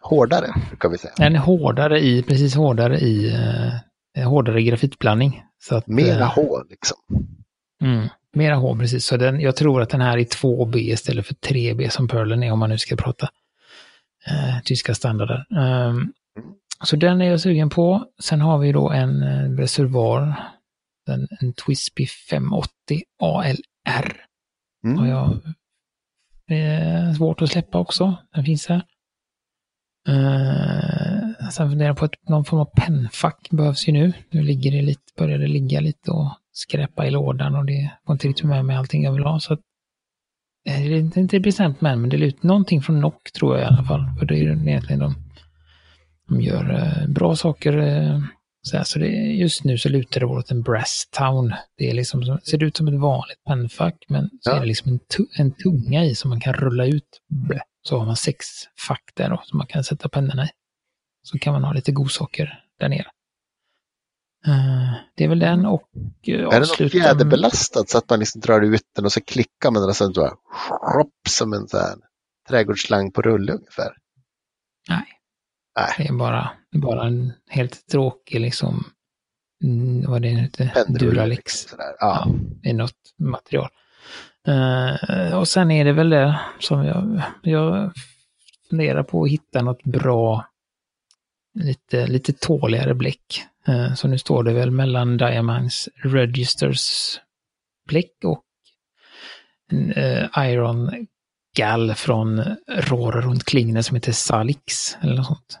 Hårdare, 0.00 0.54
brukar 0.68 0.88
vi 0.88 0.98
säga. 0.98 1.14
Den 1.16 1.34
är 1.34 1.38
hårdare 1.38 2.00
i, 2.00 2.22
precis 2.22 2.54
hårdare 2.54 2.98
i, 2.98 3.34
eh, 3.34 3.74
hårdare 4.24 4.62
grafitblandning. 4.62 5.42
Så 5.58 5.76
att, 5.76 5.86
mera 5.86 6.20
eh, 6.20 6.34
H 6.34 6.62
liksom. 6.70 6.98
Mm, 7.82 8.08
mera 8.32 8.56
H, 8.56 8.76
precis. 8.78 9.04
Så 9.04 9.16
den, 9.16 9.40
jag 9.40 9.56
tror 9.56 9.82
att 9.82 9.90
den 9.90 10.00
här 10.00 10.18
är 10.18 10.24
2B 10.24 10.76
istället 10.76 11.26
för 11.26 11.34
3B 11.34 11.88
som 11.88 12.08
Perlen 12.08 12.42
är 12.42 12.52
om 12.52 12.58
man 12.58 12.70
nu 12.70 12.78
ska 12.78 12.96
prata 12.96 13.28
eh, 14.26 14.62
tyska 14.64 14.94
standarder. 14.94 15.46
Um. 15.50 16.12
Så 16.84 16.96
den 16.96 17.20
är 17.20 17.30
jag 17.30 17.40
sugen 17.40 17.70
på. 17.70 18.04
Sen 18.22 18.40
har 18.40 18.58
vi 18.58 18.72
då 18.72 18.90
en 18.90 19.22
eh, 19.22 19.56
reservoar, 19.56 20.34
en, 21.08 21.28
en 21.40 21.52
Twisby 21.52 22.06
580 22.06 22.68
ALR. 23.22 24.24
Mm. 24.84 24.98
Har 24.98 25.06
jag 25.06 25.40
det 26.48 27.14
svårt 27.16 27.42
att 27.42 27.50
släppa 27.50 27.78
också. 27.78 28.16
Den 28.34 28.44
finns 28.44 28.66
här. 28.66 28.82
Uh, 30.08 31.48
sen 31.50 31.70
funderar 31.70 31.88
jag 31.88 31.96
på 31.96 32.04
att 32.04 32.28
någon 32.28 32.44
form 32.44 32.60
av 32.60 32.70
pennfack 32.76 33.48
behövs 33.50 33.88
ju 33.88 33.92
nu. 33.92 34.12
Nu 34.30 34.42
ligger 34.42 34.72
det 34.72 34.82
lite, 34.82 35.12
börjar 35.18 35.38
det 35.38 35.46
ligga 35.46 35.80
lite 35.80 36.10
och 36.10 36.30
skräpa 36.52 37.06
i 37.06 37.10
lådan 37.10 37.54
och 37.54 37.64
det 37.64 37.90
går 38.04 38.14
inte 38.14 38.28
riktigt 38.28 38.44
med 38.44 38.64
mig 38.64 38.76
allting 38.76 39.04
jag 39.04 39.12
vill 39.12 39.24
ha. 39.24 39.40
Så 39.40 39.52
att, 39.52 39.60
eh, 40.68 40.80
det 40.80 40.94
är 40.94 41.18
inte 41.18 41.40
bestämt 41.40 41.80
med 41.80 41.98
men 41.98 42.10
det 42.10 42.16
är 42.16 42.22
ut 42.22 42.42
någonting 42.42 42.82
från 42.82 43.00
Nock 43.00 43.32
tror 43.32 43.58
jag 43.58 43.62
i 43.62 43.66
alla 43.74 43.84
fall. 43.84 44.04
För 44.18 44.26
det 44.26 44.34
är 44.34 44.68
egentligen 44.68 45.00
de, 45.00 45.14
de 46.28 46.40
gör 46.40 46.70
uh, 46.70 47.08
bra 47.08 47.36
saker. 47.36 47.76
Uh, 47.76 48.20
så, 48.62 48.84
så 48.84 48.98
det, 48.98 49.08
just 49.16 49.64
nu 49.64 49.78
så 49.78 49.88
lutar 49.88 50.20
det 50.20 50.26
åt 50.26 50.50
en 50.50 50.62
brass 50.62 51.08
town. 51.10 51.54
Det 51.76 51.90
är 51.90 51.94
liksom, 51.94 52.38
ser 52.44 52.62
ut 52.62 52.76
som 52.76 52.88
ett 52.88 53.00
vanligt 53.00 53.44
pennfack, 53.48 54.04
men 54.08 54.30
så 54.40 54.50
ja. 54.50 54.56
är 54.56 54.60
det 54.60 54.66
liksom 54.66 54.92
en, 54.92 55.00
en 55.38 55.50
tunga 55.50 56.04
i 56.04 56.14
som 56.14 56.30
man 56.30 56.40
kan 56.40 56.54
rulla 56.54 56.86
ut. 56.86 57.20
Så 57.88 57.98
har 57.98 58.06
man 58.06 58.16
sex 58.16 58.46
fack 58.88 59.12
där 59.14 59.30
då, 59.30 59.42
som 59.44 59.58
man 59.58 59.66
kan 59.66 59.84
sätta 59.84 60.08
pennorna 60.08 60.44
i. 60.44 60.48
Så 61.22 61.38
kan 61.38 61.52
man 61.52 61.64
ha 61.64 61.72
lite 61.72 61.92
godsaker 61.92 62.64
där 62.78 62.88
nere. 62.88 63.06
Uh, 64.48 64.94
det 65.14 65.24
är 65.24 65.28
väl 65.28 65.38
den 65.38 65.66
och 65.66 65.88
uh, 66.28 66.34
Är 66.34 66.60
det 66.60 66.82
något 66.82 66.92
fjäderbelastat 66.92 67.90
så 67.90 67.98
att 67.98 68.10
man 68.10 68.18
liksom 68.18 68.40
drar 68.40 68.60
ut 68.60 68.82
den 68.96 69.04
och 69.04 69.12
så 69.12 69.20
klickar 69.20 69.70
man 69.70 69.82
den 69.82 69.88
och 69.88 69.96
sen 69.96 70.12
drar 70.12 70.36
som 71.28 71.52
en 71.52 71.68
sån 71.68 71.80
här 71.80 71.96
trädgårdsslang 72.48 73.12
på 73.12 73.22
rulle 73.22 73.52
ungefär? 73.52 73.96
Nej. 74.88 75.06
Nej. 75.76 75.94
Det 75.98 76.08
är 76.08 76.12
bara, 76.12 76.50
bara 76.72 77.06
en 77.06 77.32
helt 77.48 77.86
tråkig 77.86 78.40
liksom, 78.40 78.84
mm, 79.64 80.10
vad 80.10 80.22
det 80.22 80.28
heter, 80.28 80.84
Duralex. 80.88 81.66
Ja. 81.78 81.94
ja. 81.98 82.28
I 82.70 82.72
något 82.72 83.14
material. 83.18 83.68
Uh, 84.48 85.34
och 85.34 85.48
sen 85.48 85.70
är 85.70 85.84
det 85.84 85.92
väl 85.92 86.10
det 86.10 86.40
som 86.58 86.84
jag, 86.84 87.22
jag 87.42 87.92
funderar 88.70 89.02
på 89.02 89.24
att 89.24 89.30
hitta 89.30 89.62
något 89.62 89.82
bra, 89.82 90.44
lite, 91.54 92.06
lite 92.06 92.32
tåligare 92.32 92.94
bläck. 92.94 93.42
Uh, 93.68 93.94
så 93.94 94.08
nu 94.08 94.18
står 94.18 94.42
det 94.42 94.52
väl 94.52 94.70
mellan 94.70 95.16
Diamonds 95.16 95.88
Registers 95.94 97.18
bläck 97.88 98.24
och 98.24 98.44
uh, 99.72 100.46
Iron 100.48 101.06
Gall 101.56 101.94
från 101.94 102.56
Rohrer 102.68 103.20
runt 103.20 103.44
Klingner 103.44 103.82
som 103.82 103.94
heter 103.94 104.12
Salix 104.12 104.96
eller 105.00 105.16
något 105.16 105.26
sånt. 105.26 105.58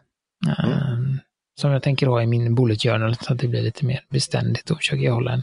Mm. 0.58 1.18
Som 1.60 1.70
jag 1.70 1.82
tänker 1.82 2.06
ha 2.06 2.22
i 2.22 2.26
min 2.26 2.54
bullet 2.54 2.82
journal 2.82 3.16
så 3.16 3.32
att 3.32 3.38
det 3.38 3.48
blir 3.48 3.62
lite 3.62 3.84
mer 3.84 4.04
beständigt. 4.08 4.70
och 4.70 4.76
försöker 4.76 5.04
jag 5.04 5.14
hålla 5.14 5.32
en 5.32 5.42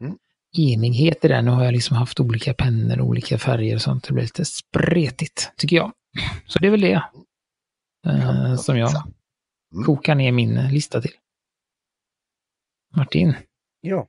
mm. 0.00 0.18
Enighet 0.58 1.24
i 1.24 1.28
det. 1.28 1.42
Nu 1.42 1.50
har 1.50 1.64
jag 1.64 1.72
liksom 1.72 1.96
haft 1.96 2.20
olika 2.20 2.54
pennor, 2.54 3.00
olika 3.00 3.38
färger 3.38 3.74
och 3.74 3.82
sånt. 3.82 4.04
Det 4.08 4.12
blir 4.14 4.22
lite 4.22 4.44
spretigt, 4.44 5.52
tycker 5.56 5.76
jag. 5.76 5.92
Så 6.46 6.58
det 6.58 6.66
är 6.66 6.70
väl 6.70 6.80
det. 6.80 7.02
eh, 8.06 8.56
som 8.56 8.78
jag 8.78 8.90
Mm. 9.74 9.84
kokar 9.84 10.14
ner 10.14 10.32
min 10.32 10.54
lista 10.68 11.00
till. 11.00 11.12
Martin, 12.96 13.34
Ja. 13.80 14.08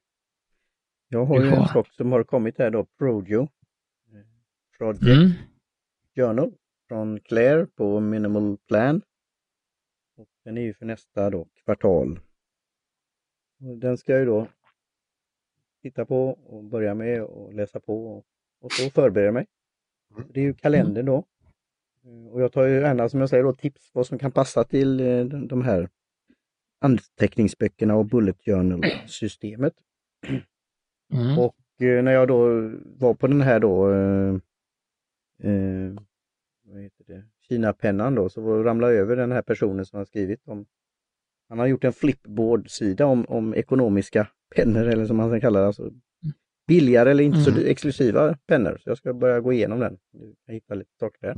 Jag 1.08 1.26
har 1.26 1.42
ju 1.42 1.50
en 1.50 1.68
sak 1.68 1.94
som 1.94 2.12
har 2.12 2.24
kommit 2.24 2.58
här 2.58 2.70
då, 2.72 2.86
Projo. 2.98 3.42
eh, 3.42 3.48
Project 4.78 5.02
mm. 5.04 5.32
Journal 6.16 6.52
från 6.88 7.20
Claire 7.20 7.66
på 7.66 8.00
Minimal 8.00 8.58
Plan. 8.68 9.02
Och 10.18 10.28
den 10.46 10.58
är 10.58 10.62
ju 10.62 10.74
för 10.74 10.86
nästa 10.86 11.30
då, 11.30 11.48
kvartal. 11.66 12.20
Och 13.62 13.78
den 13.78 13.98
ska 13.98 14.20
ju 14.20 14.26
då 14.26 14.48
titta 15.84 16.06
på 16.06 16.30
och 16.30 16.64
börja 16.64 16.94
med 16.94 17.24
och 17.24 17.54
läsa 17.54 17.80
på 17.80 18.08
och, 18.08 18.26
och 18.62 18.72
så 18.72 18.90
förbereda 18.90 19.32
mig. 19.32 19.46
Mm. 20.16 20.30
Det 20.34 20.40
är 20.40 20.44
ju 20.44 20.54
kalendern 20.54 21.06
då. 21.06 21.26
Eh, 22.06 22.28
Och 22.32 22.42
jag 22.42 22.52
tar 22.52 22.66
ju 22.66 22.74
gärna 22.74 23.10
som 23.10 23.20
jag 23.20 23.30
säger 23.30 23.44
då 23.44 23.54
tips 23.54 23.90
vad 23.94 24.08
som 24.08 24.20
kan 24.20 24.32
passa 24.32 24.64
till 24.64 25.00
eh, 25.00 25.26
de 25.26 25.62
här 25.62 25.90
anteckningsböckerna 26.82 27.96
och 27.96 28.06
bullet 28.06 28.46
journal-systemet. 28.46 29.74
Mm. 31.14 31.40
Och 31.40 31.56
eh, 31.82 32.04
när 32.04 32.12
jag 32.12 32.28
då 32.28 32.70
var 32.98 33.14
på 33.14 33.28
den 33.28 33.42
här 33.42 33.60
då 33.60 33.92
eh, 33.94 34.34
vad 36.66 36.82
heter 36.82 37.04
det? 37.08 37.24
Kina-pennan 37.42 38.16
då, 38.16 38.30
så 38.30 38.64
ramlade 38.64 38.94
jag 38.94 39.02
över 39.02 39.16
den 39.16 39.32
här 39.32 39.42
personen 39.42 39.86
som 39.86 39.98
har 39.98 40.06
skrivit 40.06 40.48
om 40.48 40.66
han 41.50 41.60
har 41.60 41.66
gjort 41.68 41.84
en 41.84 41.94
flipboard-sida 41.94 43.06
om, 43.06 43.26
om 43.30 43.56
ekonomiska 43.56 44.28
pennor 44.56 44.88
eller 44.88 45.06
som 45.06 45.18
man 45.18 45.30
kan 45.30 45.42
kalla 45.42 45.60
det. 45.60 45.68
Alltså, 45.68 45.92
billigare 46.68 47.12
eller 47.12 47.24
inte 47.24 47.42
så 47.42 47.50
Mm. 47.52 47.64
exklusiva 47.68 48.38
pennor. 48.48 48.78
Så 48.84 48.90
jag 48.90 48.98
ska 48.98 49.14
börja 49.14 49.40
gå 49.40 49.54
igenom 49.54 49.80
den. 49.80 49.98
Jag 50.46 50.54
hittar 50.54 50.76
lite 50.76 50.92
saker 51.00 51.28
där. 51.28 51.36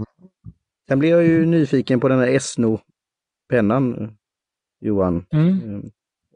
Sen 0.88 1.00
blir 1.00 1.10
jag 1.10 1.24
ju 1.26 1.46
nyfiken 1.46 2.00
på 2.00 2.08
den 2.08 2.20
här 2.20 2.28
Esno-pennan, 2.28 4.18
Johan. 4.82 5.26
Mm. 5.32 5.76
Eh, 5.76 5.82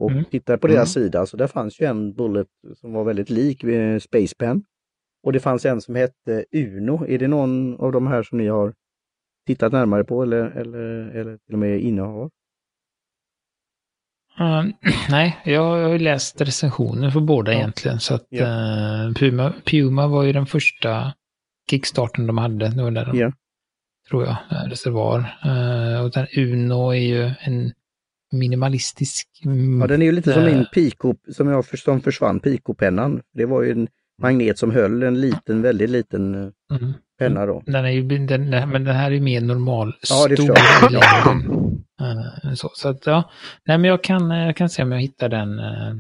Och 0.02 0.12
Mm. 0.12 0.26
tittar 0.26 0.58
på 0.58 0.68
deras 0.68 0.96
Mm. 0.96 1.06
sida, 1.06 1.26
så 1.26 1.38
där 1.38 1.48
fanns 1.48 1.82
ju 1.82 1.86
en 1.86 2.14
bullet 2.14 2.48
som 2.76 2.94
var 2.94 3.04
väldigt 3.04 3.30
lik 3.30 3.64
eh, 3.64 4.00
Space 4.00 4.36
Pen. 4.36 4.64
Och 5.24 5.34
det 5.34 5.40
fanns 5.40 5.66
en 5.66 5.82
som 5.82 5.96
hette 5.96 6.46
Uno. 6.52 7.06
Är 7.08 7.18
det 7.20 7.28
någon 7.28 7.76
av 7.80 7.92
de 7.92 8.08
här 8.08 8.24
som 8.24 8.38
ni 8.38 8.48
har 8.48 8.74
tittat 9.48 9.72
närmare 9.72 10.04
på 10.04 10.24
eller, 10.24 10.50
eller, 10.52 11.10
eller 11.10 11.38
till 11.38 11.54
och 11.54 11.60
med 11.60 11.80
innehar? 11.82 12.30
Eh, 14.40 14.64
nej, 15.10 15.38
jag 15.46 15.62
har 15.62 15.90
ju 15.90 16.00
läst 16.00 16.42
recensioner 16.42 17.10
för 17.10 17.20
båda 17.20 17.52
Ja. 17.52 17.58
egentligen. 17.58 18.00
Så 18.00 18.14
att 18.16 18.26
Ja. 18.30 18.46
eh, 18.46 19.14
Puma, 19.14 19.54
Puma 19.66 20.08
var 20.08 20.24
ju 20.24 20.34
den 20.34 20.46
första 20.46 21.14
kickstarten 21.70 22.28
de 22.28 22.38
hade. 22.38 22.68
Det 22.70 22.84
var 22.84 22.92
där 22.92 23.06
de, 23.06 23.18
Ja. 23.20 23.32
tror 24.10 24.24
jag, 24.24 24.36
eh, 24.52 24.70
reservoar. 24.70 25.20
Eh, 25.46 26.04
och 26.04 26.12
den 26.12 26.28
Uno 26.38 26.90
är 26.92 27.00
ju 27.00 27.32
en 27.40 27.72
minimalistisk... 28.32 29.28
mm, 29.46 29.82
Ja, 29.82 29.88
den 29.88 30.02
är 30.02 30.06
ju 30.06 30.12
lite 30.12 30.34
som 30.34 30.44
min 30.44 30.66
Pico, 30.74 31.14
som 31.32 31.48
jag 31.48 31.66
som 31.80 32.02
försvann, 32.02 32.40
Pico-pennan. 32.40 33.22
Det 33.34 33.46
var 33.46 33.62
ju 33.64 33.72
en 33.72 33.88
magnet 34.22 34.58
som 34.58 34.72
höll 34.72 35.04
en 35.04 35.22
liten, 35.22 35.62
väldigt 35.62 35.90
liten 35.90 36.36
mm. 36.36 36.94
penna 37.20 37.46
då. 37.46 37.64
Den 37.66 37.86
är 37.86 37.90
ju, 37.90 38.02
den, 38.04 38.28
den, 38.28 38.70
men 38.70 38.84
den 38.84 38.96
här 38.96 39.06
är 39.12 39.16
ju 39.16 39.22
mer 39.22 39.42
normal. 39.42 39.94
Ja, 40.10 40.28
det 40.28 40.36
stor 40.36 40.56
Eh, 42.00 42.54
så, 42.54 42.70
så 42.74 42.90
att 42.90 43.06
ja, 43.06 43.30
nej 43.66 43.78
men 43.78 43.90
jag 43.90 44.04
kan, 44.04 44.30
jag 44.30 44.56
kan 44.56 44.70
se 44.70 44.84
om 44.84 44.92
jag 44.92 45.00
hittar 45.00 45.30
den 45.30 45.60
eh, 45.60 45.96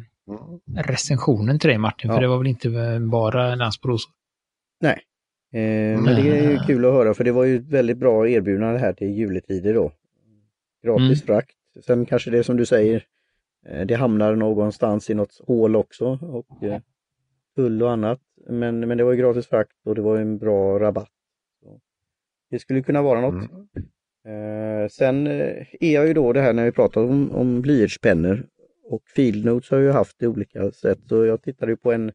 recensionen 0.75 1.59
till 1.59 1.67
dig 1.69 1.77
Martin, 1.77 2.09
Ja. 2.09 2.15
för 2.15 2.21
det 2.21 2.27
var 2.27 2.37
väl 2.37 2.47
inte 2.47 2.69
eh, 2.69 2.99
bara 2.99 3.51
en 3.51 3.57
dans 3.59 3.81
på 3.81 3.87
rosor. 3.87 4.11
Nej. 4.81 5.01
Eh, 5.53 6.01
men 6.01 6.15
det 6.15 6.21
är 6.21 6.41
ju 6.43 6.51
Mm. 6.51 6.63
kul 6.67 6.85
att 6.85 6.93
höra 6.93 7.13
för 7.13 7.23
det 7.23 7.31
var 7.31 7.43
ju 7.43 7.55
ett 7.55 7.67
väldigt 7.67 7.97
bra 7.97 8.27
erbjudande 8.29 8.79
här 8.79 8.93
till 8.93 9.07
juletider 9.17 9.73
då. 9.73 9.91
Gratis 10.83 11.23
frakt. 11.23 11.51
Sen 11.85 12.05
kanske 12.05 12.31
det 12.31 12.43
som 12.43 12.57
du 12.57 12.65
säger, 12.65 13.05
eh, 13.67 13.85
det 13.85 13.95
hamnar 13.95 14.35
någonstans 14.35 15.09
i 15.09 15.13
något 15.13 15.41
hål 15.47 15.75
också 15.75 16.05
och 16.21 16.63
eh, 16.63 16.81
tull 17.55 17.83
och 17.83 17.91
annat. 17.91 18.19
Men, 18.49 18.79
men 18.87 18.97
det 18.97 19.03
var 19.03 19.11
ju 19.11 19.17
gratis 19.17 19.47
frakt 19.47 19.71
och 19.85 19.95
det 19.95 20.01
var 20.01 20.15
ju 20.15 20.21
en 20.21 20.37
bra 20.37 20.79
rabatt. 20.79 21.09
Så 21.63 21.79
det 22.51 22.59
skulle 22.59 22.81
kunna 22.81 23.01
vara 23.01 23.21
något. 23.21 23.51
Eh, 23.51 23.83
sen 24.91 25.27
eh, 25.27 25.65
är 25.79 25.93
jag 25.93 26.07
ju 26.07 26.13
då 26.13 26.33
det 26.33 26.41
här 26.41 26.53
när 26.53 26.65
vi 26.65 26.71
pratar 26.71 27.01
om, 27.01 27.31
om 27.31 27.61
blyertspennor 27.61 28.47
och 28.83 29.01
Field 29.15 29.45
Notes 29.45 29.71
har 29.71 29.77
ju 29.77 29.91
haft 29.91 30.19
det 30.19 30.27
olika 30.27 30.71
sätt. 30.71 30.99
Så 31.09 31.25
jag 31.25 31.41
tittade 31.41 31.71
ju 31.71 31.77
på 31.77 31.91
en, 31.91 32.11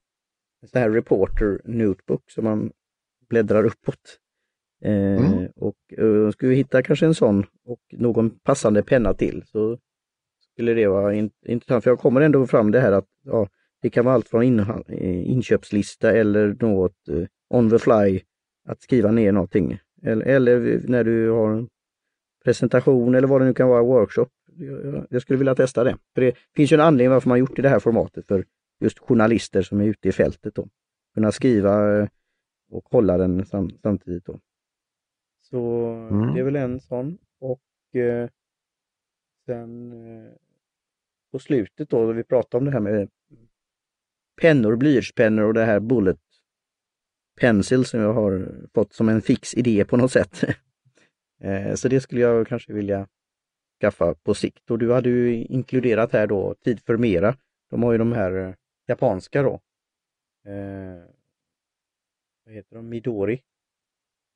sån 0.66 0.80
här 0.80 0.90
reporter 0.90 1.60
notebook 1.64 2.30
som 2.30 2.44
man 2.44 2.72
bläddrar 3.28 3.64
uppåt. 3.64 4.18
Eh, 4.84 5.34
Mm. 5.34 5.48
Och 5.56 5.76
eh, 5.98 6.30
skulle 6.30 6.50
vi 6.50 6.56
hitta 6.56 6.82
kanske 6.82 7.06
en 7.06 7.14
sån 7.14 7.46
och 7.64 7.80
någon 7.92 8.30
passande 8.30 8.82
penna 8.82 9.14
till 9.14 9.42
så 9.46 9.78
skulle 10.52 10.74
det 10.74 10.86
vara 10.86 11.14
in, 11.14 11.30
intressant. 11.46 11.84
För 11.84 11.90
jag 11.90 11.98
kommer 11.98 12.20
ändå 12.20 12.46
fram 12.46 12.70
det 12.70 12.80
här 12.80 12.92
att 12.92 13.08
ja, 13.24 13.48
det 13.82 13.90
kan 13.90 14.04
vara 14.04 14.14
allt 14.14 14.28
från 14.28 14.42
in, 14.42 14.60
eh, 14.88 15.30
inköpslista 15.30 16.12
eller 16.12 16.56
något 16.60 17.08
eh, 17.08 17.26
on 17.50 17.70
the 17.70 17.78
fly 17.78 18.20
att 18.68 18.82
skriva 18.82 19.10
ner 19.10 19.32
någonting. 19.32 19.78
Eller, 20.02 20.26
eller 20.26 20.80
när 20.88 21.04
du 21.04 21.30
har 21.30 21.68
presentation 22.44 23.14
eller 23.14 23.28
vad 23.28 23.40
det 23.40 23.44
nu 23.44 23.54
kan 23.54 23.68
vara, 23.68 23.82
workshop. 23.82 24.28
Jag, 25.10 25.22
skulle 25.22 25.38
vilja 25.38 25.54
testa 25.54 25.84
det. 25.84 25.96
För 26.14 26.20
det 26.20 26.34
finns 26.56 26.72
ju 26.72 26.74
en 26.74 26.80
anledning 26.80 27.10
varför 27.10 27.28
man 27.28 27.38
gjort 27.38 27.58
i 27.58 27.62
det 27.62 27.68
här 27.68 27.78
formatet 27.78 28.26
för 28.26 28.44
just 28.80 28.98
journalister 28.98 29.62
som 29.62 29.80
är 29.80 29.84
ute 29.84 30.08
i 30.08 30.12
fältet. 30.12 30.54
Då. 30.54 30.68
Kunna 31.14 31.32
skriva 31.32 31.98
eh, 31.98 32.08
och 32.70 32.84
hålla 32.90 33.18
den 33.18 33.46
sam, 33.46 33.70
samtidigt. 33.82 34.24
Då. 34.24 34.40
Så 35.42 35.84
Mm. 36.10 36.34
det 36.34 36.40
är 36.40 36.44
väl 36.44 36.56
en 36.56 36.80
sån. 36.80 37.18
Och 37.40 37.96
eh, 37.96 38.28
sen 39.46 39.92
eh, 39.92 40.32
på 41.32 41.38
slutet 41.38 41.90
då, 41.90 42.12
vi 42.12 42.24
pratade 42.24 42.58
om 42.58 42.64
det 42.64 42.70
här 42.70 42.80
med 42.80 43.08
pennor, 44.40 44.76
blyertspennor 44.76 45.44
och 45.44 45.54
det 45.54 45.64
här 45.64 45.80
bullet 45.80 46.18
pencil 47.40 47.84
som 47.84 48.00
jag 48.00 48.12
har 48.12 48.52
fått 48.74 48.92
som 48.92 49.08
en 49.08 49.22
fix 49.22 49.54
idé 49.54 49.84
på 49.84 49.96
något 49.96 50.12
sätt. 50.12 50.44
Eh, 51.44 51.74
Så 51.74 51.88
det 51.88 52.00
skulle 52.00 52.20
jag 52.20 52.46
kanske 52.46 52.72
vilja 52.72 53.08
skaffa 53.80 54.14
på 54.14 54.34
sikt. 54.34 54.70
Och 54.70 54.78
du 54.78 54.92
hade 54.92 55.08
ju 55.08 55.44
inkluderat 55.44 56.12
här 56.12 56.26
då 56.26 56.54
Tid 56.54 56.80
för 56.80 56.96
mera. 56.96 57.36
De 57.70 57.82
har 57.82 57.92
ju 57.92 57.98
de 57.98 58.12
här 58.12 58.32
eh, 58.48 58.54
japanska 58.86 59.42
då. 59.42 59.60
Eh, 60.46 61.02
vad 62.44 62.54
heter 62.54 62.76
de? 62.76 62.88
Midori. 62.88 63.42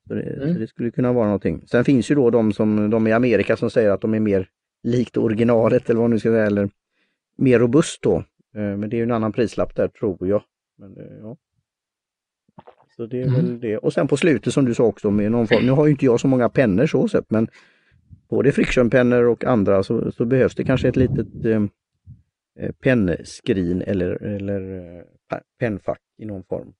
Så 0.07 0.13
det, 0.13 0.21
Mm. 0.23 0.53
så 0.53 0.59
det 0.59 0.67
skulle 0.67 0.91
kunna 0.91 1.13
vara 1.13 1.25
någonting. 1.25 1.67
Sen 1.67 1.83
finns 1.85 2.11
ju 2.11 2.15
då 2.15 2.29
de 2.29 2.53
som 2.53 2.89
de 2.89 3.07
i 3.07 3.11
Amerika 3.11 3.57
som 3.57 3.69
säger 3.69 3.89
att 3.89 4.01
de 4.01 4.13
är 4.13 4.19
mer 4.19 4.49
likt 4.83 5.17
originalet 5.17 5.89
eller 5.89 5.99
vad 6.01 6.09
nu 6.09 6.19
ska 6.19 6.29
säga, 6.29 6.45
eller 6.45 6.69
mer 7.37 7.59
robust 7.59 8.01
då. 8.01 8.17
Eh, 8.55 8.77
Men 8.77 8.89
det 8.89 8.95
är 8.95 8.97
ju 8.97 9.03
en 9.03 9.11
annan 9.11 9.31
prislapp 9.31 9.75
där 9.75 9.87
tror 9.87 10.27
jag. 10.27 10.43
Men, 10.77 10.97
eh, 10.97 11.17
ja. 11.21 11.37
Så 12.99 13.05
det 13.05 13.17
är 13.21 13.27
Mm. 13.27 13.33
väl 13.35 13.59
det. 13.59 13.77
Och 13.77 13.93
sen 13.93 14.07
på 14.07 14.17
slutet 14.17 14.53
som 14.53 14.65
du 14.65 14.73
sa 14.75 14.83
också 14.83 15.11
med 15.11 15.31
någon 15.31 15.47
form, 15.47 15.65
nu 15.65 15.71
har 15.71 15.85
ju 15.85 15.91
inte 15.91 16.05
jag 16.05 16.19
så 16.19 16.27
många 16.27 16.49
pennor 16.49 16.85
så 16.85 17.07
sett 17.07 17.31
men 17.31 17.47
både 18.29 18.51
frictionpennor 18.51 19.23
och 19.23 19.43
andra 19.45 19.83
så, 19.83 20.11
så 20.11 20.25
behövs 20.25 20.55
det 20.55 20.63
kanske 20.63 20.87
ett 20.87 20.95
litet 20.95 21.45
eh, 21.45 21.63
eh, 22.59 22.71
pennskrin 22.71 23.81
eller, 23.81 24.23
eller 24.23 24.61
eh, 24.97 25.37
pennfack 25.59 26.01
i 26.17 26.25
någon 26.25 26.43
form. 26.43 26.73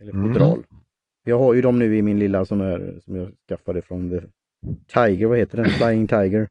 Eller 0.00 0.12
Mm. 0.12 0.26
fodral. 0.32 0.64
Jag 1.24 1.38
har 1.38 1.54
ju 1.54 1.60
dem 1.62 1.78
nu 1.78 1.96
i 1.96 2.02
min 2.02 2.18
lilla 2.18 2.44
sån 2.44 2.60
här 2.60 2.98
som 3.04 3.16
jag 3.16 3.32
skaffade 3.48 3.82
från 3.82 4.10
The 4.10 4.20
Tiger, 4.94 5.26
vad 5.26 5.38
heter 5.38 5.56
den? 5.56 5.66
Flying 5.78 6.06
Tiger. 6.06 6.48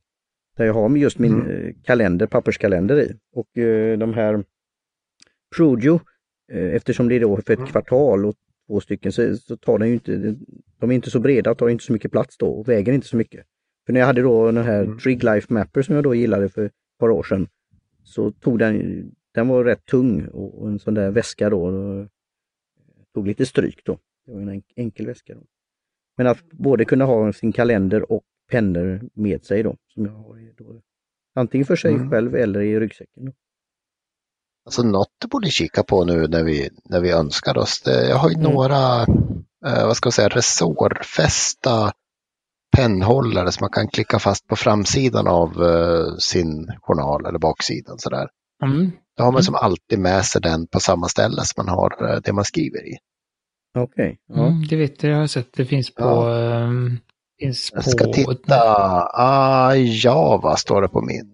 Där 0.58 0.66
jag 0.66 0.74
har 0.74 0.98
just 0.98 1.20
min 1.20 1.34
Mm. 1.42 1.48
eh, 1.68 1.74
kalender, 1.84 2.28
papperskalender 2.28 3.00
i. 3.02 3.14
Och 3.36 3.58
eh, 3.58 3.98
de 3.98 4.14
här 4.14 4.44
Projo, 5.56 6.00
eh, 6.52 6.76
eftersom 6.76 7.10
det 7.10 7.16
är 7.16 7.20
då 7.20 7.36
för 7.36 7.54
ett 7.54 7.60
Mm. 7.60 7.72
kvartal 7.72 8.26
och 8.26 8.36
två 8.70 8.80
stycken 8.80 9.12
så, 9.12 9.36
så 9.38 9.58
tar 9.58 9.80
den 9.80 9.88
ju 9.88 9.94
inte, 9.94 10.36
de 10.80 10.92
är 10.92 10.96
inte 10.96 11.10
så 11.10 11.20
breda, 11.20 11.56
tar 11.56 11.70
inte 11.70 11.84
så 11.84 11.94
mycket 11.94 12.12
plats 12.12 12.38
då 12.38 12.48
och 12.48 12.68
väger 12.70 12.94
inte 12.94 13.08
så 13.08 13.18
mycket. 13.18 13.46
För 13.86 13.94
när 13.94 14.00
jag 14.00 14.08
hade 14.08 14.22
då 14.22 14.52
den 14.52 14.64
här 14.64 14.84
Mm. 14.84 14.98
Trig 15.00 15.24
Life 15.24 15.54
Mapper 15.54 15.82
som 15.82 15.96
jag 15.96 16.04
då 16.04 16.16
gillade 16.16 16.50
för 16.50 16.66
ett 16.66 16.74
par 17.00 17.10
år 17.10 17.24
sedan 17.24 17.48
så 18.04 18.32
tog 18.32 18.60
den, 18.60 19.04
den 19.34 19.48
var 19.48 19.64
rätt 19.64 19.86
tung 19.86 20.28
och 20.28 20.62
och 20.62 20.70
en 20.70 20.80
sån 20.80 20.94
där 20.94 21.12
väska 21.12 21.50
då, 21.50 21.72
då 21.72 22.08
tog 23.14 23.28
lite 23.28 23.46
stryk 23.46 23.82
då. 23.86 24.00
Det 24.26 24.32
var 24.34 24.42
en 24.42 24.50
enk- 24.50 24.74
enkel 24.76 25.06
väska. 25.06 25.36
Då. 25.36 25.44
Men 26.18 26.28
att 26.28 26.44
både 26.52 26.86
kunna 26.86 27.06
ha 27.06 27.34
sin 27.34 27.52
kalender 27.52 28.12
och 28.12 28.24
pennor 28.52 29.10
med 29.14 29.46
sig 29.46 29.64
då, 29.64 29.78
som 29.88 30.06
jag 30.06 30.12
har 30.12 30.54
då, 30.58 30.82
antingen 31.36 31.66
för 31.66 31.76
sig 31.76 31.94
Mm. 31.94 32.10
själv 32.10 32.36
eller 32.36 32.62
i 32.62 32.80
ryggsäcken. 32.80 33.26
Då. 33.26 33.32
Alltså 34.70 34.84
något 34.84 35.10
du 35.22 35.28
borde 35.28 35.50
kika 35.50 35.84
på 35.84 36.06
nu 36.06 36.28
när 36.28 36.44
vi, 36.44 36.70
när 36.90 37.00
vi 37.00 37.12
önskar 37.12 37.58
oss. 37.58 37.82
Det, 37.82 38.10
jag 38.10 38.16
har 38.18 38.30
ju 38.30 38.36
Mm. 38.36 38.52
några, 38.54 39.02
eh, 39.66 39.86
vad 39.88 39.98
ska 39.98 40.08
jag 40.08 40.14
säga, 40.14 40.28
resårfästa 40.30 41.92
pennhållare 42.78 43.52
som 43.52 43.64
man 43.64 43.70
kan 43.72 43.88
klicka 43.88 44.20
fast 44.20 44.48
på 44.48 44.56
framsidan 44.56 45.28
av 45.28 45.64
eh, 45.64 46.16
sin 46.20 46.68
journal 46.82 47.26
eller 47.26 47.40
baksidan 47.40 48.00
sådär. 48.00 48.28
Mm. 48.64 48.92
Då 49.18 49.24
har 49.24 49.32
man 49.32 49.40
Mm. 49.40 49.44
som 49.44 49.56
alltid 49.56 50.00
med 50.00 50.26
sig 50.26 50.42
den 50.42 50.68
på 50.68 50.80
samma 50.80 51.08
ställe 51.08 51.42
som 51.46 51.66
man 51.66 51.76
har 51.76 52.10
eh, 52.14 52.20
det 52.24 52.34
man 52.34 52.46
skriver 52.46 52.88
i. 52.88 52.98
Okej, 53.78 54.18
ja. 54.28 54.48
Mm, 54.48 54.68
det 54.68 54.76
vet 54.76 55.04
jag, 55.04 55.14
jag 55.14 55.18
har 55.20 55.28
sett. 55.28 55.54
Det 55.54 55.66
finns 55.66 55.94
på 55.96 56.04
Ja. 56.04 56.38
ehm, 56.40 56.98
Finns 57.40 57.72
Jag 57.74 57.84
ska 57.84 58.06
på... 58.06 58.14
titta. 58.14 58.56
Ah, 59.14 59.76
Java 59.76 60.56
står 60.56 60.82
det 60.82 60.88
på 60.88 61.02
min. 61.02 61.34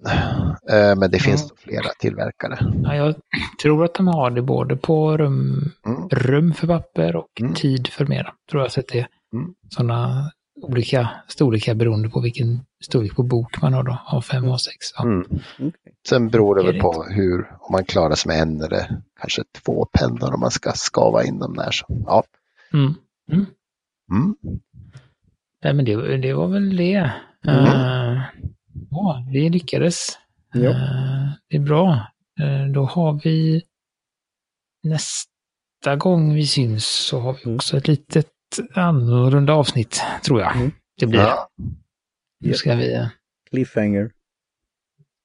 Eh, 0.71 0.95
men 0.95 1.11
det 1.11 1.19
finns 1.19 1.41
Ja. 1.41 1.47
nog 1.47 1.59
flera 1.59 1.89
tillverkare. 1.99 2.57
Ja, 2.83 2.95
jag 2.95 3.15
tror 3.61 3.85
att 3.85 3.93
de 3.93 4.07
har 4.07 4.31
det 4.31 4.41
både 4.41 4.75
på 4.75 5.17
rum, 5.17 5.71
Mm. 5.85 6.09
rum 6.09 6.53
för 6.53 6.67
papper 6.67 7.15
och 7.15 7.41
Mm. 7.41 7.53
tid 7.53 7.87
för 7.87 8.05
mera. 8.05 8.33
Tror 8.51 8.61
jag 8.63 8.71
sett 8.71 8.87
det. 8.87 9.07
Mm. 9.33 9.53
Sådana 9.69 10.31
olika 10.61 11.09
storlekar 11.27 11.73
beroende 11.75 12.09
på 12.09 12.19
vilken 12.19 12.59
storlek 12.83 13.15
på 13.15 13.23
bok 13.23 13.61
man 13.61 13.73
har 13.73 13.83
då. 13.83 13.97
A5 14.11 14.47
och 14.49 14.55
A6. 14.55 14.69
Ja. 14.97 15.03
Mm. 15.03 15.25
Sen 16.07 16.29
beror 16.29 16.55
det 16.55 16.63
väl 16.63 16.81
på 16.81 17.03
hur, 17.09 17.39
om 17.59 17.71
man 17.71 17.85
klarar 17.85 18.15
sig 18.15 18.29
med 18.29 18.41
en 18.41 18.61
eller 18.61 19.01
kanske 19.19 19.43
två 19.65 19.85
pennor 19.85 20.33
om 20.33 20.39
man 20.39 20.51
ska 20.51 20.71
skava 20.71 21.23
in 21.23 21.39
dem 21.39 21.53
där. 21.53 21.71
Så, 21.71 21.85
ja. 22.05 22.23
Mm. 22.73 22.95
Nej, 25.65 25.73
men 25.73 25.85
det, 25.85 26.17
det 26.17 26.33
var 26.33 26.47
väl 26.47 26.75
det. 26.77 27.11
Mm. 27.47 27.65
Eh, 27.65 28.21
ja, 28.91 29.27
vi 29.31 29.49
lyckades. 29.49 30.07
Ja. 30.53 30.69
Eh, 30.69 31.29
det 31.49 31.55
är 31.55 31.59
bra. 31.59 32.07
Eh, 32.41 32.65
då 32.73 32.85
har 32.85 33.21
vi 33.23 33.63
nästa 34.83 35.95
gång 35.97 36.33
vi 36.33 36.45
syns 36.47 36.85
så 36.85 37.19
har 37.19 37.33
vi 37.33 37.43
Mm. 37.43 37.55
också 37.55 37.77
ett 37.77 37.87
litet 37.87 38.31
annorlunda 38.73 39.53
avsnitt, 39.53 40.01
tror 40.25 40.41
jag. 40.41 40.55
Mm. 40.55 40.71
Det 40.99 41.05
blir. 41.05 41.19
Ja. 41.19 41.49
Nu 42.39 42.53
ska 42.53 42.75
vi, 42.75 43.09
Cliffhanger. 43.49 44.11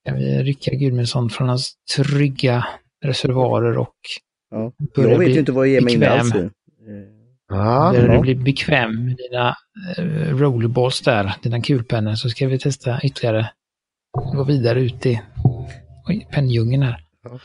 ska 0.05 0.14
vi 0.14 0.43
rycka 0.43 0.70
Gudmundsson 0.74 1.30
från 1.30 1.49
hans 1.49 1.74
trygga 1.97 2.66
reservoarer 3.05 3.78
och 3.78 3.97
Ja. 4.51 4.72
Jag 4.97 5.18
vet 5.18 5.28
ju 5.28 5.38
inte 5.38 5.53
vad 5.53 5.66
jag 5.68 5.72
ger 5.72 5.80
mig 5.80 5.95
in 5.95 6.03
alls. 6.05 6.32
Nu. 7.51 7.57
Eh, 7.57 7.63
Ja. 7.63 7.93
Du 7.93 8.19
bli 8.19 8.35
bekväm 8.35 9.05
med 9.05 9.17
dina 9.17 9.57
uh, 9.99 10.37
rollerballs 10.39 11.01
där, 11.01 11.35
dina 11.43 11.61
kulpennor, 11.61 12.15
så 12.15 12.29
ska 12.31 12.49
vi 12.49 12.59
testa 12.59 13.01
ytterligare. 13.03 13.51
Gå 14.35 14.45
vidare 14.45 14.81
ut 14.81 15.07
i 15.07 15.21
oj, 16.09 16.29
penndjungeln 16.33 16.83
här. 16.83 17.05
Ja. 17.23 17.39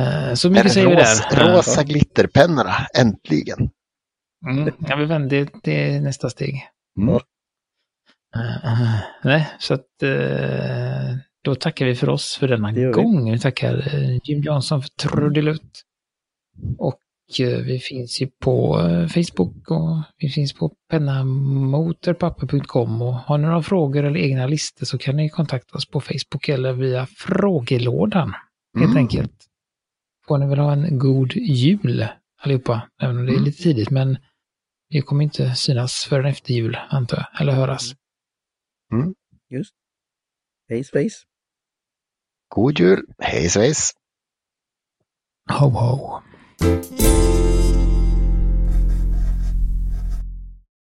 Eh, 0.00 0.34
så 0.34 0.50
mycket 0.50 0.72
säger 0.72 0.88
vi 0.88 0.96
Rosa, 0.96 1.28
där. 1.30 1.48
Eh, 1.48 1.56
rosa 1.56 1.84
glitterpennorna, 1.84 2.74
äntligen. 2.98 3.70
Mm, 4.46 4.74
ja, 4.88 4.96
vi 4.96 5.04
vänder, 5.04 5.28
det, 5.44 5.50
det 5.62 5.94
är 5.94 6.00
nästa 6.00 6.30
steg. 6.30 6.68
Mm. 7.00 7.14
Eh, 8.34 9.00
nej, 9.24 9.48
så 9.58 9.74
att 9.74 10.02
eh, 10.02 11.16
då 11.44 11.54
tackar 11.54 11.86
vi 11.86 11.94
för 11.94 12.08
oss 12.08 12.36
för 12.36 12.48
denna 12.48 12.72
gör 12.72 12.86
vi. 12.86 12.92
gång. 12.92 13.32
Vi 13.32 13.38
tackar 13.38 13.94
eh, 13.94 14.18
Jim 14.24 14.42
Johnson 14.42 14.82
för 14.82 14.88
trudelutt. 14.88 15.82
Och 16.78 16.94
eh, 16.94 17.09
vi 17.38 17.78
finns 17.78 18.22
ju 18.22 18.26
på 18.26 18.80
eh, 18.80 19.06
Facebook 19.06 19.70
och 19.70 20.02
vi 20.18 20.28
finns 20.28 20.52
på 20.52 20.74
pennamotorpapper.com 20.90 23.02
och 23.02 23.14
har 23.14 23.38
ni 23.38 23.46
några 23.46 23.62
frågor 23.62 24.04
eller 24.04 24.20
egna 24.20 24.46
listor 24.46 24.86
så 24.86 24.98
kan 24.98 25.16
ni 25.16 25.28
kontakta 25.28 25.76
oss 25.76 25.86
på 25.86 26.00
Facebook 26.00 26.48
eller 26.48 26.72
via 26.72 27.06
frågelådan. 27.06 28.32
Helt 28.78 28.90
Mm. 28.90 28.96
enkelt. 28.96 29.46
Får 30.26 30.38
ni 30.38 30.46
väl 30.46 30.58
ha 30.58 30.72
en 30.72 30.98
god 30.98 31.32
jul 31.36 32.06
allihopa, 32.42 32.88
även 33.02 33.18
om 33.18 33.26
det 33.26 33.32
är 33.32 33.34
Mm. 33.34 33.44
lite 33.44 33.62
tidigt, 33.62 33.90
men 33.90 34.18
vi 34.88 35.00
kommer 35.02 35.24
inte 35.24 35.54
synas 35.54 36.04
förrän 36.04 36.26
efter 36.26 36.54
jul, 36.54 36.78
antar 36.90 37.16
jag, 37.16 37.40
eller 37.40 37.52
höras. 37.52 37.92
Just. 39.50 39.74
Face 40.68 40.84
face. 40.92 41.24
God 42.48 42.78
jul, 42.80 43.06
hej 43.18 43.48
svejs. 43.48 43.92
Ho 45.58 45.68
ho! 45.68 46.20
Yeah. 46.60 47.29